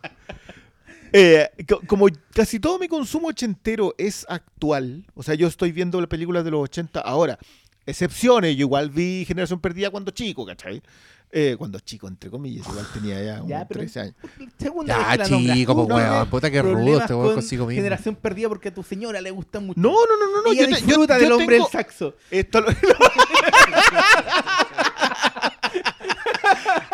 [1.12, 2.06] Eh, co- como
[2.36, 6.52] casi todo mi consumo ochentero es actual, o sea, yo estoy viendo las películas de
[6.52, 7.40] los 80 ahora.
[7.88, 10.84] Excepciones, yo igual vi Generación Perdida cuando chico, ¿cachai?
[11.32, 14.16] Eh, cuando chico, entre comillas, igual tenía ya unos Ya, pero- 13 años.
[14.58, 16.28] Segunda Ya, chico, pues, weón.
[16.30, 17.78] Puta que rudo este weón con consigo mismo.
[17.84, 19.80] Generación perdida porque a tu señora le gusta mucho.
[19.80, 20.52] No, no, no, no, no.
[20.52, 22.16] Ella yo yo- disfruta yo del hombre tengo- del saxo.
[22.32, 22.70] Esto lo-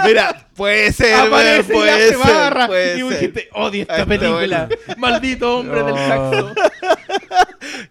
[0.05, 1.63] Mira, puede ser, puede
[2.09, 2.67] ser, barra.
[2.67, 3.09] puede y ser.
[3.09, 4.69] dijiste, odio esta está, película.
[4.97, 6.07] Maldito hombre del No.
[6.07, 6.53] saxo.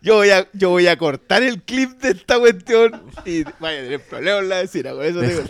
[0.03, 3.83] Yo voy, a, yo voy a cortar el clip de esta cuestión y vaya a
[3.83, 5.43] tener problemas la vecina, con eso digo.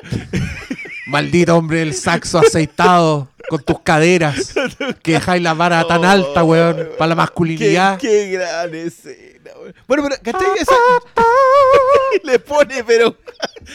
[1.07, 4.55] Maldito hombre del saxo aceitado con tus caderas.
[5.03, 6.89] Que dejáis la vara tan alta, weón.
[6.99, 7.99] Para la Qué, masculinidad.
[7.99, 9.75] qué gran escena, weón.
[9.87, 10.51] Bueno, pero, ¿cachai?
[10.59, 10.73] Esa...
[12.25, 13.17] Le pone, pero...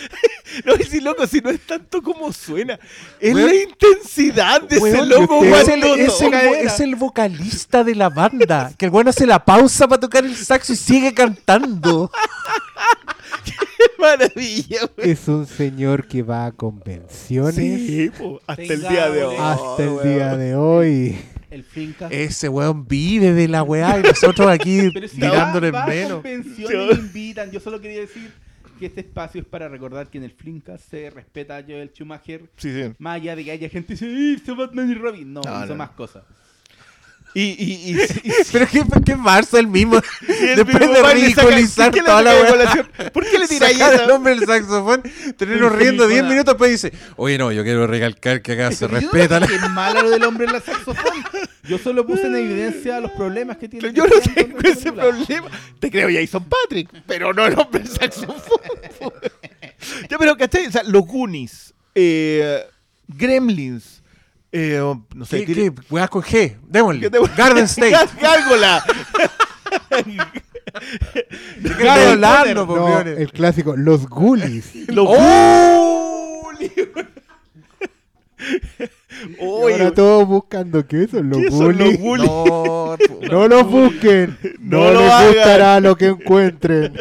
[0.65, 2.79] no, y si loco, si no es tanto como suena.
[3.19, 3.47] Es Weón.
[3.49, 7.93] la intensidad de ese Weón, loco es, el, cuando es el- es el vocalista de
[7.95, 8.71] la banda.
[8.77, 12.09] Que el weón hace la pausa para tocar el saxo y sigue cantando.
[13.99, 15.09] Maravilla, weón.
[15.11, 19.35] Es un señor que va a convenciones Sí, po, hasta el día de hoy.
[19.39, 21.17] hasta el día de hoy.
[21.49, 22.07] El Finca.
[22.11, 26.13] Ese weón vive de la weá y nosotros aquí tirándole va a menos.
[26.21, 27.51] convenciones y invitan.
[27.51, 28.31] Yo solo quería decir
[28.79, 32.43] que este espacio es para recordar que en el Flinka se respeta a Joel Schumacher.
[32.55, 32.93] Sí, sí.
[32.99, 35.33] Más allá de que haya gente que dice, hizo Batman y Robin.
[35.33, 36.23] No, No, hizo no, más cosas.
[37.35, 39.97] Y, y, y, y- Pero que, que Marzo el mismo.
[40.27, 42.89] el Después mismo de saca- ridiculizar ¿por qué toda la colación?
[43.13, 44.07] ¿Por qué le tiráis Sacar el esa?
[44.09, 45.03] nombre del saxofón,
[45.37, 46.29] tenernos riendo 10 silicona.
[46.29, 49.45] minutos, después dice, oye no, yo quiero recalcar que acá se no respeta la...
[49.45, 50.95] es malo lo del hombre en la saxofón.
[51.63, 53.93] Yo solo puse en evidencia los problemas que tiene.
[53.93, 55.03] Yo no tengo ese película.
[55.03, 55.47] problema.
[55.79, 58.59] Te creo Jason Patrick, pero no el hombre del saxofón.
[60.09, 60.65] ya, pero ¿cachai?
[60.65, 62.63] O sea, los Goonies, eh,
[63.07, 63.98] Gremlins,
[64.51, 65.81] eh, no sé, ¿Qué, tire- qué?
[65.89, 67.01] Weas con G, démosle.
[67.01, 67.91] ¿qué te- Garden State.
[67.91, 68.83] Gár- Gárgola.
[71.57, 74.75] ¿De qué estoy hablando, po, No, el clásico, los Ghoulies.
[74.89, 76.51] Los ¡Oh!
[79.39, 81.99] Oye, ahora todos buscando qué son los ¿qué son los Ghoulies.
[81.99, 82.29] Goonies?
[82.29, 82.97] No.
[83.29, 84.37] No los busquen.
[84.59, 85.33] No No, lo les hagan.
[85.33, 86.93] gustará lo que encuentren.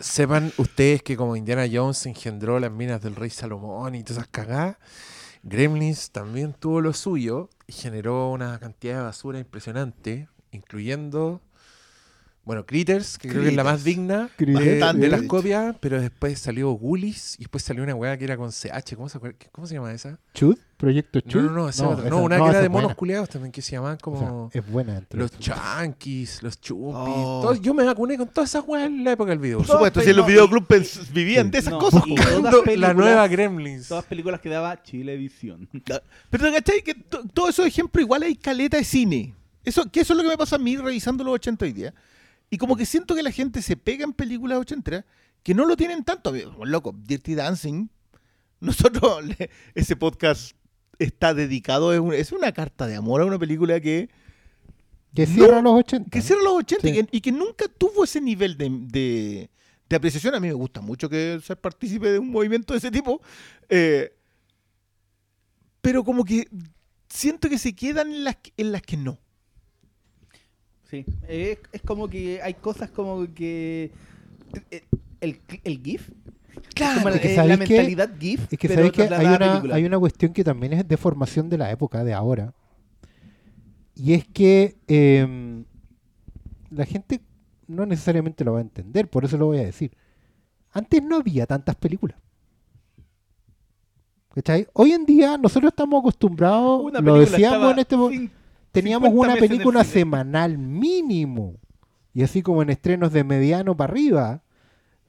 [0.00, 4.28] Sepan ustedes que como Indiana Jones engendró las minas del rey Salomón y todas esas
[4.28, 4.76] cagadas,
[5.42, 11.40] Gremlins también tuvo lo suyo y generó una cantidad de basura impresionante, incluyendo,
[12.44, 16.00] bueno, Critters, que creo que es la más digna Critters, de, de las copias, pero
[16.00, 19.36] después salió Ghoulies y después salió una weá que era con CH, ¿cómo se, acuerda-
[19.52, 20.18] ¿cómo se llama esa?
[20.34, 20.56] ¿Chud?
[20.76, 21.42] ¿Proyecto No, Chud?
[21.42, 22.06] no, no, esa otra.
[22.06, 24.50] esa- no una que era de monos culiados también que se llamaban O sea, como...
[24.52, 24.96] es buena.
[24.96, 25.38] entre Los.
[25.38, 26.94] Chanquis, los Chumpis.
[26.96, 27.40] Oh.
[27.42, 29.58] todo- yo me vacuné con todas esas weas en la época del video.
[29.58, 32.02] Por supuesto, si en los videoclubs vivían de esas No, cosas.
[32.06, 33.88] y la nueva Gremlins.
[33.88, 35.68] Todas películas que daba Chilevisión.
[36.30, 36.82] Pero ¿cachai?
[36.82, 39.34] Que to- todos esos ejemplos igual hay caleta de cine.
[39.62, 41.94] Eso, que eso es lo que me pasa a mí revisando los 80 hoy día.
[42.50, 45.04] Y como que siento que la gente se pega en películas 80
[45.42, 46.32] que no lo tienen tanto.
[46.64, 47.88] Loco, Dirty Dancing.
[48.60, 49.24] Nosotros,
[49.74, 50.52] ese podcast
[50.98, 54.10] está dedicado, es, un- es una carta de amor a una película que,
[55.14, 56.10] Que cierra los 80.
[56.10, 59.50] que cierra los 80 y, que, y que nunca tuvo ese nivel de, de-
[59.88, 60.34] de apreciación.
[60.34, 63.22] A mí me gusta mucho que ser partícipe de un movimiento de ese tipo.
[63.70, 64.12] Eh,
[65.80, 66.46] pero como que
[67.08, 69.18] siento que se quedan en las, en las que no.
[70.90, 73.92] Sí, es, es como que hay cosas como que
[74.70, 74.82] eh,
[75.20, 76.10] el, el GIF.
[76.74, 78.52] Claro, como la, es que eh, mentalidad GIF.
[78.52, 81.58] Es que sabéis que hay una, hay una cuestión que también es de formación de
[81.58, 82.52] la época, de ahora.
[83.94, 85.62] Y es que eh,
[86.70, 87.20] la gente
[87.68, 89.92] no necesariamente lo va a entender, por eso lo voy a decir.
[90.72, 92.18] Antes no había tantas películas.
[94.34, 94.66] ¿Cachai?
[94.72, 98.30] Hoy en día nosotros estamos acostumbrados, Una lo decíamos en este mo- cin-
[98.72, 101.56] teníamos 50 una película semanal mínimo.
[102.14, 104.42] Y así como en estrenos de mediano para arriba,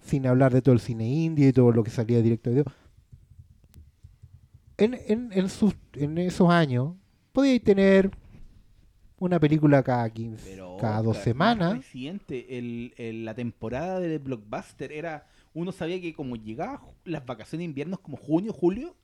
[0.01, 2.73] sin hablar de todo el cine indie y todo lo que salía directo de video.
[4.77, 6.95] En, en, en, sus, en esos años,
[7.33, 8.11] podíais tener
[9.19, 11.83] una película cada 15, Pero cada dos semanas.
[11.93, 17.65] el, el- la temporada de Blockbuster era uno sabía que como llegaba las vacaciones de
[17.65, 18.95] invierno como junio, julio,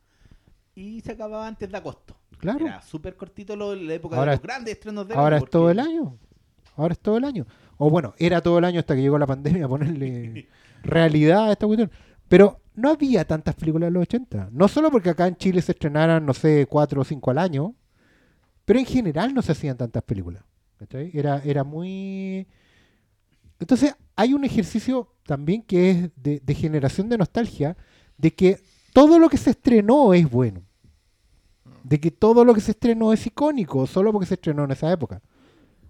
[0.78, 2.16] y se acababa antes de agosto.
[2.38, 2.66] Claro.
[2.68, 5.50] Era súper cortito lo, la época Ahora de los es- grandes estrenos de Ahora es
[5.50, 6.18] todo el año.
[6.76, 7.48] Ahora es todo el año.
[7.78, 10.48] O bueno, era todo el año hasta que llegó la pandemia a ponerle
[10.84, 11.90] realidad a esta cuestión.
[12.28, 14.50] Pero no había tantas películas en los 80.
[14.52, 17.74] No solo porque acá en Chile se estrenaran, no sé, cuatro o cinco al año,
[18.66, 20.44] pero en general no se hacían tantas películas.
[20.78, 21.10] ¿cachai?
[21.16, 22.46] Era, era muy...
[23.60, 27.76] Entonces hay un ejercicio también que es de, de generación de nostalgia,
[28.18, 28.60] de que
[28.94, 30.62] todo lo que se estrenó es bueno.
[31.88, 34.92] De que todo lo que se estrenó es icónico, solo porque se estrenó en esa
[34.92, 35.22] época.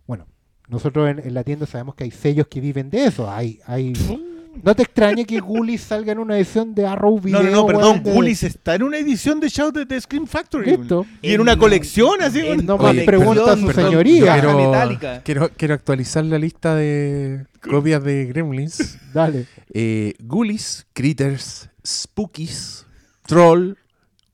[0.05, 0.27] Bueno,
[0.67, 3.29] nosotros en, en la tienda sabemos que hay sellos que viven de eso.
[3.29, 3.93] Hay, hay...
[4.63, 7.43] No te extrañe que Gully salga en una edición de Arrow Video.
[7.43, 8.01] No, no, no, perdón.
[8.01, 10.75] de- Gullis está en una edición de Shout de Scream Factory.
[10.77, 11.05] Listo.
[11.21, 12.39] Y en una colección así.
[12.39, 14.33] en No más me pregunta su colección, señoría.
[14.33, 15.21] Quiero, metálica.
[15.23, 18.97] quiero, quiero actualizar la lista de copias de Gremlins.
[19.13, 19.45] Dale.
[19.71, 22.87] Eh, Ghoulies, Critters, Spookies,
[23.27, 23.75] Troll,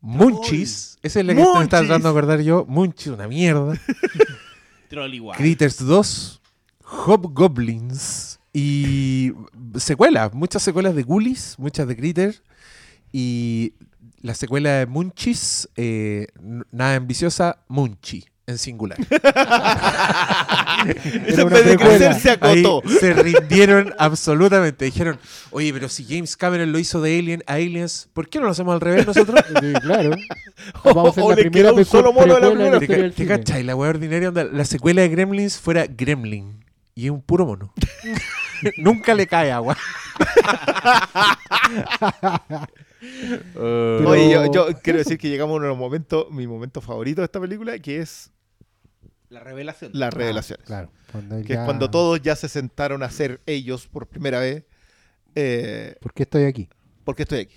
[0.03, 0.99] Munchies.
[1.01, 1.63] Esa es la que me Munchies.
[1.63, 2.65] estaba tratando de acordar yo.
[2.67, 3.79] Munchies, una mierda.
[4.89, 5.37] Troll igual.
[5.37, 6.41] Critters 2,
[6.83, 9.31] Hobgoblins y
[9.77, 12.43] secuelas, muchas secuelas de Ghoulies, muchas de Critters
[13.11, 13.73] y
[14.21, 16.27] la secuela de Munchies, eh,
[16.71, 18.97] nada ambiciosa, Munchi en singular.
[21.49, 22.81] Vez de crecer se Ahí acotó.
[22.99, 24.85] se rindieron absolutamente.
[24.85, 25.17] Dijeron,
[25.51, 28.51] oye, pero si James Cameron lo hizo de Alien a Aliens, ¿por qué no lo
[28.51, 29.39] hacemos al revés nosotros?
[29.61, 30.11] Sí, claro.
[30.83, 33.11] Vamos a hacer O la le primera quedó un solo mono de la primera.
[33.11, 33.63] ¿Te, ca- cachai?
[33.63, 36.63] La weá ordinaria onda, la secuela de Gremlins fuera Gremlin.
[36.95, 37.73] Y es un puro mono.
[38.77, 39.75] Nunca le cae agua.
[43.53, 46.81] Pero- Oye, yo, yo quiero decir que llegamos a uno de los momentos, mi momento
[46.81, 48.31] favorito de esta película, que es
[49.29, 49.91] La revelación.
[49.93, 50.65] las revelaciones.
[50.65, 50.91] Claro.
[51.11, 54.63] Cuando Que ya- es cuando todos ya se sentaron a ser ellos por primera vez.
[55.35, 56.69] Eh, ¿Por qué estoy aquí?
[57.03, 57.55] ¿Por qué estoy aquí?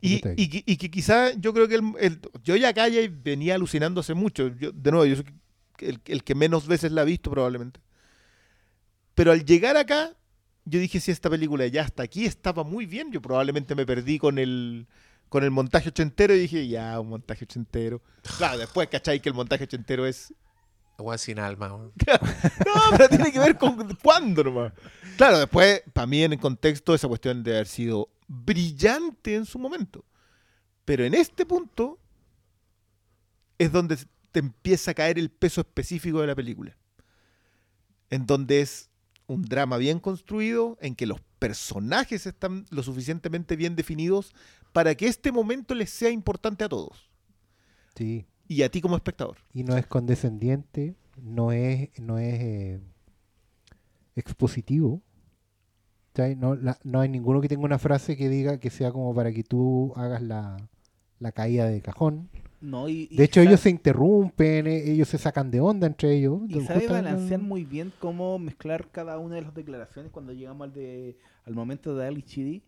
[0.00, 3.54] Y, que- y que quizá yo creo que el, el- yo ya acá ya venía
[3.54, 4.48] alucinando hace mucho.
[4.48, 5.24] Yo, de nuevo, yo soy
[5.78, 7.80] el, el que menos veces la ha visto probablemente.
[9.14, 10.12] Pero al llegar acá,
[10.64, 14.18] yo dije, si esta película ya hasta aquí estaba muy bien, yo probablemente me perdí
[14.18, 14.86] con el,
[15.28, 18.02] con el montaje ochentero y dije, ya, un montaje ochentero.
[18.38, 20.32] Claro, después cachai que el montaje ochentero es
[20.96, 21.68] Agua sin alma.
[21.68, 21.90] no,
[22.96, 24.72] pero tiene que ver con cuándo nomás.
[25.16, 29.58] Claro, después, para mí en el contexto, esa cuestión de haber sido brillante en su
[29.58, 30.04] momento.
[30.84, 31.98] Pero en este punto
[33.58, 33.96] es donde
[34.30, 36.76] te empieza a caer el peso específico de la película.
[38.10, 38.90] En donde es
[39.26, 44.34] un drama bien construido, en que los personajes están lo suficientemente bien definidos
[44.72, 47.10] para que este momento les sea importante a todos.
[47.96, 48.26] Sí.
[48.48, 49.38] Y a ti como espectador.
[49.52, 52.80] Y no es condescendiente, no es, no es eh,
[54.16, 55.02] expositivo.
[56.36, 59.32] No, la- no hay ninguno que tenga una frase que diga que sea como para
[59.32, 60.56] que tú hagas la,
[61.18, 62.28] la caída de cajón.
[62.64, 66.14] No, y, y De hecho, ellos se interrumpen, eh, ellos se sacan de onda entre
[66.16, 66.40] ellos.
[66.48, 70.66] Y sabe en- balancear muy bien cómo mezclar cada una de las declaraciones cuando llegamos
[70.68, 72.62] al, de, al momento de Ali Chidi.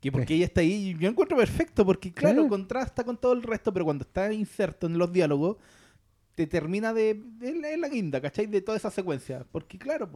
[0.00, 3.72] Que porque ella está ahí, yo encuentro perfecto, porque claro, contrasta con todo el resto,
[3.72, 5.56] pero cuando está inserto en los diálogos,
[6.34, 8.46] te termina de, de la- la guinda, ¿cachai?
[8.46, 9.46] De toda esa secuencia.
[9.50, 10.10] Porque claro,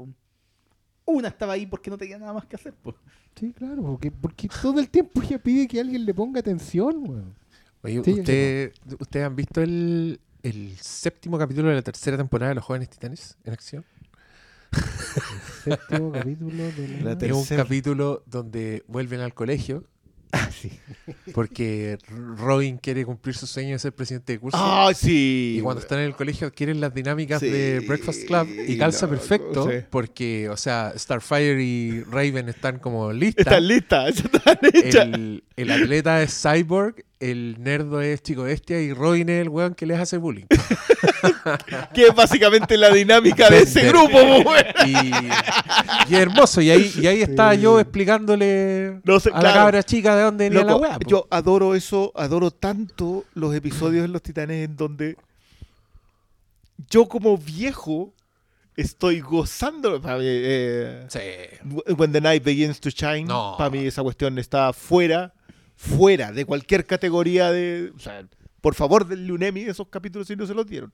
[1.06, 2.74] una estaba ahí porque no tenía nada más que hacer.
[2.74, 2.94] po.
[3.34, 7.09] Sí, claro, porque, porque todo el tiempo ella pide que alguien le ponga atención.
[7.09, 7.41] weón.
[7.82, 12.54] Oye, Sí, ¿usted, ¿ustedes han visto el, el séptimo capítulo de la tercera temporada de
[12.56, 13.84] Los Jóvenes Titanes en acción?
[14.72, 17.14] El séptimo capítulo de la...
[17.14, 19.84] La Es un capítulo donde vuelven al colegio
[20.34, 20.72] Ah, sí.
[21.34, 21.98] porque
[22.38, 24.56] Robin quiere cumplir su sueño de ser presidente de curso.
[24.59, 25.56] ¡Ah, sí!
[25.59, 29.09] Y cuando están en el colegio adquieren las dinámicas Sí, de Breakfast Club y calza
[29.10, 29.76] perfecto sí.
[29.90, 33.46] porque, o sea, Starfire y Raven están como listas.
[33.46, 35.06] Están listas, están hechas.
[35.12, 39.74] El, el atleta es Cyborg, el nerdo es Chico Bestia y Robin es el weón
[39.74, 40.46] que les hace bullying.
[41.94, 44.64] Que es básicamente la dinámica de ese grupo, pues.
[44.86, 46.60] Y, y es hermoso.
[46.60, 47.60] Y ahí, y ahí está Sí.
[47.60, 50.98] yo explicándole No sé, a la cabra chica de dónde venía la weá.
[50.98, 51.08] po.
[51.08, 55.16] yo adoro eso, adoro tanto los episodios en Los Titanes en donde
[56.90, 58.12] yo como viejo
[58.76, 60.00] estoy gozando.
[60.00, 61.20] Para mí, eh, Sí.
[61.96, 63.54] When the Night Begins to Shine, No.
[63.58, 65.32] para mí esa cuestión está fuera,
[65.82, 67.92] fuera de cualquier categoría de...
[67.96, 68.24] O sea,
[68.60, 70.92] por favor, denle un Emmy esos capítulos si no se los dieron.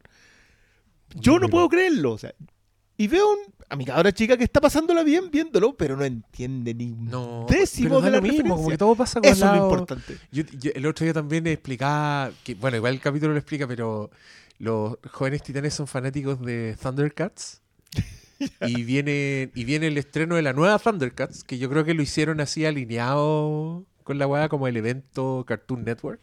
[1.14, 2.12] Yo no puedo creerlo.
[2.12, 2.32] O sea,
[2.96, 6.72] y veo un- a mi cabra chica que está pasándola bien viéndolo, pero no entiende
[6.72, 9.44] ni un No, décimo pero de la lo mismo, como que todo pasa con Eso
[9.44, 10.16] es lo importante.
[10.32, 14.10] Yo- yo- el otro día también explicaba, que, bueno, igual el capítulo lo explica, pero
[14.58, 17.60] los jóvenes titanes son fanáticos de Thundercats.
[18.62, 22.02] y viene y viene el estreno de la nueva Thundercats, que yo creo que lo
[22.02, 26.22] hicieron así alineado con la weá como el evento Cartoon Network.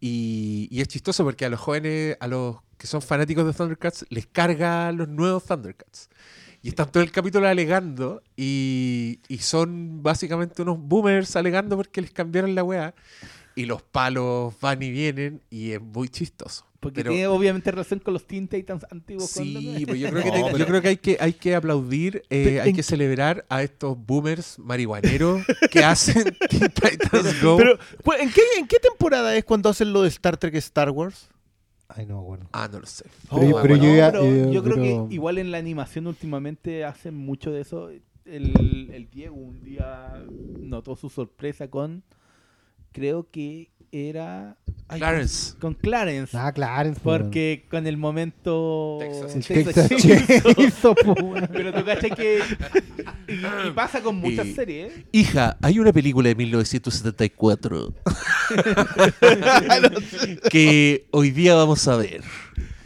[0.00, 4.04] Y, y es chistoso porque a los jóvenes, a los que son fanáticos de Thundercats,
[4.08, 6.10] les carga los nuevos Thundercats.
[6.60, 12.10] Y están todo el capítulo alegando y, y son básicamente unos boomers alegando porque les
[12.10, 12.96] cambiaron la weá.
[13.54, 16.67] Y los palos van y vienen y es muy chistoso.
[16.80, 19.28] Porque Pero- tiene obviamente relación con los Teen Titans antiguos.
[19.30, 21.54] Sí, pues yo creo que, No, te- pero- yo creo que hay que hay que
[21.56, 25.42] aplaudir, eh, hay que celebrar a estos boomers marihuaneros
[25.72, 27.56] que hacen Teen Titans Go.
[27.56, 30.90] Pero, pues, ¿en qué, ¿en qué temporada es cuando hacen lo de Star Trek Star
[30.90, 31.28] Wars?
[31.88, 32.48] Ay, no, bueno.
[32.52, 33.06] ah, no lo sé.
[33.28, 33.84] Pero- Oh, pero bueno.
[33.84, 37.50] yo ya- pero eh, yo creo pero- que igual en la animación últimamente hacen mucho
[37.50, 37.90] de eso.
[38.24, 40.22] El, el Diego un día
[40.60, 42.04] notó su sorpresa con,
[42.92, 44.58] creo que era...
[44.88, 45.54] ay, Clarence.
[45.60, 46.36] Con Clarence.
[46.36, 47.00] Ah, Clarence.
[47.02, 48.98] pues, Porque con el momento...
[49.00, 50.94] Texas Texas Texas Chainsaw.
[51.22, 51.48] Weón.
[51.52, 52.40] Pero tú cachai que...
[53.28, 54.92] Y, y pasa con muchas Y- series.
[54.96, 55.04] ¿eh?
[55.12, 57.94] Hija, hay una película de 1974
[60.50, 62.22] que hoy día vamos a ver.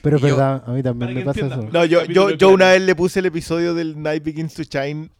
[0.02, 1.68] Pero es yo- verdad, a mí también me pasa eso.
[1.72, 5.10] No, yo, yo, yo una vez le puse el episodio del Night Begins to Shine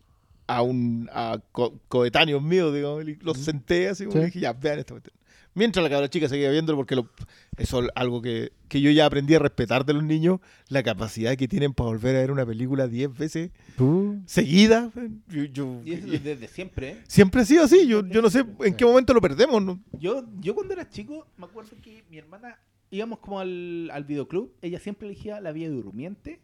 [0.49, 4.19] a un a co- coetáneos míos, digamos, y los senté así, Sí.
[4.19, 5.15] y dije, ya, vean esta cuestión.
[5.55, 7.11] Mientras la cabra chica seguía viéndolo, porque lo-
[7.59, 11.37] eso es algo que, que yo ya aprendí a respetar de los niños, la capacidad
[11.37, 14.91] que tienen para volver a ver una película 10 veces Tú, seguida.
[15.29, 16.91] Yo, yo- Y eso desde siempre.
[16.93, 17.03] ¿eh?
[17.07, 19.63] siempre ha sido así, yo, yo no sé en qué momento lo perdemos.
[19.63, 19.79] ¿no?
[19.99, 22.59] Yo, yo cuando era chico, me acuerdo que mi hermana
[22.91, 26.41] íbamos como al, al videoclub, ella siempre elegía La Vía Durmiente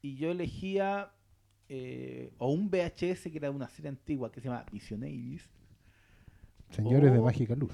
[0.00, 1.12] y yo elegía
[1.68, 5.48] eh, o un VHS que era de una serie antigua que se llama Visionaries,
[6.70, 7.20] señores de.
[7.20, 7.72] Mágica Luz.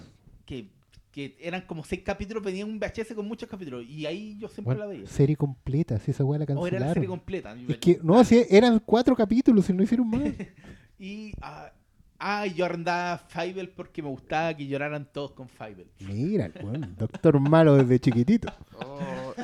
[0.48, 0.70] Que,
[1.12, 4.74] que eran como seis capítulos, venía un VHS con muchos capítulos y ahí yo siempre
[4.74, 5.06] Bueno, la veía.
[5.06, 6.94] serie completa, si esa weá la O era la cancelaron.
[6.94, 7.54] serie completa.
[7.68, 10.22] Es que, no, si eran cuatro capítulos y no hicieron más.
[11.00, 11.70] Y ah,
[12.18, 15.86] ah, yo arrendaba Fievel porque me gustaba que lloraran todos con Fievel.
[16.00, 18.52] Mira, bueno, Doctor Malo desde chiquitito.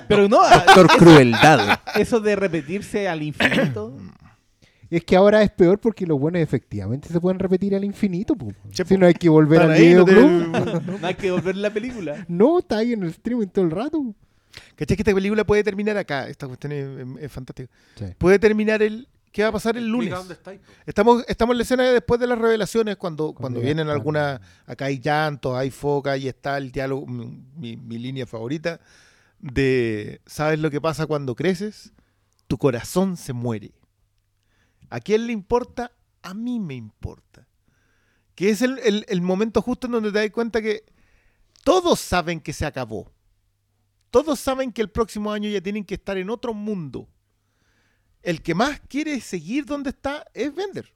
[0.09, 1.79] Pero no, Doctor Crueldad.
[1.95, 3.97] eso de repetirse al infinito.
[4.97, 8.37] Es que ahora es peor porque los buenos efectivamente se pueden repetir al infinito.
[8.37, 8.53] po.
[8.71, 10.99] Che, si no hay que volver al no videoclub.
[11.01, 12.25] No hay que volver la película.
[12.29, 14.15] No, está ahí en el streaming todo el rato.
[14.77, 16.29] ¿Cachai que esta película puede terminar acá?
[16.29, 17.69] Esta cuestión es, es- es fantástica.
[17.97, 18.05] Sí.
[18.19, 19.09] Puede terminar el...
[19.33, 20.11] ¿Qué va a pasar el lunes?
[20.11, 20.37] Dónde.
[20.87, 24.85] Estamos, estamos en la escena de después de las revelaciones, cuando, cuando, vienen algunas, acá
[24.85, 28.79] hay llantos, hay foca, ahí está el diálogo, mi, mi- mi línea favorita,
[29.41, 31.93] de, ¿sabes lo que pasa cuando creces?
[32.47, 33.73] Tu corazón se muere.
[34.91, 35.93] ¿A quién le importa?
[36.23, 37.47] A mí me importa.
[38.35, 40.85] Que es el, el- el momento justo en donde te das cuenta que
[41.63, 43.11] todos saben que se acabó.
[44.11, 47.09] Todos saben que el próximo año ya tienen que estar en otro mundo.
[48.23, 50.93] El que más quiere seguir donde está es Bender.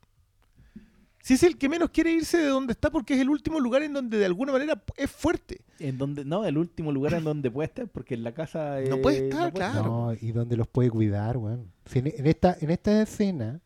[1.20, 3.82] Si es el que menos quiere irse de donde está porque es el último lugar
[3.82, 5.60] en donde de alguna manera es fuerte.
[5.78, 8.78] En donde, no, el último lugar en donde puede estar, porque en la casa.
[8.89, 9.82] No puede estar, claro.
[9.85, 11.70] No, y donde los puede cuidar, weón.
[11.86, 13.60] Si en, en esta, en esta escena,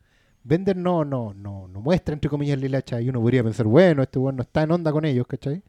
[0.45, 4.03] Bender no, no, no, no muestra entre comillas la hilacha y uno podría pensar, bueno,
[4.03, 5.63] este weón no está en onda con ellos, ¿cachai?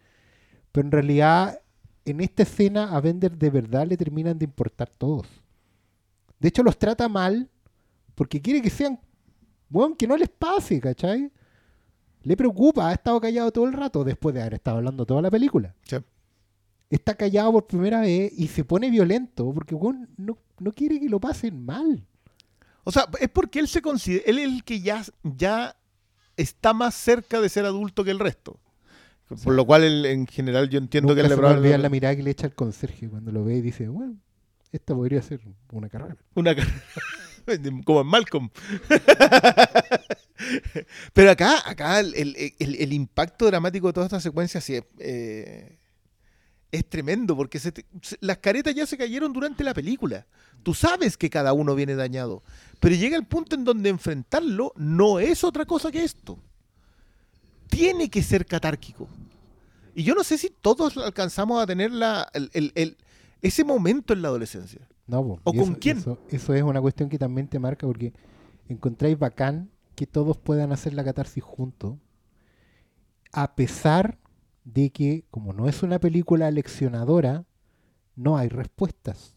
[0.71, 1.59] Pero en realidad,
[2.05, 5.27] en esta escena a Bender de verdad le terminan de importar todos.
[6.39, 7.49] De hecho, los trata mal
[8.15, 8.99] porque quiere que sean,
[9.71, 11.31] weón, que no les pase, ¿cachai?
[12.23, 15.29] Le preocupa, ha estado callado todo el rato después de haber estado hablando toda la
[15.29, 15.97] película Sí.
[16.89, 21.09] está callado por primera vez y se pone violento porque weón, no, no quiere que
[21.09, 22.05] lo pasen mal.
[22.83, 25.75] O sea, es porque él se considera, él es el que ya, ya
[26.37, 28.59] está más cerca de ser adulto que el resto.
[29.43, 32.23] Por lo cual, él, en general, yo entiendo Nunca que le probablemente- la mirada que
[32.23, 34.15] le echa el conserje cuando lo ve y dice, bueno,
[34.71, 35.39] esta podría ser
[35.71, 36.17] una carrera.
[36.35, 36.67] Una cara-
[37.85, 38.49] como en Malcolm.
[41.13, 44.83] Pero acá, acá el, el- el- el impacto dramático de toda esta secuencia sí es,
[44.99, 45.77] eh,
[46.73, 50.25] es tremendo, porque se te- se- las caretas ya se cayeron durante la película.
[50.63, 52.41] Tú sabes que cada uno viene dañado,
[52.79, 56.39] pero llega el punto en donde enfrentarlo no es otra cosa que esto.
[57.69, 59.07] Tiene que ser catárquico.
[59.95, 62.97] Y yo no sé si todos alcanzamos a tener la, el- el- el-
[63.41, 64.81] ese momento en la adolescencia.
[65.05, 65.97] No, po, ¿O y con eso, quién?
[65.99, 68.13] Eso, eso es una cuestión que también te marca porque
[68.67, 71.97] encontráis bacán que todos puedan hacer la catarsis juntos,
[73.31, 74.17] a pesar
[74.63, 77.45] de que, como no es una película leccionadora,
[78.15, 79.35] no hay respuestas.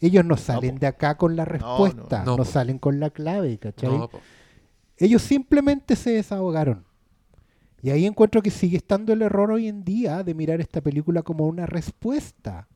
[0.00, 1.50] Ellos no salen de acá con la no.
[1.50, 3.90] respuesta, No, salen con la clave, ¿cachai?
[4.96, 6.84] Ellos simplemente se desahogaron.
[7.82, 11.22] Y ahí encuentro que sigue estando el error hoy en día de mirar esta película
[11.22, 12.68] como una respuesta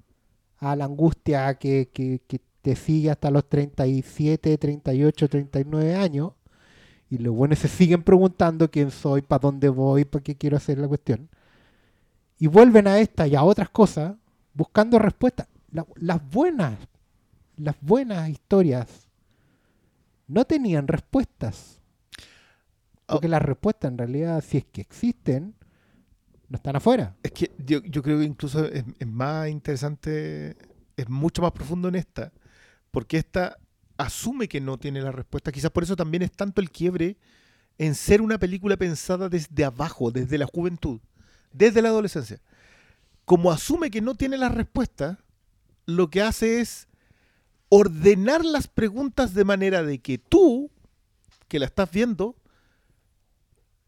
[0.59, 6.33] a la angustia que, que- que te sigue hasta los 37, 38, 39 años.
[7.13, 10.79] Y los buenos se siguen preguntando quién soy, para dónde voy, para qué quiero hacer
[10.79, 11.29] la cuestión.
[12.39, 14.15] Y vuelven a esta y a otras cosas
[14.55, 15.47] buscando respuestas.
[15.71, 16.79] La- las buenas,
[17.59, 19.11] las buenas historias
[20.27, 21.83] no tenían respuestas.
[23.05, 25.55] Porque las respuestas en realidad, si es que existen,
[26.49, 27.15] no están afuera.
[27.23, 30.57] Es que yo, yo creo que incluso es, es más interesante,
[30.97, 32.33] es mucho más profundo en esta,
[32.91, 33.59] porque esta
[34.03, 35.53] asume que no tiene la respuesta.
[35.53, 37.17] Quizás por eso también es tanto el quiebre
[37.79, 41.01] en ser una película pensada desde abajo, desde la juventud,
[41.53, 42.41] desde la adolescencia.
[43.25, 45.19] Como asume que no tiene la respuesta,
[45.87, 46.89] lo que hace es
[47.69, 50.71] ordenar las preguntas de manera de que tú,
[51.49, 52.37] que la estás viendo,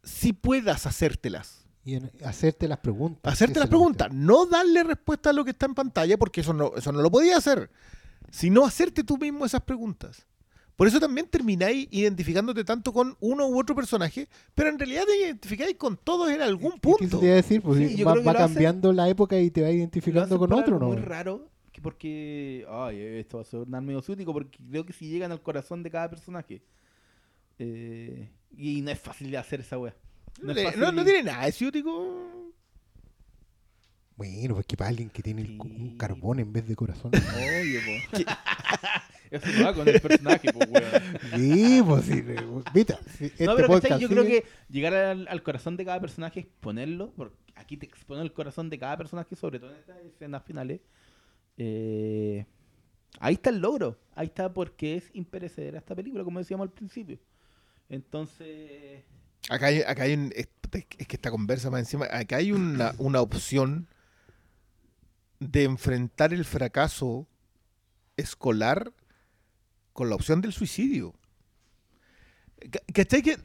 [0.03, 1.65] sí puedas hacértelas.
[1.85, 3.31] Y hacerte las preguntas.
[3.31, 6.73] Hacerte las preguntas, no darle respuesta a lo que está en pantalla, porque eso no,
[6.77, 7.71] eso no lo podía hacer,
[8.35, 10.27] sino hacerte tú mismo esas preguntas.
[10.75, 15.17] Por eso también termináis identificándote tanto con uno u otro personaje, pero en realidad te
[15.17, 16.97] identificáis con todos en algún cuestión.
[16.99, 17.19] ¿Qué punto.
[17.21, 17.63] te iba a decir?
[17.63, 20.81] Pues Sí, va, va cambiando la época y te va Lo identificando hacen con otro,
[20.81, 20.87] ¿no?
[20.89, 25.09] muy raro, que porque, ay, esto va a sonar medio ciútico, porque creo que si
[25.09, 26.61] llegan al corazón de cada personaje.
[27.61, 29.95] eh, y no es fácil de hacer esa wea.
[30.43, 32.53] No, es no- no tiene nada de ciútico.
[34.17, 37.11] Bueno, pues que para alguien que tiene el un carbón en vez de corazón.
[37.15, 38.19] Obvio, po.
[39.31, 41.03] Eso no va con el personaje, po, weón.
[41.35, 42.23] sí, pues sí.
[42.73, 46.01] Viste, sí, este no, pero podcast yo creo que llegar al, al corazón de cada
[46.01, 49.99] personaje, exponerlo, porque aquí te expone el corazón de cada personaje, sobre todo en estas
[50.05, 50.81] escenas finales.
[51.57, 52.45] eh,
[53.19, 53.99] ahí está el logro.
[54.15, 57.19] Ahí está porque es imperecedera esta película, como decíamos al principio.
[57.89, 59.03] Entonces,
[59.51, 62.95] Acá hay, acá hay un- es, es que esta conversa más encima, acá hay una,
[62.99, 63.87] una opción
[65.41, 67.27] de enfrentar el fracaso
[68.17, 68.93] escolar
[69.93, 71.15] con la opción del suicidio.
[72.71, 73.23] Ca- ¿Cachai?
[73.23, 73.37] Que,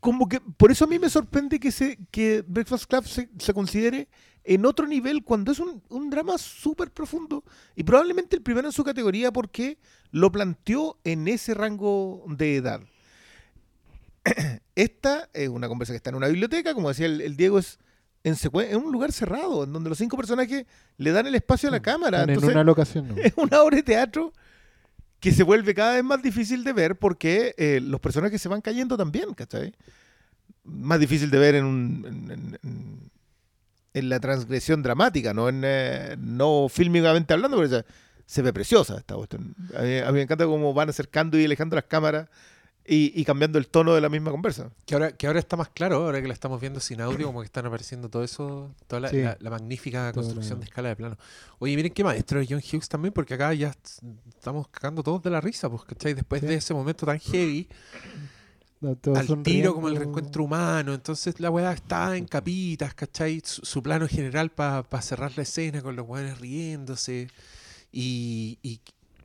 [0.00, 3.54] como que, por eso a mí me sorprende que, se, que Breakfast Club se, se
[3.54, 4.08] considere
[4.44, 7.42] en otro nivel cuando es un, un drama súper profundo
[7.74, 9.78] y probablemente el primero en su categoría porque
[10.12, 12.80] lo planteó en ese rango de edad.
[14.74, 17.78] Esta es una conversa que está en una biblioteca, como decía el, el Diego, es
[18.26, 20.66] en, un lugar cerrado, en donde los cinco personajes
[20.98, 22.18] le dan el espacio a la cámara.
[22.18, 23.16] Están en Entonces, una locación, ¿no?
[23.16, 24.32] es una obra de teatro
[25.20, 28.60] que se vuelve cada vez más difícil de ver porque eh, los personajes se van
[28.60, 29.74] cayendo también, ¿cachai?
[30.64, 33.08] Más difícil de ver en, un-
[33.94, 37.84] en, la transgresión dramática, no en eh, no fílmicamente hablando, pero
[38.26, 39.54] se ve preciosa esta cuestión.
[39.76, 42.28] A mí, a mí me encanta cómo van acercando y alejando las cámaras
[42.88, 44.70] y, y cambiando el tono de la misma conversa.
[44.86, 47.40] Que ahora, que ahora está más claro, ahora que la estamos viendo sin audio, como
[47.40, 49.22] que están apareciendo todo eso, toda la, Sí.
[49.22, 51.16] la- la magnífica construcción de escala de plano.
[51.58, 55.22] Oye, miren qué maestro es John Hughes también, porque acá ya est- estamos cagando todos
[55.22, 56.14] de la risa, pues, ¿cachai?
[56.14, 56.46] Después Sí.
[56.46, 57.68] de ese momento tan heavy,
[58.80, 63.40] No, al tiro como el reencuentro humano, entonces la weá está en capitas, ¿cachai?
[63.42, 67.28] Su, su plano general para cerrar la escena con los weones riéndose.
[67.90, 68.80] Y, y,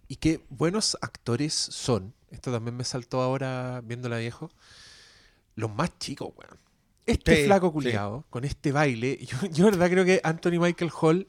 [0.07, 2.13] y qué buenos actores son.
[2.31, 4.49] Esto también me saltó ahora viéndola viejo.
[5.55, 6.57] Los más chicos, weón.
[7.05, 7.73] Este Sí, flaco sí.
[7.73, 11.27] culiado, con este baile, yo, yo de verdad creo que Anthony Michael Hall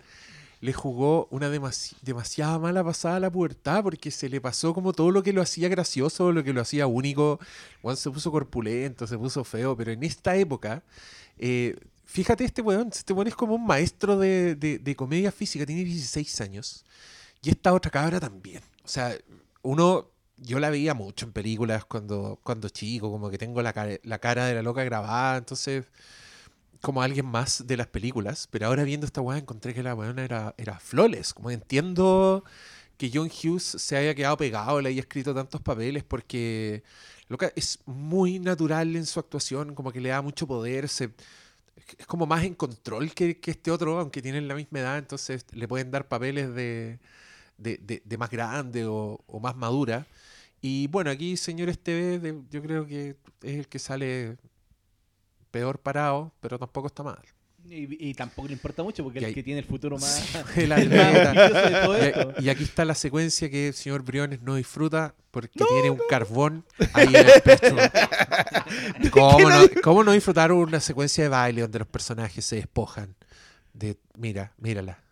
[0.60, 4.92] le jugó una demasi- demasiada mala pasada a la pubertad porque se le pasó como
[4.92, 7.40] todo lo que lo hacía gracioso, lo que lo hacía único.
[7.80, 10.84] Juan se puso corpulento, se puso feo, pero en esta época,
[11.36, 11.74] eh,
[12.04, 15.82] fíjate, este weón, este weón es como un maestro de, de- de comedia física, tiene
[15.84, 16.84] 16 años.
[17.42, 18.62] Y esta otra cabra también.
[18.84, 19.16] O sea,
[19.62, 23.98] uno, yo la veía mucho en películas cuando, cuando chico, como que tengo la, cara-
[24.02, 25.86] la cara de la loca grabada, entonces
[26.80, 30.24] como alguien más de las películas, pero ahora viendo esta weá encontré que la weona
[30.24, 32.44] era, era flawless, como entiendo
[32.98, 36.84] que John Hughes se haya quedado pegado, le haya escrito tantos papeles porque
[37.28, 41.10] loca, es muy natural en su actuación, como que le da mucho poder, se,
[41.98, 45.44] es como más en control que, que este otro, aunque tienen la misma edad, entonces
[45.52, 46.98] le pueden dar papeles de,
[47.58, 50.06] de, de- más grande o más madura.
[50.62, 54.36] Y bueno, aquí señor TV, de- yo creo que es el que sale
[55.50, 57.18] peor parado, pero tampoco está mal.
[57.68, 60.24] y, y tampoco le importa mucho porque es el que tiene el futuro más.
[60.54, 60.70] Sí, el
[61.82, 61.98] todo
[62.40, 62.44] Y-.
[62.44, 66.64] Y, aquí está la secuencia que el señor Briones no disfruta porque tiene un carbón
[66.94, 67.76] ahí en el pecho.
[69.10, 73.14] ¿Cómo no, cómo no disfrutar una secuencia de baile donde los personajes se despojan?
[73.72, 75.02] De, mira, mírala.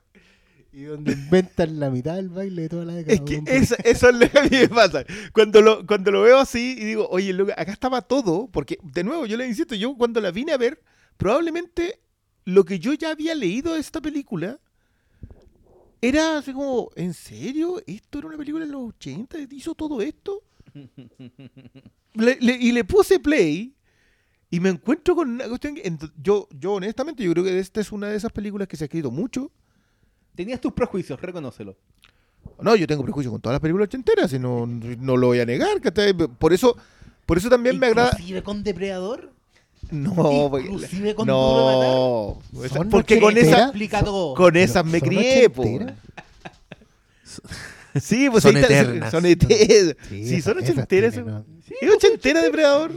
[0.73, 3.15] Y donde inventan la mitad del baile de toda la década.
[3.15, 5.05] Es que eso, eso es lo que a mí me pasa.
[5.33, 9.03] Cuando lo, cuando lo veo así y digo, oye, loco, acá estaba todo, porque de
[9.03, 10.81] nuevo, yo le insisto, yo cuando la vine a ver,
[11.17, 12.01] probablemente
[12.45, 14.61] lo que yo ya había leído de esta película
[16.01, 17.83] era así como, ¿en serio?
[17.87, 19.39] ¿Esto era una película de los 80?
[19.51, 20.43] ¿Hizo todo esto?
[22.15, 23.75] Le- le- y le puse play
[24.51, 27.93] y me encuentro con una cuestión que yo, yo honestamente, yo creo que esta es
[27.93, 29.53] una de esas películas que se ha escrito mucho.
[30.35, 31.77] Tenías tus prejuicios, reconócelo.
[32.61, 35.47] No, yo tengo prejuicio con todas las películas ochenteras y no, no lo voy a
[35.47, 35.81] negar.
[35.81, 36.15] ¿cachai?
[36.15, 36.77] Por eso,
[37.27, 38.11] por eso también me agrada.
[38.13, 39.33] Inclusive con Depredador.
[39.91, 41.91] No, porque- Inclusive con Duro de Matar.
[42.53, 42.65] no.
[42.65, 43.73] esa- ¿Son porque con esa,
[44.37, 45.65] con esas me ¿Son crié, po.
[48.01, 49.11] Sí, pues Son eternas.
[49.11, 49.97] Son eternas.
[50.09, 51.13] Sí, Sí, son ochenteras.
[51.15, 51.45] tienen, ¿no?
[51.81, 52.93] ¿Es ochentera Depredador?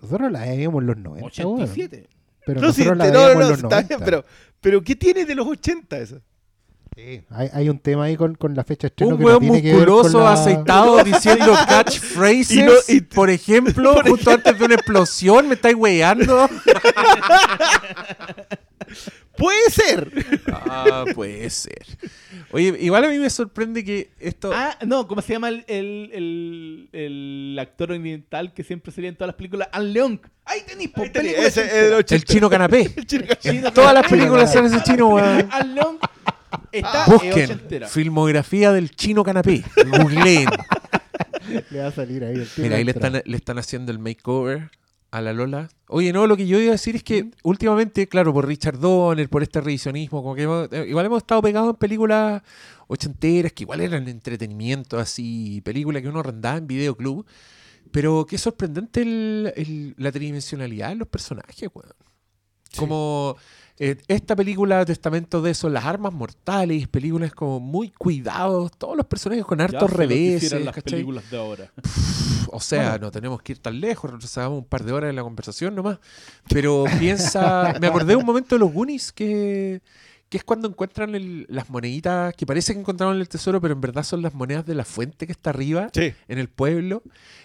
[0.00, 1.46] Nosotros la vimos en los 90.
[1.46, 1.62] weón.
[1.62, 2.08] 87.
[2.46, 3.88] Pero No, sí, nosotros la no, no, veíamos no, en los está 90.
[3.96, 4.24] bien, pero,
[4.60, 6.16] pero ¿qué tiene de los 80 esa?
[6.94, 9.28] Sí, hay, hay un tema ahí con, con la fecha de estreno Un que no
[9.28, 13.94] hueón tiene que ver con musculoso la- aceitado diciendo catchphrases, Y no- y- por ejemplo,
[14.06, 16.48] justo antes de una explosión, me estáis weyando.
[19.36, 20.12] Puede ser.
[20.52, 21.82] Ah, puede ser.
[22.50, 24.52] Oye, igual a mí me sorprende que esto...
[24.54, 29.16] Ah, no, ¿cómo se llama el, el, el, el actor oriental que siempre salía en
[29.16, 29.68] todas las películas?
[29.72, 30.20] An Leong.
[30.44, 31.96] Ahí tenéis, po, película Ese es el ochentera.
[31.96, 32.14] 80.
[32.16, 32.92] el chino canapé.
[32.94, 35.48] El chino- En todas las películas sale ese chino, weón.
[35.50, 35.98] An Leong
[36.72, 37.88] está Busquen ochentera.
[37.88, 39.62] filmografía del chino canapé.
[39.86, 40.48] Googleen.
[41.70, 43.08] Le va a salir ahí el tema Mira, ahí le entra.
[43.08, 44.70] están, le están haciendo el makeover
[45.10, 45.68] a la Lola.
[45.88, 49.28] Oye, no, lo que yo iba a decir es que últimamente, claro, por Richard Donner,
[49.28, 52.42] por este revisionismo, como que hemos- eh, igual hemos estado pegados en películas
[52.86, 57.26] ochenteras, que igual eran entretenimiento, así, películas que uno arrendaba en videoclub.
[57.90, 61.92] Pero qué sorprendente el- el- la tridimensionalidad de los personajes, weón.
[62.78, 63.36] Como
[63.78, 69.06] eh, esta película, Testamento de eso, las armas mortales, películas como muy cuidados, todos los
[69.06, 70.92] personajes con Ya hartos que reveses, las ¿cachai?
[70.92, 71.72] películas de ahora.
[72.54, 75.22] O sea, no tenemos que ir tan lejos, retrocedamos un par de horas en la
[75.22, 75.98] conversación nomás.
[76.48, 79.80] Pero piensa, me acordé un momento de los Goonies que,
[80.28, 83.80] que es cuando encuentran el- las moneditas que parece que encontraron el tesoro, pero en
[83.80, 86.12] verdad son las monedas de la fuente que está arriba Sí.
[86.28, 87.02] en el pueblo.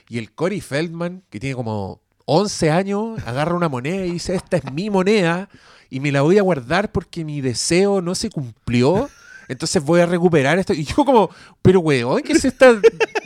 [0.09, 4.57] Y el Cory Feldman, que tiene como 11 años, agarra una moneda y dice, esta
[4.57, 5.47] es mi moneda
[5.89, 9.09] y me la voy a guardar porque mi deseo no se cumplió.
[9.49, 10.73] Entonces voy a recuperar esto.
[10.73, 11.29] Y yo como,
[11.61, 12.75] pero weón, ¿qué es esta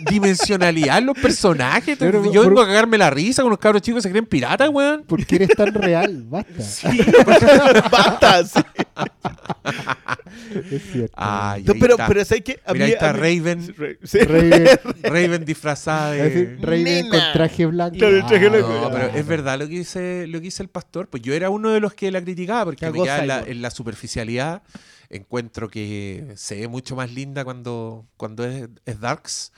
[0.08, 1.98] dimensionalidad en los personajes?
[1.98, 4.28] Pero, yo por- vengo a cagarme la risa con los cabros chicos que se creen
[4.28, 5.04] piratas, weón.
[5.04, 6.24] ¿Por qué eres tan real?
[6.30, 6.54] Basta.
[7.92, 8.60] Basta, sí.
[10.72, 11.14] Es cierto.
[11.18, 12.08] Ay, No, ahí pero, está.
[12.08, 12.60] pero ¿sabes qué?
[12.66, 14.20] A Mira, ahí está Raven, Sí.
[14.20, 14.66] Raven,
[15.04, 16.58] Raven disfrazada de...
[16.62, 17.10] Raven Nena.
[17.10, 17.98] con traje blanco.
[17.98, 18.68] Traje Ah, blanco.
[18.82, 21.08] No, pero es verdad lo que dice lo que dice el pastor.
[21.10, 23.52] Pues yo era uno de los que la criticaba porque quedaba en la, Cyborg.
[23.52, 24.64] en la superficialidad.
[25.10, 29.52] Encuentro que se ve mucho más linda cuando, cuando es, es Darks.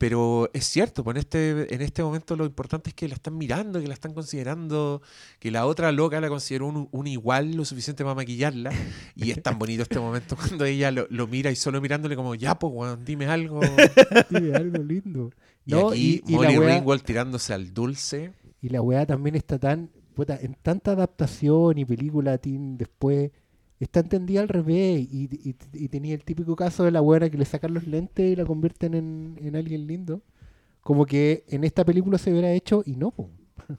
[0.00, 3.36] Pero es cierto, pues en este, en este momento lo importante es que la están
[3.36, 5.02] mirando, que la están considerando,
[5.38, 8.72] que la otra loca la consideró un, un igual lo suficiente para maquillarla.
[9.14, 12.34] Y es tan bonito este momento cuando ella lo, lo mira y solo mirándole como,
[12.34, 13.60] ya, pues, weón, dime algo.
[14.30, 15.32] Sí, algo lindo.
[15.66, 18.32] Y No, aquí y, y Molly wea, Ringwald tirándose al dulce.
[18.62, 19.90] y la weá también está tan.
[20.14, 23.32] puta, en tanta adaptación y película teen después.
[23.80, 25.00] Está entendida al revés.
[25.10, 28.30] Y, y- y tenía el típico caso de la weá que le sacan los lentes
[28.32, 30.22] y la convierten en, en alguien lindo.
[30.82, 33.30] Como que en esta película se hubiera hecho y no, po.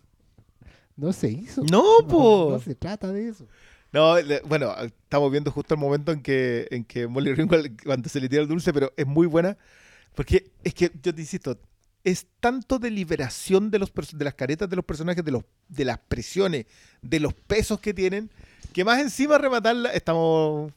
[0.95, 1.64] No se hizo.
[1.64, 2.49] No, po.
[2.52, 3.48] No se trata de eso.
[3.94, 4.15] No,
[4.45, 8.30] bueno, estamos viendo justo el momento en que, en que Molly Ringwald, cuando se le
[8.30, 9.57] tira el dulce, pero es muy buena.
[10.15, 11.60] Porque es que, yo te insisto,
[12.03, 15.86] es tanto de liberación de, los, de las caretas de los personajes, de, los, de
[15.86, 16.68] las presiones,
[17.02, 18.30] de los pesos que tienen,
[18.73, 20.72] que más encima rematarla, estamos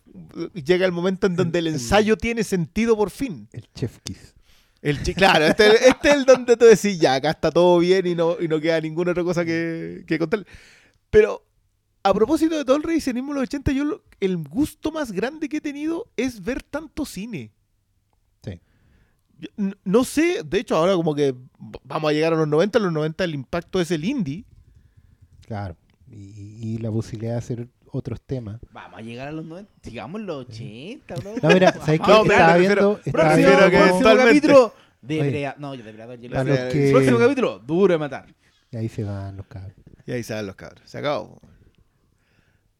[0.55, 3.49] llega el momento en donde el ensayo tiene sentido por fin.
[3.53, 4.35] El chef kiss.
[4.83, 8.15] El claro, este, este es el donde tú decís, ya, acá está todo bien y
[8.15, 10.45] no, y no queda ninguna otra cosa que, que contar.
[11.09, 11.43] Pero
[12.03, 15.49] a propósito de todo el revisionismo de los 80, yo lo- el gusto más grande
[15.49, 17.51] que he tenido es ver tanto cine.
[18.45, 18.61] Sí.
[19.39, 19.49] Yo
[19.85, 21.35] no sé, de hecho ahora como que
[21.83, 24.45] vamos a llegar a los 90, en los 90 el impacto es el indie.
[25.47, 25.77] Claro.
[26.11, 28.61] Y, y la posibilidad de hacer otros temas.
[28.73, 29.71] Vamos a llegar a los 90.
[29.83, 31.35] Sigamos los 80, bro.
[31.43, 32.07] No, mira, ¿sabes qué?
[32.12, 33.01] No, pero estaba viendo.
[33.05, 33.59] estaba a que viendo-
[34.01, 34.75] próximo capítulo.
[35.03, 35.19] De.
[35.21, 38.27] Brea- No, yo de Brea- yo lo que- Próximo capítulo, duro de matar.
[38.71, 39.75] Y ahí se van los cabros.
[40.07, 41.41] Y ahí salen los cabros, se acabó.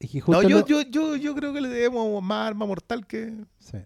[0.01, 3.07] Es que No, yo, lo- yo, yo, yo creo que le debemos más arma mortal
[3.07, 3.33] que...
[3.61, 3.79] Sí.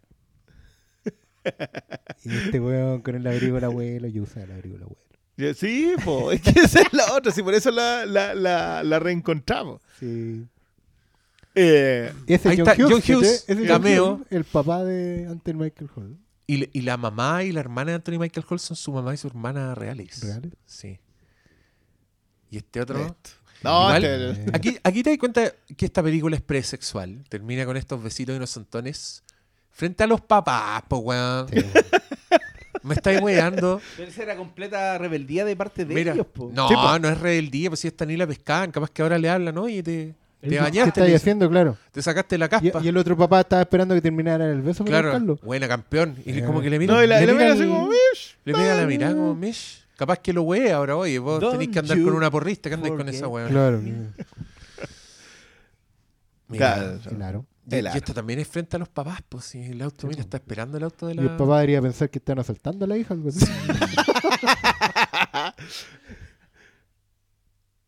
[2.24, 5.55] y este weón con el abrigo del abuelo, yo usa el abrigo del abuelo.
[5.55, 8.98] Sí, po, es que esa es la otra, sí, por eso la, la, la, la
[8.98, 9.80] reencontramos.
[10.00, 10.44] Sí.
[11.54, 13.16] Eh, Ese Ahí John está, Hughes, John.
[13.18, 14.12] Hughes, Ese John cameo.
[14.14, 16.16] Hughes, el papá de Anthony Michael Hall.
[16.46, 19.16] Y, y la mamá y la hermana de Anthony Michael Hall son su mamá y
[19.16, 20.22] su hermana reales.
[20.22, 20.52] ¿Reales?
[20.66, 20.98] Sí.
[22.50, 23.00] Y este otro.
[23.00, 23.30] esto.
[23.62, 27.24] No, Igual- este- Aquí, aquí te das cuenta que esta película es presexual.
[27.28, 29.22] Termina con estos besitos inocentones
[29.70, 31.48] Frente a los papás, po, weón.
[31.48, 31.56] Sí.
[32.82, 33.80] Me estáis weando.
[33.96, 36.50] Pero esa era completa rebeldía de parte de Mira, ellos, po.
[36.52, 36.98] no, Sí, po.
[36.98, 39.82] no es rebeldía, pues si esta ni la pescaban, capaz que ahora le hablan, oye,
[39.82, 41.48] te, te ¿Qué bañaste, estáis le- haciendo?
[41.51, 41.77] Claro.
[41.90, 42.81] te sacaste la Y, caspa.
[42.82, 45.36] y el otro papá estaba esperando que terminara el beso para claro, buscarlo.
[45.43, 46.16] buena campeón.
[46.24, 46.44] Y Eh.
[46.44, 47.89] como que le mira, No, y la, le y la mira mira el- así como,
[47.89, 48.36] "Mish".
[48.44, 49.85] le pega la mirada como, mish.
[49.97, 52.74] Capaz que lo wea ahora, oye, vos Don't tenés que andar con una porrista, que
[52.77, 53.48] andáis con esa weón.
[53.51, 53.81] Claro.
[56.48, 56.98] Mira, Claro.
[57.16, 57.47] Claro.
[57.70, 60.36] y- y esto también es frente a los papás, pues si el auto, mira, está
[60.39, 61.23] esperando el auto de Y la...
[61.24, 63.12] el papá debería pensar que están asaltando a la hija.
[63.12, 63.44] Algo así.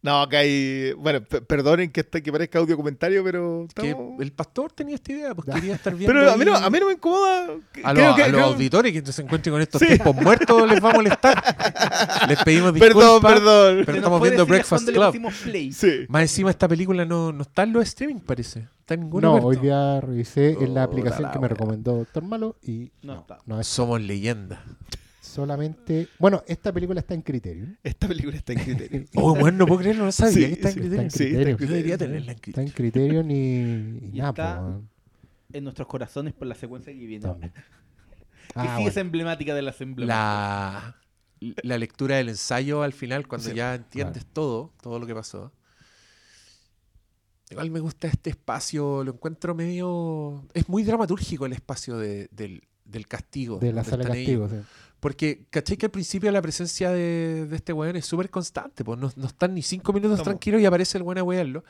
[0.03, 0.93] No, acá hay.
[0.95, 3.67] Bueno, pe- perdonen que, este- que parezca audio comentario, pero.
[3.75, 5.55] que el pastor tenía esta idea, pues Ya.
[5.55, 7.45] quería estar viendo Pero a mí, no, a mí no me incomoda.
[7.85, 9.87] A, Creo los, que- a los creo- auditores que se encuentren con estos Sí.
[9.89, 11.43] tiempos muertos les va a molestar.
[12.29, 13.21] Les pedimos disculpas.
[13.21, 13.83] Perdón, perdón.
[13.85, 15.33] Pero estamos viendo Breakfast Club.
[15.45, 15.73] Play.
[15.73, 16.07] Sí.
[16.09, 18.69] Más encima esta película no, no está en los streaming, parece.
[18.81, 21.97] Está en ninguna No, hoy día revisé en la Puta aplicación la que me recomendó
[21.97, 23.39] Doctor Malo y No no, está.
[23.47, 24.61] no es Somos leyendas.
[25.31, 26.09] Solamente...
[26.19, 27.66] Bueno, esta película está en criterio.
[27.82, 29.05] Esta película está en criterio.
[29.15, 31.07] Oh, bueno, no puedo creerlo, no sabía Sí, que está en sí, criterio.
[31.07, 31.66] está Sí, en está en criterio.
[31.69, 32.69] Yo debería tenerla en Está criterio.
[32.69, 33.62] en criterio ni,
[34.11, 34.31] ni Y nada.
[34.31, 34.82] está- po.
[35.52, 37.23] En nuestros corazones por la secuencia que viene.
[37.27, 37.52] También.
[38.52, 38.89] Que Ah, sí bueno.
[38.89, 40.94] es emblemática de las emblemáticas.
[41.40, 45.15] La, la lectura del ensayo al final, cuando Sí, ya entiendes todo, todo lo que
[45.15, 45.52] pasó.
[47.51, 50.44] Igual me gusta este espacio, lo encuentro medio...
[50.55, 53.59] Es muy dramatúrgico el espacio de- del, del castigo.
[53.59, 54.48] de la sala de ellos.
[54.51, 54.62] castigo.
[54.62, 54.69] sí.
[55.01, 55.77] Porque, ¿cachai?
[55.79, 58.85] Que al principio la presencia de, de este weón es súper constante.
[58.85, 61.65] Pues no, no están ni cinco minutos Estamos- tranquilos y aparece el weón a wearlo.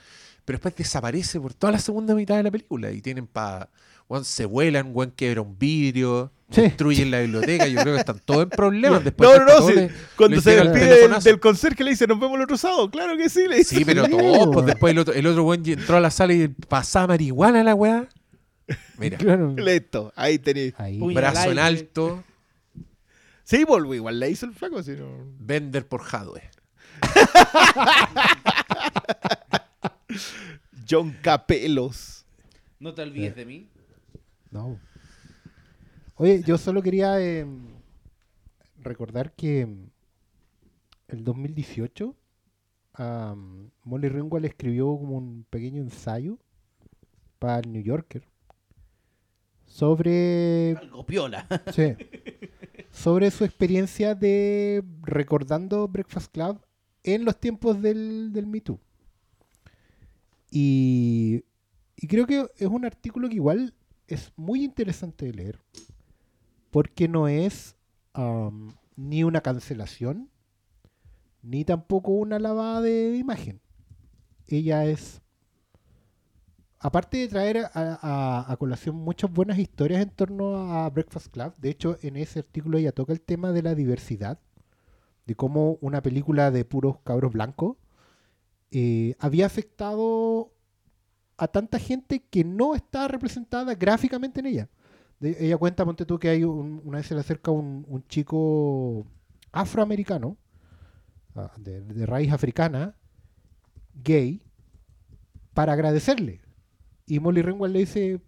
[0.45, 2.91] Pero después desaparece por toda la segunda mitad de la película.
[2.91, 3.69] Y tienen para.
[4.09, 6.63] Weón, se vuelan, weón quebra un vidrio, Sí.
[6.63, 7.69] destruyen la biblioteca.
[7.69, 9.05] Yo creo que están todos en problemas.
[9.05, 9.57] Después No, de no, no.
[9.59, 9.75] todo sí.
[9.77, 12.57] le- Cuando le se llega el despide del, conserje le dice, nos vemos el otro
[12.59, 12.91] sábado.
[12.91, 13.77] Claro que sí, le dice.
[13.77, 14.49] Sí, pero Sí, todos.
[14.53, 17.65] Pues después el otro, el otro weón entró a la sala y pasaba marihuana a
[17.65, 18.09] la weá.
[18.99, 19.55] Mira, Claro.
[19.57, 20.75] Listo, ahí tenéis.
[21.15, 22.25] Brazo en alto,
[23.51, 25.35] Sí, volvió igual, le hizo el flaco, no.
[25.41, 26.53] vender por hardware.
[30.89, 32.25] John Capelos.
[32.79, 33.69] No te olvides de mí.
[34.53, 34.79] No.
[36.15, 37.45] Oye, yo solo quería eh,
[38.79, 39.91] recordar que mm,
[41.09, 42.15] el 2018
[42.93, 46.39] am, Molly Ringwald escribió como un pequeño ensayo
[47.41, 48.23] para el New Yorker
[49.67, 51.49] sobre Algo piola.
[51.75, 51.97] Sí.
[52.91, 56.61] Sobre su experiencia de recordando Breakfast Club
[57.03, 58.81] en los tiempos del, del Me Too.
[60.51, 61.45] Y,
[61.97, 63.75] y creo que es un artículo que igual
[64.07, 65.59] es muy interesante de leer.
[66.71, 67.77] Porque no es
[68.13, 70.31] am, ni una cancelación,
[71.43, 73.61] ni tampoco una lavada de imagen.
[74.47, 75.23] Ella es
[76.81, 81.99] aparte de traer a, colación muchas buenas historias en torno a Breakfast Club, de hecho
[82.03, 84.39] en ese artículo ella toca el tema de la diversidad,
[85.27, 87.77] de cómo una película de puros cabros blancos
[88.71, 90.53] eh, había afectado
[91.37, 94.69] a tanta gente que no está representada gráficamente en ella.
[95.21, 99.07] Ella cuenta, ponte tú, que hay un- una vez se le acerca un, chico
[99.53, 100.39] afroamericano,
[101.35, 102.95] ah, de raíz africana,
[104.03, 104.43] gay,
[105.53, 106.41] para agradecerle.
[107.11, 108.21] Y Molly Ringwald le dice,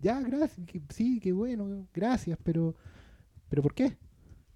[0.00, 2.76] ya, gracias, sí, qué bueno, gracias, pero,
[3.48, 3.98] pero ¿por qué?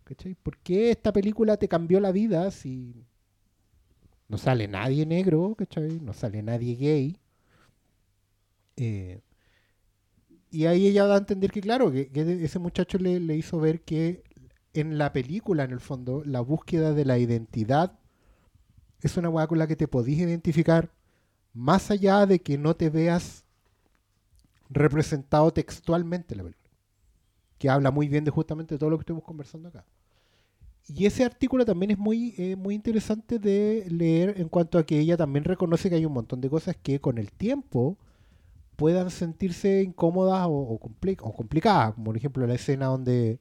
[0.05, 0.37] ¿Cachai?
[0.37, 3.05] ¿Por qué esta película te cambió la vida si
[4.29, 5.99] no sale nadie negro, ¿cachai?
[6.01, 7.19] No sale nadie gay?
[8.77, 9.23] Eh,
[10.53, 13.59] y ahí ella da a entender que, claro, que, que ese muchacho le, le hizo
[13.59, 14.23] ver que
[14.73, 17.99] en la película, en el fondo, la búsqueda de la identidad
[19.01, 20.93] es una hueá con la que te podís identificar
[21.55, 23.45] más allá de que no te veas
[24.71, 26.71] representado textualmente en la película.
[27.59, 29.87] Que habla muy bien de justamente todo lo que estuvimos conversando acá.
[30.89, 34.99] Y ese artículo también es muy, eh, muy interesante de leer en cuanto a que
[34.99, 37.97] ella también reconoce que hay un montón de cosas que con el tiempo
[38.77, 40.79] puedan sentirse incómodas o
[41.37, 43.41] complicadas, como por ejemplo la escena donde,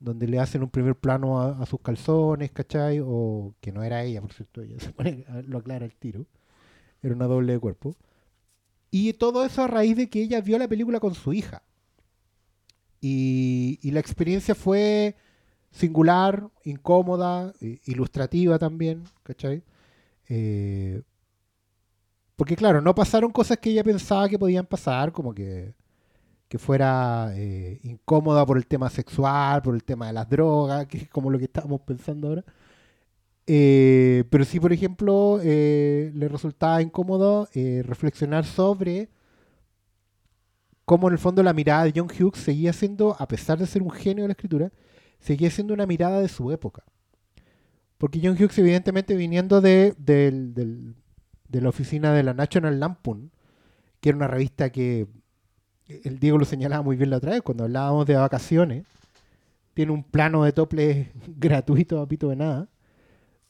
[0.00, 3.00] donde le hacen un primer plano a, a sus calzones, ¿cachai?
[3.04, 6.26] O que no era ella, por cierto, ella se pone- lo aclara el tiro,
[7.02, 7.96] era una doble de cuerpo.
[8.90, 11.62] Y todo eso a raíz de que ella vio la película con su hija.
[13.00, 15.16] Y, y la experiencia fue
[15.70, 17.52] singular, incómoda,
[17.84, 19.62] ilustrativa también, ¿cachai?
[20.28, 21.02] Eh,
[22.36, 25.74] porque claro, no pasaron cosas que ella pensaba que podían pasar, como que,
[26.48, 30.98] que fuera eh, incómoda por el tema sexual, por el tema de las drogas, que
[30.98, 32.44] es como lo que estábamos pensando ahora.
[33.50, 39.08] Eh, pero sí, por ejemplo, eh, le resultaba incómodo eh, reflexionar sobre
[40.84, 43.82] cómo en el fondo la mirada de John Hughes seguía siendo, a pesar de ser
[43.82, 44.72] un genio de la escritura,
[45.20, 46.82] seguía siendo una mirada de su época.
[47.98, 50.94] Porque John Hughes, evidentemente, viniendo de, del-
[51.48, 53.30] de la oficina de la National Lampoon,
[54.00, 55.08] que era una revista que
[55.88, 58.86] el Diego lo señalaba muy bien la otra vez, cuando hablábamos de vacaciones,
[59.74, 62.68] tiene un plano de tople gratuito a de nada.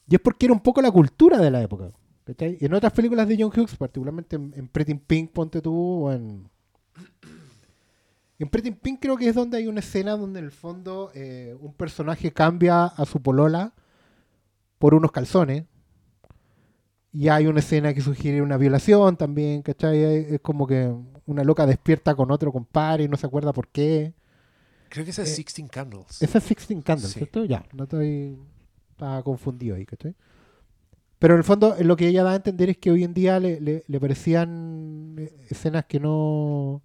[0.09, 1.91] Y es porque era un poco la cultura de la época.
[2.27, 6.13] en otras películas de John Hughes, particularmente en, en Pretty in Pink, ponte tú, o
[6.13, 6.49] en...
[8.39, 11.11] En Pretty in Pink creo que es donde hay una escena donde en el fondo
[11.15, 13.75] eh, un personaje cambia a su polola
[14.79, 15.65] por unos calzones.
[17.13, 19.99] Y hay una escena que sugiere una violación también, ¿cachai?
[20.05, 20.95] Es es como que
[21.27, 24.15] una loca despierta con otro compadre y no se acuerda por qué.
[24.89, 26.23] Creo que esa es Eh, Sixteen Candles.
[26.23, 27.19] Esa es Sixteen Candles, Sí.
[27.19, 27.45] ¿cierto?
[27.45, 28.39] Ya, no estoy.
[28.99, 30.15] Estaba confundido ahí, ¿cachai?
[31.19, 33.41] Pero en el fondo, lo que ella da a entender es que hoy en día
[33.41, 36.83] le, le- le parecían eh, escenas que no.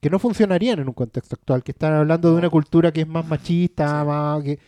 [0.00, 3.08] que no funcionarían en un contexto actual, que están hablando de una cultura que es
[3.08, 4.42] más machista, más.
[4.44, 4.58] que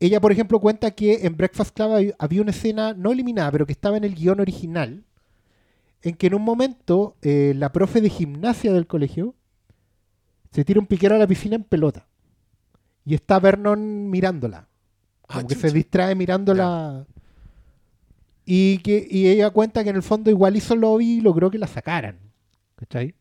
[0.00, 3.72] Ella, por ejemplo, cuenta que en Breakfast Club había una escena no eliminada, pero que
[3.72, 5.04] estaba en el guion original,
[6.02, 9.34] en que en un momento eh, la profe de gimnasia del colegio
[10.52, 12.06] se tira un piquero a la piscina en pelota.
[13.04, 14.68] Y está Vernon mirándola.
[15.28, 17.06] Ah, Como que se distrae mirándola.
[18.46, 21.58] Y, que, y ella cuenta que en el fondo igual hizo lobby y logró que
[21.58, 22.18] la sacaran.
[22.76, 23.14] ¿Cachai?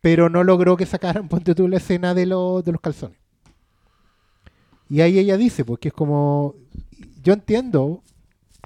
[0.00, 3.18] Pero no logró que sacaran, ponte tú, la escena de, los de los calzones.
[4.88, 6.54] Y ahí ella dice, pues que es como,
[7.22, 8.02] yo entiendo,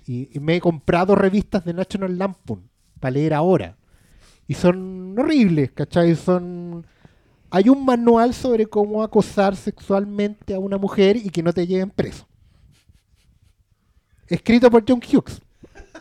[0.07, 2.69] y, y me he comprado revistas de National Lampoon
[3.01, 3.77] para leer ahora.
[4.47, 6.15] Y son horribles, ¿cachai?
[6.15, 6.87] Son...
[7.51, 11.91] Hay un manual sobre cómo acosar sexualmente a una mujer y que no te lleven
[11.91, 12.27] preso.
[14.33, 15.43] Escrito por John Hughes.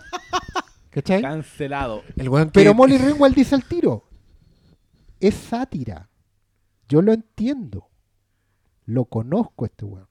[0.90, 1.22] ¿Cachai?
[1.22, 2.02] Cancelado.
[2.16, 4.06] El weón que- Pero Molly Ringwald dice al tiro.
[5.20, 6.10] Es sátira.
[6.88, 7.90] Yo lo entiendo.
[8.86, 10.08] Lo conozco este weón.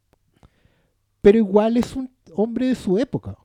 [1.22, 3.36] Pero igual es un hombre de su época.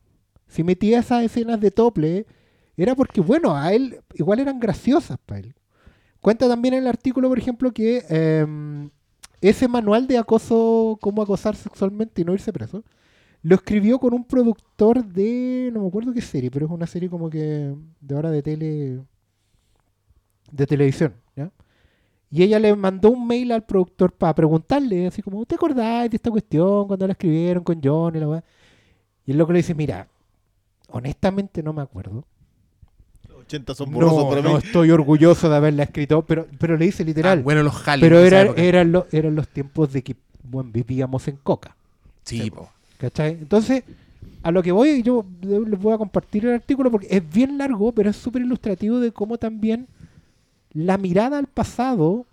[0.47, 2.25] Si metía esas escenas de tople,
[2.77, 5.55] era porque, bueno, a él igual eran graciosas para él.
[6.19, 8.89] Cuenta también en el artículo, por ejemplo, que em,
[9.41, 12.83] ese manual de acoso, cómo acosar sexualmente y no irse preso,
[13.47, 17.09] lo escribió con un productor de, no me acuerdo qué serie, pero es una serie
[17.09, 18.99] como que de hora de tele,
[20.51, 21.51] de televisión, ¿ya?
[22.31, 26.15] Y ella le mandó un mail al productor para preguntarle, así como, ¿te acordáis de
[26.17, 28.43] esta cuestión cuando la escribieron con John y la weá?"
[29.27, 30.07] Y el loco le dice, mira,
[30.89, 32.25] honestamente no me acuerdo.
[33.37, 34.59] 80 son borrosos No, para no mí.
[34.63, 37.43] estoy orgulloso de haberla escrito, pero, pero le dice Ah, literal.
[37.43, 41.75] bueno, los pero era- eran, lo- eran los tiempos de que bueno, vivíamos en coca.
[42.23, 42.69] Sí, po.
[42.97, 43.31] ¿Cachai?
[43.33, 43.83] Entonces,
[44.43, 47.91] a lo que voy, yo les voy a compartir el artículo porque es bien largo,
[47.91, 49.87] pero es súper ilustrativo de cómo también
[50.71, 52.25] la mirada al pasado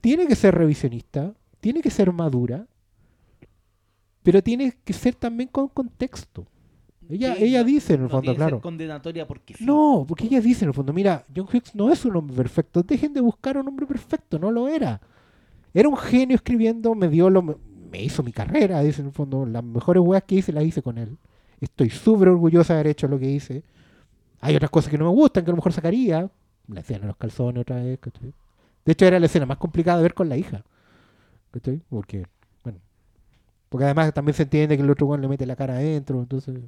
[0.00, 2.66] tiene que ser revisionista, tiene que ser madura,
[4.22, 6.46] pero tiene que ser también con contexto.
[7.08, 8.60] Ella, Sí, ella no- dice en el no fondo, tiene que ser claro.
[8.62, 9.64] condenatoria porque sí.
[9.64, 12.82] No, porque ella dice en el fondo, mira, John Hughes no es un hombre perfecto,
[12.82, 15.00] dejen de buscar un hombre perfecto, no lo era.
[15.74, 17.58] Era un genio escribiendo, me dio lo
[17.92, 20.80] me hizo mi carrera, dice en el fondo, las mejores weas que hice las hice
[20.82, 21.18] con él.
[21.60, 23.62] Estoy súper orgullosa de haber hecho lo que hice.
[24.40, 26.28] Hay otras cosas que no me gustan, que a lo mejor sacaría.
[26.68, 28.32] La escena de los calzones otra vez, ¿cachai?
[28.84, 30.64] De hecho, era la escena más complicada de ver con la hija.
[31.52, 31.80] ¿Cachai?
[31.90, 32.26] Porque,
[32.64, 32.78] bueno.
[33.68, 36.58] Porque además también se entiende que el otro weón le mete la cara adentro, entonces.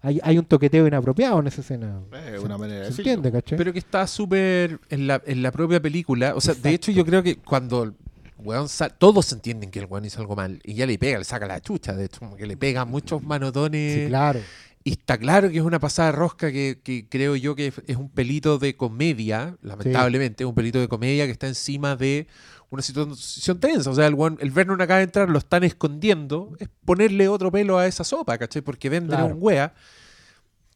[0.00, 2.00] Hay, hay un toqueteo inapropiado en esa escena.
[2.32, 3.12] Es una manera de ¿Se decirlo.
[3.12, 3.58] entiende, cachai?
[3.58, 6.34] Pero que está súper en la, en la propia película.
[6.36, 7.94] O sea, de hecho, yo creo que cuando
[8.38, 8.68] weón
[8.98, 10.60] todos entienden que el weón hizo algo mal.
[10.64, 11.94] Y ya le pega, le saca la chucha.
[11.94, 13.94] De hecho, como que le pega muchos manotones.
[14.02, 14.40] sí, claro.
[14.84, 18.08] Y está claro que es una pasada rosca que, que creo yo que es un
[18.08, 22.28] pelito de comedia, lamentablemente, es un pelito de comedia que está encima de
[22.70, 23.90] una situación tensa.
[23.90, 27.50] O sea, el, weón- el Vernon acaba de entrar, lo están escondiendo, es ponerle otro
[27.50, 28.62] pelo a esa sopa, ¿cachai?
[28.62, 29.34] Porque venden Claro.
[29.34, 29.74] un wea.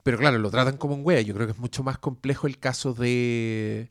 [0.02, 1.20] Pero claro, lo tratan como un wea.
[1.20, 3.90] Yo creo que es mucho más complejo el caso de.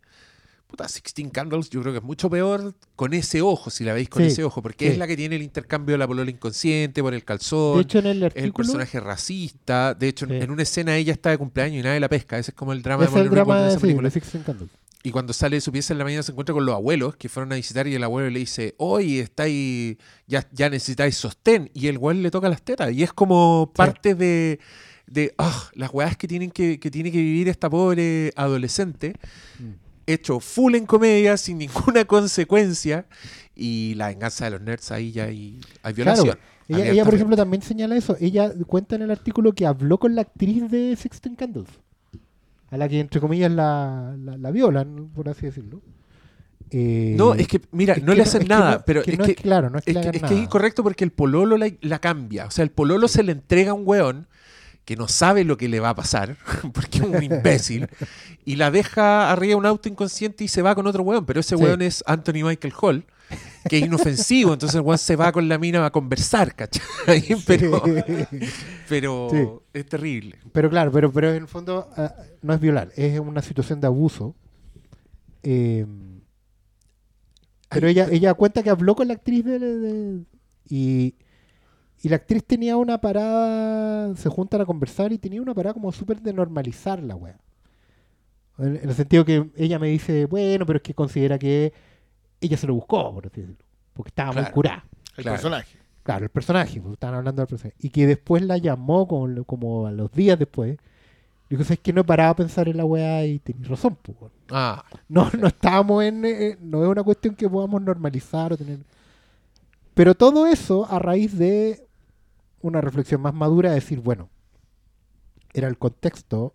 [0.70, 4.08] Puta, Sixteen Candles, yo creo que es mucho peor con ese ojo, si la veis
[4.08, 4.92] con Sí, ese ojo, porque sí.
[4.92, 7.98] es la que tiene el intercambio de la polola inconsciente por el calzón De hecho,
[7.98, 9.96] en el el personaje racista.
[9.96, 10.38] De hecho, en- Sí.
[10.38, 12.38] en una escena ella está de cumpleaños y nadie la pesca.
[12.38, 14.12] Ese es como el drama es de el drama de, esa película.
[14.12, 14.70] Sixteen Candles.
[15.02, 17.30] Y cuando sale de su pieza en la mañana se encuentra con los abuelos que
[17.30, 19.98] fueron a visitar y el abuelo le dice, hoy estáis,
[20.28, 21.72] ya, ya necesitáis sostén.
[21.74, 22.92] Y el güey le toca las tetas.
[22.92, 24.60] Y es como parte de,
[25.08, 29.14] de ah, las weas que, tienen que, que tiene que vivir esta pobre adolescente.
[29.58, 29.89] Mm.
[30.14, 33.06] Hecho full en comedia, sin ninguna consecuencia.
[33.56, 36.38] Y la venganza de los nerds ahí ya hay, hay violación.
[36.68, 38.16] Ella, ella, por ejemplo, también señala eso.
[38.20, 41.68] Ella cuenta en el artículo que habló con la actriz de Sixteen Candles.
[42.70, 45.82] a la que entre comillas la, la, la violan, por así decirlo.
[46.72, 49.18] Eh, No, es que, mira, es no que le hacen nada, no- pero que es
[49.20, 52.46] que, claro, no es que, que, incorrecto porque el pololo la, la cambia.
[52.46, 54.28] O sea, el pololo se le entrega a un weón
[54.90, 56.36] que no sabe lo que le va a pasar,
[56.74, 57.88] porque es un imbécil,
[58.44, 61.28] y la deja arriba de un auto inconsciente y se va con otro weón.
[61.28, 61.62] Pero ese Sí.
[61.64, 63.06] weón es Anthony Michael Hall,
[63.70, 66.82] que es inofensivo, entonces el weón se va con la mina a conversar, ¿cachai?
[67.46, 67.84] Pero,
[68.90, 69.48] pero Sí.
[69.80, 70.40] es terrible.
[70.52, 72.12] Pero claro, pero, pero en el fondo ah,
[72.42, 74.34] no es violar, es una situación de abuso.
[75.44, 75.86] Eh,
[77.70, 80.24] pero Ay, ella, ella cuenta que habló con la actriz de, de-
[80.68, 81.14] y,
[82.02, 85.92] y la actriz tenía una parada, se juntan a conversar y tenía una parada como
[85.92, 87.38] súper de normalizar la wea.
[88.58, 91.74] En, en el sentido que ella me dice, bueno, pero es que considera que
[92.42, 93.64] ella se lo buscó, por así decirlo,
[93.94, 94.54] porque estaba muy Claro.
[94.54, 94.84] curada.
[95.18, 95.36] El Claro.
[95.36, 95.78] personaje.
[96.04, 97.76] Claro, el personaje, pues, estaban hablando del personaje.
[97.80, 100.78] Y que después la llamó como, como a los días después.
[101.50, 104.18] Dijo, es que no he parado a pensar en la weá y tenés razón, pues.
[104.20, 104.32] weón".
[104.50, 106.24] Ah, No, no estábamos en.
[106.26, 108.80] eh, no es una cuestión que podamos normalizar o tener.
[109.94, 111.86] Pero todo eso a raíz de
[112.62, 114.30] una reflexión más madura, de decir, bueno,
[115.54, 116.54] era el contexto.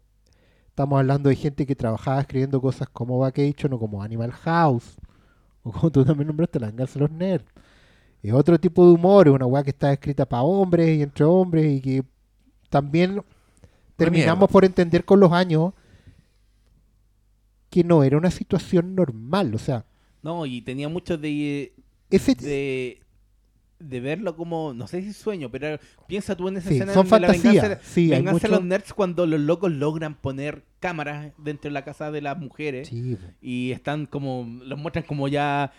[0.68, 4.96] Estamos hablando de gente que trabajaba escribiendo cosas como Vacation o como Animal House.
[5.62, 7.46] O como tú también nombraste, la venganza de los nerds.
[8.22, 11.24] Es otro tipo de humor, es una weá que está escrita para hombres y entre
[11.24, 12.04] hombres y que
[12.70, 13.22] también
[13.96, 15.72] terminamos por entender con los años
[17.68, 19.54] que no era una situación normal.
[19.54, 19.84] O sea,
[20.22, 21.74] No, y tenía mucho de,
[22.08, 23.02] ese, de,
[23.88, 27.04] de verlo como, no sé si sueño, pero piensa tú en esa Sí, escena son
[27.04, 31.32] de la fantasías, venganza, sí, venganza mucho- los nerds cuando los locos logran poner cámaras
[31.38, 35.72] dentro de la casa de las mujeres Sí, y están como, los muestran como ya,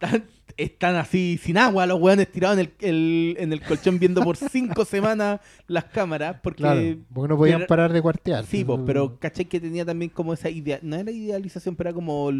[0.00, 0.24] están,
[0.56, 4.36] están así sin agua, los weones tirados en el, el- en el colchón viendo por
[4.36, 6.62] cinco semanas las cámaras, porque...
[6.62, 6.80] claro,
[7.12, 8.44] porque no podían pero- parar de cuartear.
[8.46, 11.90] Sí, pues, pues, pero caché que tenía también como esa idea, no era idealización, pero
[11.90, 12.30] era como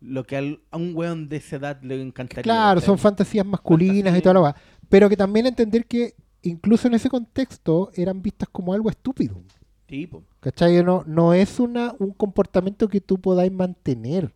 [0.00, 2.42] lo que al- a un weón de esa edad le encantaría.
[2.42, 4.56] Claro, son fantasías masculinas y toda la weá.
[4.88, 9.40] Pero que también entender que incluso en ese contexto eran vistas como algo estúpido.
[9.88, 10.08] Pues.
[10.40, 10.82] ¿Cachai?
[10.84, 14.32] No, no es una, un comportamiento que tú podáis mantener.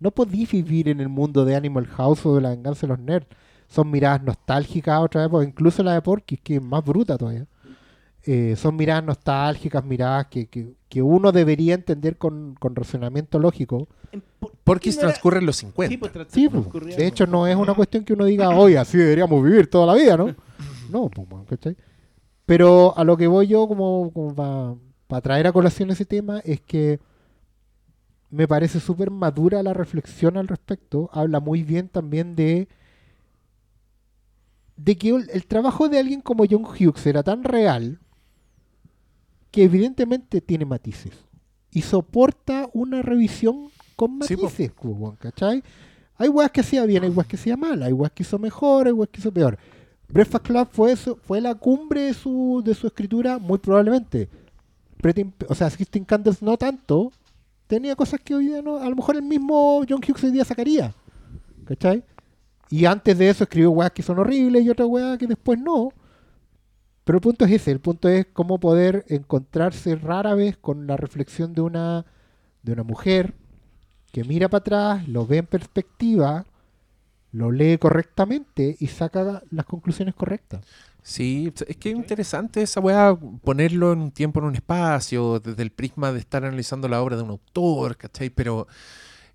[0.00, 2.98] No podéis vivir en el mundo de Animal House o de la venganza de los
[2.98, 3.26] nerds.
[3.68, 7.46] Son miradas nostálgicas otra vez, o incluso la de Porky, que es más bruta todavía.
[8.26, 13.86] Eh, son miradas nostálgicas, miradas que, que, que uno debería entender con, con razonamiento lógico.
[14.40, 15.90] Por- porque no era- transcurre en los 50.
[15.90, 18.78] Sí, pues, Sí, pues, de como- hecho no es una cuestión que uno diga, oye,
[18.78, 20.34] así deberíamos vivir toda la vida, ¿no?
[20.90, 21.76] No, pues, ¿cachai?
[22.46, 24.10] Pero a lo que voy yo como,
[25.06, 27.00] para traer a colación ese tema es que
[28.30, 31.08] me parece súper madura la reflexión al respecto.
[31.12, 32.68] Habla muy bien también de
[34.76, 38.00] de que el, el trabajo de alguien como John Hughes era tan real
[39.54, 41.12] que evidentemente tiene matices
[41.70, 45.62] y soporta una revisión con matices, pues, ¿cachai?
[46.16, 48.88] Hay weas que hacía bien, hay weas que hacía mal, hay weas que hizo mejor,
[48.88, 49.56] hay weas que hizo peor.
[50.08, 54.28] Breakfast Club fue eso, fue la cumbre de su, de su escritura, muy probablemente.
[55.00, 57.12] Pretty- o sea, Sixteen Candles no tanto,
[57.68, 60.44] tenía cosas que hoy día no, a lo mejor el mismo John Hughes hoy día
[60.44, 60.92] sacaría.
[61.64, 62.02] ¿Cachai?
[62.70, 65.90] Y antes de eso escribió weas que son horribles y otras weas que después no.
[67.04, 70.96] Pero el punto es ese, el punto es cómo poder encontrarse rara vez con la
[70.96, 72.06] reflexión de una,
[72.62, 73.34] de una mujer
[74.10, 76.46] que mira para atrás, lo ve en perspectiva,
[77.32, 80.64] lo lee correctamente y saca las conclusiones correctas.
[81.02, 85.62] Sí, es que es interesante esa weá, ponerlo en un tiempo, en un espacio, desde
[85.62, 88.30] el prisma de estar analizando la obra de un autor, ¿cachai?
[88.30, 88.66] Pero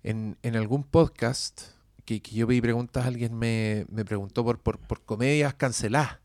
[0.02, 1.60] en, algún podcast
[2.04, 6.18] que, que yo pedí preguntas, alguien me, me preguntó por, por, por comedias canceladas.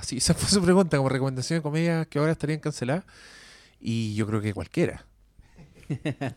[0.00, 3.04] Así, esa fue su pregunta, como recomendación de comedias que ahora estarían canceladas.
[3.80, 5.06] Y yo creo que cualquiera.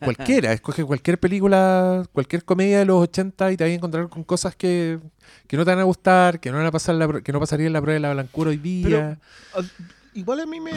[0.03, 4.23] cualquiera, escoge cualquier película, cualquier comedia de los 80 y te vas a encontrar con
[4.23, 4.99] cosas que,
[5.47, 7.71] que no te van a gustar, que no van a pasar la, que no pasarían
[7.71, 9.19] la prueba de la blancura hoy día.
[9.55, 9.61] Ah,
[10.15, 10.71] Igual a mí me.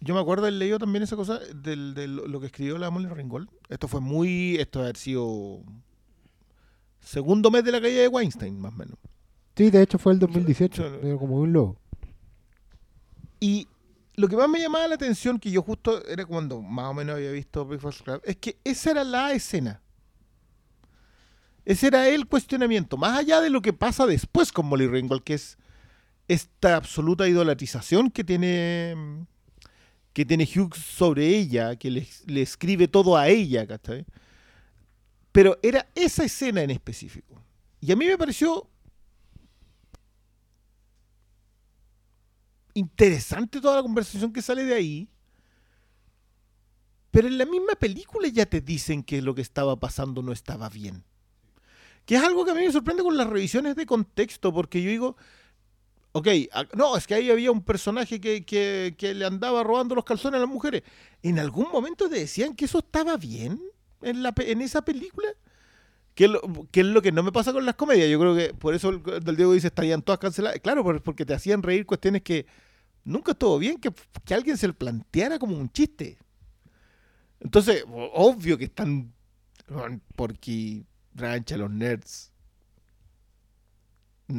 [0.00, 3.08] Yo me acuerdo haber leído también esa cosa del, de lo que escribió la Molly
[3.08, 3.48] Ringgold.
[3.70, 4.56] Esto fue muy.
[4.56, 5.60] Esto haber sido.
[7.00, 8.96] Segundo mes de la caída de Weinstein, más o menos.
[9.56, 10.98] Sí, de hecho fue el 2018, Sí, sí.
[11.04, 11.76] medio como un lobo.
[13.44, 13.68] Y
[14.14, 17.16] lo que más me llamaba la atención, que yo justo era cuando más o menos
[17.16, 19.82] había visto Breakfast Club, es que esa era la escena.
[21.66, 22.96] Ese era el cuestionamiento.
[22.96, 25.58] Más allá de lo que pasa después con Molly Ringwald, que es
[26.26, 28.96] esta absoluta idolatrización que tiene
[30.14, 34.06] que tiene Hughes sobre ella, que le, le escribe todo a ella, ¿cachai?
[35.32, 37.42] Pero era esa escena en específico.
[37.78, 38.70] Y a mí me pareció
[42.74, 45.08] interesante toda la conversación que sale de ahí.
[47.10, 50.68] Pero en la misma película ya te dicen que lo que estaba pasando no estaba
[50.68, 51.04] bien.
[52.04, 54.90] Que es algo que a mí me sorprende con las revisiones de contexto, porque yo
[54.90, 55.16] digo,
[56.12, 56.28] ok,
[56.76, 60.38] no, es que ahí había un personaje que, que- que le andaba robando los calzones
[60.38, 60.82] a las mujeres.
[61.22, 63.60] ¿En algún momento te decían que eso estaba bien
[64.02, 65.28] en, la, en esa película?
[66.14, 68.08] Que es, lo, que es lo que no me pasa con las comedias.
[68.08, 70.60] Yo creo que por eso el, el Diego dice estarían todas canceladas.
[70.60, 72.46] Claro, por- porque te hacían reír cuestiones que
[73.04, 73.92] nunca estuvo bien que,
[74.24, 76.16] que alguien se lo planteara como un chiste.
[77.40, 79.12] Entonces, obvio que están.
[80.14, 80.84] Porque
[81.14, 82.30] rancha los nerds.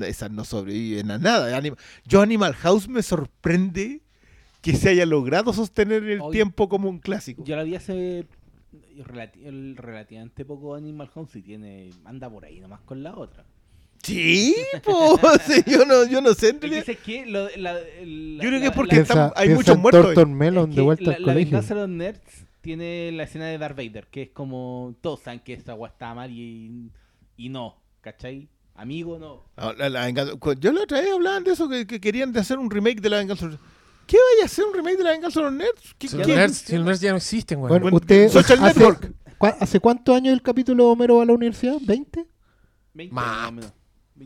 [0.02, 1.62] Esas no sobreviven a nada.
[2.06, 4.02] Yo Animal House me sorprende
[4.62, 7.44] que se haya logrado sostener el tiempo como un clásico.
[7.44, 8.26] Yo la vi hace
[8.98, 13.46] relati- el- relativamente poco Animal House y tiene anda por ahí nomás con la otra.
[14.04, 14.54] Sí,
[15.48, 16.50] sí, yo no, yo no sé.
[16.50, 20.04] en la- Yo creo la- que es porque la- están- hay muchos muertos.
[20.14, 21.46] Thornton Melon es de vuelta la, al la colegio.
[21.52, 25.40] venganza de los nerds tiene la escena de Darth Vader, que es como todos saben
[25.40, 26.92] que esta agua está mal y,
[27.38, 28.48] y no, ¿cachai?
[28.76, 29.46] Amigo, no.
[29.78, 30.10] La- la
[30.60, 33.10] yo la otra vez hablaban de eso, que, que querían de hacer un remake de
[33.10, 33.58] la venganza.
[34.06, 35.96] De ¿Qué vaya a hacer un remake de la venganza de los nerds?
[35.98, 37.70] ¿Qué- Si los nerds, si los nerds ya no existen, güey.
[37.80, 39.12] Bueno, usted Social hace, Network.
[39.38, 41.76] ¿cuá- ¿hace cuántos años el capítulo Homero va a la universidad?
[41.76, 42.26] ¿20?
[42.94, 43.26] 20 Más.
[43.26, 43.74] más o menos.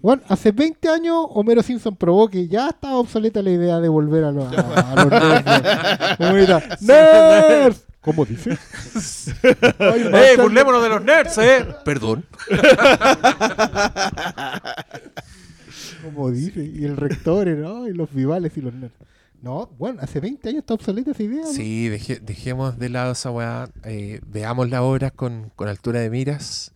[0.01, 4.23] Bueno, hace 20 años Homero Simpson probó que ya estaba obsoleta la idea de volver
[4.25, 5.11] a, los- a- a los
[6.29, 6.81] nerds.
[6.81, 7.85] ¡Nerds!
[8.01, 8.51] ¿Cómo dice?
[9.43, 11.65] ¡Eh, burlémonos de los nerds, eh!
[11.83, 12.25] Perdón.
[16.03, 16.63] ¿Cómo dice?
[16.63, 17.87] Y el rector, ¿no?
[17.87, 18.93] Y los vivales y los nerds.
[19.41, 21.45] No, bueno, hace 20 años está obsoleta esa idea.
[21.45, 23.69] Sí, deje- dejemos de lado esa weá.
[23.85, 26.73] eh, veamos la obra con, con altura de miras.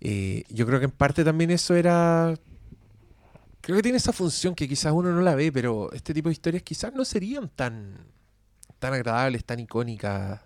[0.00, 2.34] Eh, yo creo que en parte también eso era.
[3.60, 6.32] Creo que tiene esa función que quizás uno no la ve, pero este tipo de
[6.32, 7.98] historias quizás no serían tan,
[8.78, 10.40] tan agradables, tan icónicas,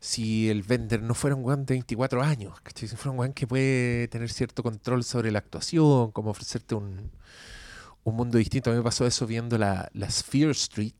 [0.00, 2.58] si el vender no fuera un weón de 24 años.
[2.62, 2.88] ¿cachai?
[2.88, 7.10] Si fuera un weón que puede tener cierto control sobre la actuación, como ofrecerte un,
[8.08, 8.70] un mundo distinto.
[8.70, 10.94] A mí me pasó eso viendo la, las Fear Street,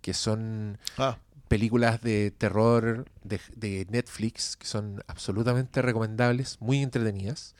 [0.00, 1.18] que son Ah,
[1.48, 7.54] películas de terror de, de Netflix que son absolutamente recomendables, muy entretenidas,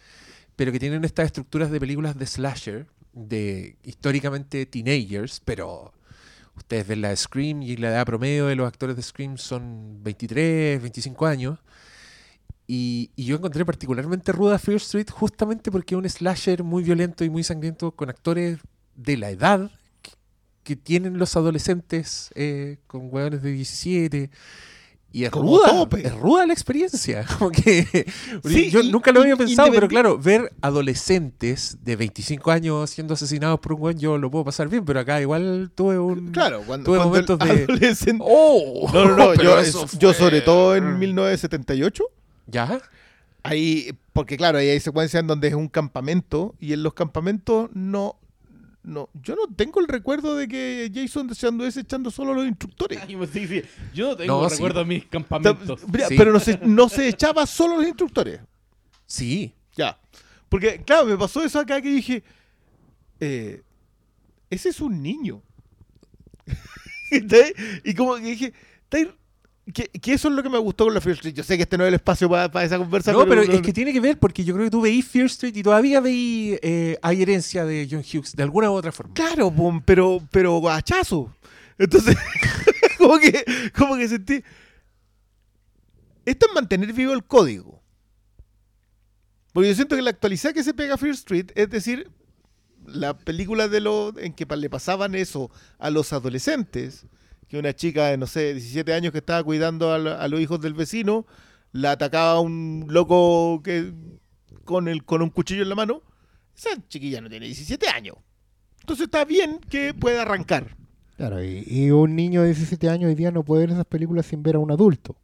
[0.56, 5.92] pero que tienen estas estructuras de películas de slasher, de históricamente teenagers, pero
[6.56, 10.02] ustedes ven la de Scream y la edad promedio de los actores de Scream son
[10.02, 11.58] 23, 25 años.
[12.66, 17.22] Y, y yo encontré particularmente ruda Fear Street justamente porque es un slasher muy violento
[17.22, 18.58] y muy sangriento con actores
[18.96, 19.70] de la edad
[20.02, 20.12] que,
[20.62, 24.30] que tienen los adolescentes eh, con hueones de 17.
[25.12, 26.04] Y es Como ruda, tope.
[26.04, 27.24] es ruda la experiencia.
[27.38, 27.86] Como que
[28.44, 32.90] Sí, yo y- nunca lo había y- pensado, pero claro, ver adolescentes de 25 años
[32.90, 36.32] siendo asesinados por un hueón, yo lo puedo pasar bien, pero acá igual tuve un...
[36.32, 38.90] claro, cuando, tuve cuando el momentos de- ¡Oh!
[38.92, 42.04] No, no, no, yo, eso yo fue- sobre todo en 1978,
[42.48, 42.80] ¿Ya?
[43.44, 47.70] ahí, porque claro, ahí hay secuencias en donde es un campamento y en los campamentos
[47.72, 48.16] no,
[48.84, 52.46] no, yo no tengo el recuerdo de que Jason se anduviese echando solo a los
[52.46, 53.00] instructores.
[53.02, 53.62] Ay, pues sí, sí.
[53.92, 54.54] Yo no tengo No, sí.
[54.56, 55.80] recuerdo de mis campamentos.
[55.90, 56.14] mira, Sí.
[56.16, 58.40] Pero no se, no se echaba solo a los instructores.
[59.06, 59.52] Sí.
[59.76, 59.98] Ya.
[60.48, 62.22] Porque, claro, me pasó eso acá que dije,
[63.20, 63.62] eh,
[64.50, 65.42] ese es un niño.
[67.84, 68.52] Y como que dije,
[68.84, 69.14] está ahí-
[69.72, 71.34] que, que eso es lo que me gustó con la Fear Street.
[71.34, 73.12] Yo sé que este no es el espacio para esa conversa.
[73.12, 75.56] No, pero es que tiene que ver porque yo creo que tú veís Fear Street
[75.56, 79.14] y todavía veís eh, hay herencia de John Hughes de alguna u otra forma.
[79.14, 79.52] Claro,
[79.84, 81.34] pero, pero hachazo.
[81.78, 82.16] Entonces,
[82.98, 83.44] como que,
[83.76, 84.44] como que sentí.
[86.26, 87.82] Esto es mantener vivo el código.
[89.52, 92.10] Porque yo siento que la actualidad que se pega a Fear Street, es decir,
[92.86, 97.06] la película de lo, en que le pasaban eso a los adolescentes,
[97.48, 100.40] que una chica de, no sé, 17 años que estaba cuidando a, la- a los
[100.40, 101.26] hijos del vecino,
[101.72, 103.92] la atacaba un loco que
[104.64, 106.02] con, el, con un cuchillo en la mano,
[106.56, 108.16] esa chiquilla no tiene 17 años.
[108.80, 110.76] Entonces está bien que pueda arrancar.
[111.16, 114.26] Claro, y, y un niño de 17 años hoy día no puede ver esas películas
[114.26, 115.16] sin ver a un adulto.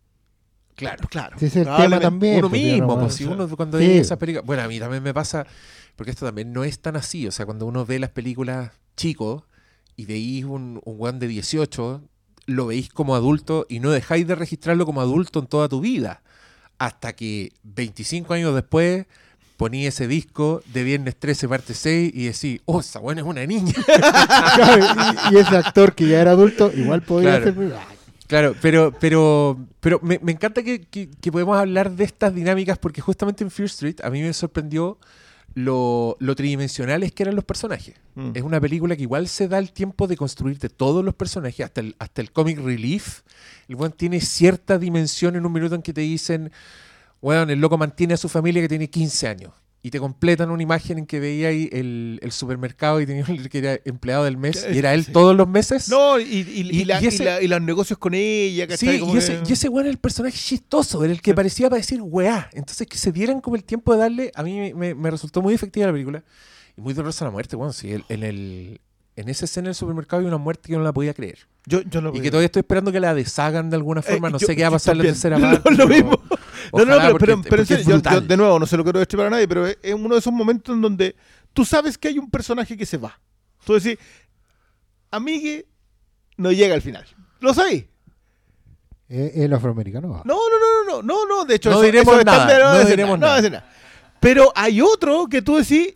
[0.76, 1.06] Claro.
[1.10, 1.36] Claro.
[1.36, 2.38] Ese es el tema también.
[2.38, 3.86] uno pues, mismo, no pues, si uno cuando Sí.
[3.86, 4.46] ve esas películas.
[4.46, 5.46] Bueno, a mí también me pasa,
[5.96, 7.26] porque esto también no es tan así.
[7.26, 9.42] O sea, cuando uno ve las películas chicos
[9.96, 12.02] y veis un, un weón de 18,
[12.50, 16.22] lo veis como adulto y no dejáis de registrarlo como adulto en toda tu vida.
[16.78, 19.06] Hasta que 25 años después
[19.56, 23.44] poní ese disco de Viernes 13, parte 6 y decís, oh, esa buena es una
[23.46, 23.74] niña.
[25.30, 27.76] Y, y ese actor que ya era adulto, igual podría Claro.
[28.26, 32.78] Claro, pero, pero, pero me, me encanta que, que, que podemos hablar de estas dinámicas
[32.78, 34.98] porque justamente en Fear Street a mí me sorprendió
[35.54, 37.96] lo, lo tridimensionales que eran los personajes.
[38.14, 38.32] Mm.
[38.34, 41.80] Es una película que igual se da el tiempo de construirte todos los personajes, hasta
[41.80, 43.22] el, hasta el comic relief.
[43.68, 46.50] El weón tiene cierta dimensión en un minuto en que te dicen,
[47.20, 49.52] weón, el loco mantiene a su familia que tiene 15 años.
[49.82, 53.38] Y te completan una imagen en que veía ahí el, el supermercado y tenía un
[53.48, 55.12] que era empleado del mes y era él Sí.
[55.12, 55.88] todos los meses.
[55.88, 58.66] No, y, y, y Y- la- y y ese- la- y los negocios con ella,
[58.68, 58.94] ¿cachai?
[58.96, 61.32] Sí, Como y ese, que- y ese weón era el personaje chistoso, era el que
[61.34, 62.50] parecía para decir weá.
[62.52, 65.40] Entonces que se dieran como el tiempo de darle, a mí me, me- me resultó
[65.40, 66.22] muy efectiva la película.
[66.76, 68.80] Y muy dolorosa la muerte, bueno, sí, el- en, el,
[69.20, 71.38] en esa escena del supermercado hay una muerte que yo no la podía creer.
[71.66, 74.32] yo, yo no Y que todavía estoy esperando que la deshagan de alguna forma, Eh,
[74.32, 75.70] no yo- sé qué va a pasar en la tercera Lo- parte.
[75.70, 76.10] lo pero mismo.
[76.72, 78.28] No, no, pero, porque- pero, pero en porque serio, es yo- yo, brutal.
[78.28, 80.32] de nuevo, no se lo quiero destripar a nadie, pero es es uno de esos
[80.32, 81.16] momentos en donde
[81.52, 83.18] tú sabes que hay un personaje que se va.
[83.64, 83.98] Tú decís,
[85.10, 85.66] amigue,
[86.36, 87.04] no llega al final.
[87.40, 87.84] ¿Lo sabéis?
[89.08, 90.22] Eh, el afroamericano va.
[90.24, 92.84] No, no, no, no, no, no, no, de hecho, No eso- diremos eso nada, no
[92.88, 93.50] diremos no voy a nada.
[93.50, 93.72] nada.
[94.20, 95.94] Pero hay otro que tú decís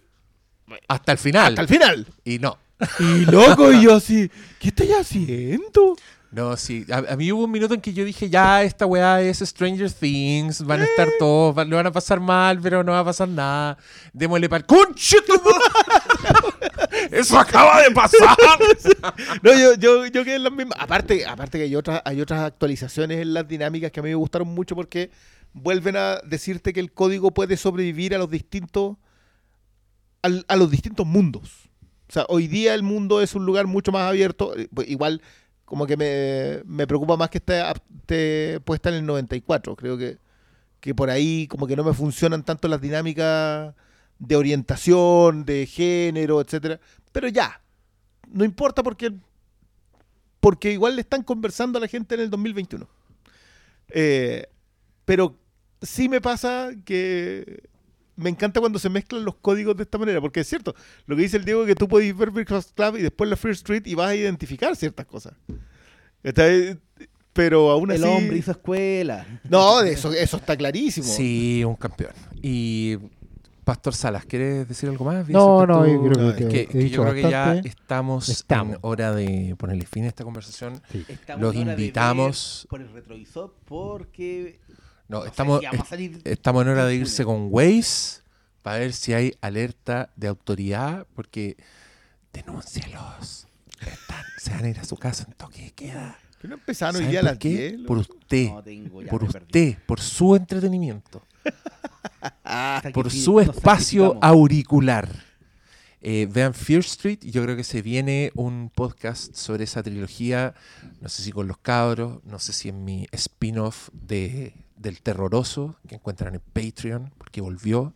[0.88, 1.48] Hasta el final.
[1.52, 2.06] hasta el final.
[2.24, 2.58] Y no.
[3.00, 5.96] Y loco, y yo así, ¿qué estoy haciendo?
[6.30, 6.84] No, sí.
[6.90, 9.92] A, a mí hubo un minuto en que yo dije, ya, esta weá es Stranger
[9.92, 11.12] Things, van a estar Eh.
[11.20, 13.78] todos, va- lo van a pasar mal, pero no va a pasar nada.
[14.12, 14.76] Démosle para el.
[17.12, 18.36] ¡Eso acaba de pasar!
[19.42, 20.78] No, yo, yo, yo quedé en las mismas.
[20.80, 24.14] Aparte, aparte que hay otras, hay otras actualizaciones en las dinámicas que a mí me
[24.16, 25.10] gustaron mucho porque
[25.52, 28.96] vuelven a decirte que el código puede sobrevivir a los distintos.
[30.22, 31.63] a los distintos mundos.
[32.08, 34.56] O sea, hoy día el mundo es un lugar mucho más abierto.
[34.56, 35.22] eh, pues Igual,
[35.64, 39.76] como que me, me preocupa más que esté, puesta en el 94.
[39.76, 40.18] Creo que,
[40.80, 43.74] que por ahí como que no me funcionan tanto las dinámicas
[44.18, 46.80] de orientación, de género, etcétera.
[47.12, 47.62] Pero ya,
[48.30, 49.12] no importa porque
[50.40, 52.86] porque igual le están conversando a la gente en el 2021.
[53.88, 54.46] Eh,
[55.06, 55.38] pero
[55.80, 57.62] sí me pasa que
[58.16, 60.74] me encanta cuando se mezclan los códigos de esta manera, porque es cierto,
[61.06, 63.36] lo que dice el Diego es que tú podés ver Breakfast Club y después la
[63.36, 65.34] First Street y vas a identificar ciertas cosas.
[66.22, 66.44] Está-
[67.32, 68.00] Pero aún así...
[68.02, 69.26] El hombre hizo escuela.
[69.48, 71.06] No, de eso, eso está clarísimo.
[71.06, 72.12] Sí, un campeón.
[72.40, 72.96] Y
[73.64, 75.28] Pastor Salas, ¿quieres decir algo más?
[75.28, 78.28] No, no, yo creo No, que, que, he que dicho yo creo que ya estamos,
[78.28, 78.74] Estamos.
[78.74, 80.80] en hora de ponerle fin a esta conversación.
[80.92, 81.04] Sí.
[81.38, 84.60] Los invitamos- por el retrovisor porque
[85.08, 88.22] No, estamos, si salir estamos en hora de irse con Waze
[88.62, 91.56] para ver si hay alerta de autoridad, porque
[92.32, 93.46] denúncielos.
[93.80, 96.18] Están, se van a ir a su casa en toque de queda.
[96.40, 97.72] Que no empezaron hoy ¿Saben día a las qué?
[97.72, 97.86] 10.
[97.86, 98.48] Por usted.
[98.50, 99.44] No tengo, ya por perdí.
[99.44, 101.22] usted, por su entretenimiento,
[102.92, 105.08] por su espacio auricular.
[106.06, 110.54] Eh, vean Fear Street, y yo creo que se viene un podcast sobre esa trilogía,
[111.00, 114.52] no sé si con los cabros, no sé si en mi spin-off de,
[114.84, 117.94] del terroroso, que encuentran en Patreon, porque volvió,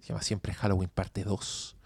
[0.00, 1.76] se llama siempre Halloween parte 2.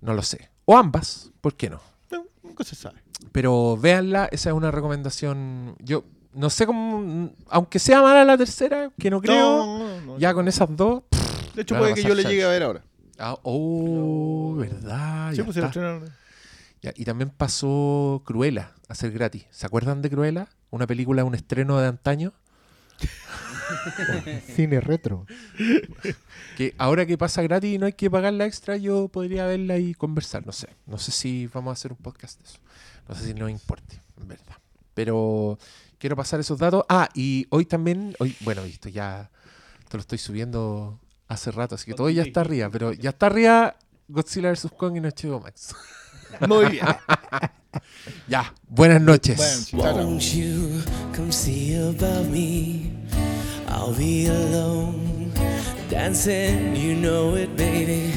[0.00, 0.50] No lo sé.
[0.64, 1.80] O ambas, ¿por qué no?
[2.10, 3.02] No, nunca se sabe.
[3.32, 5.76] Pero véanla, esa es una recomendación.
[5.80, 10.32] Yo no sé cómo, aunque sea mala la tercera, que no creo, No, no, ya
[10.32, 11.02] con esas dos.
[11.54, 12.84] De hecho, puede que yo le llegue a ver ahora.
[13.18, 15.34] Ah, oh, verdad.
[15.34, 15.56] Sí, pues.
[16.82, 19.44] Ya, y también pasó Cruella a ser gratis.
[19.50, 20.48] ¿Se acuerdan de Cruella?
[20.70, 22.32] Una película, un estreno de antaño.
[24.54, 25.26] Cine retro.
[26.56, 29.94] Que ahora que pasa gratis y no hay que pagarla extra, yo podría verla y
[29.94, 30.46] conversar.
[30.46, 30.68] No sé.
[30.86, 32.58] No sé si vamos a hacer un podcast de eso.
[33.08, 34.56] No sé si nos importe, en verdad.
[34.94, 35.58] Pero
[35.98, 36.84] quiero pasar esos datos.
[36.88, 39.30] Ah, y hoy también, hoy, bueno, esto ya
[39.88, 42.68] te lo estoy subiendo hace rato, así que todo ya está arriba.
[42.70, 43.76] Pero ya está arriba
[44.08, 44.68] Godzilla vs.
[44.76, 45.74] Kong en HBO Max.
[46.48, 46.86] Muy bien.
[48.26, 49.70] Ya, buenas noches.
[49.72, 50.18] Bueno, chao,
[53.70, 55.32] I'll be alone,
[55.88, 58.12] dancing, you know it, baby.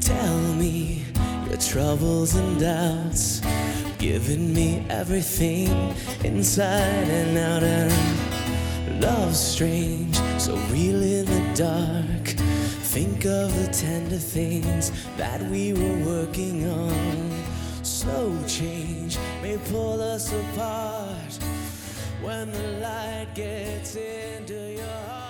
[0.00, 1.04] Tell me
[1.48, 3.40] your troubles and doubts,
[3.98, 7.62] giving me everything inside and out.
[7.62, 12.26] And love's strange, so real in the dark.
[12.92, 17.44] Think of the tender things that we were working on.
[17.84, 21.55] Slow change may pull us apart
[22.22, 25.25] when the light gets into your heart.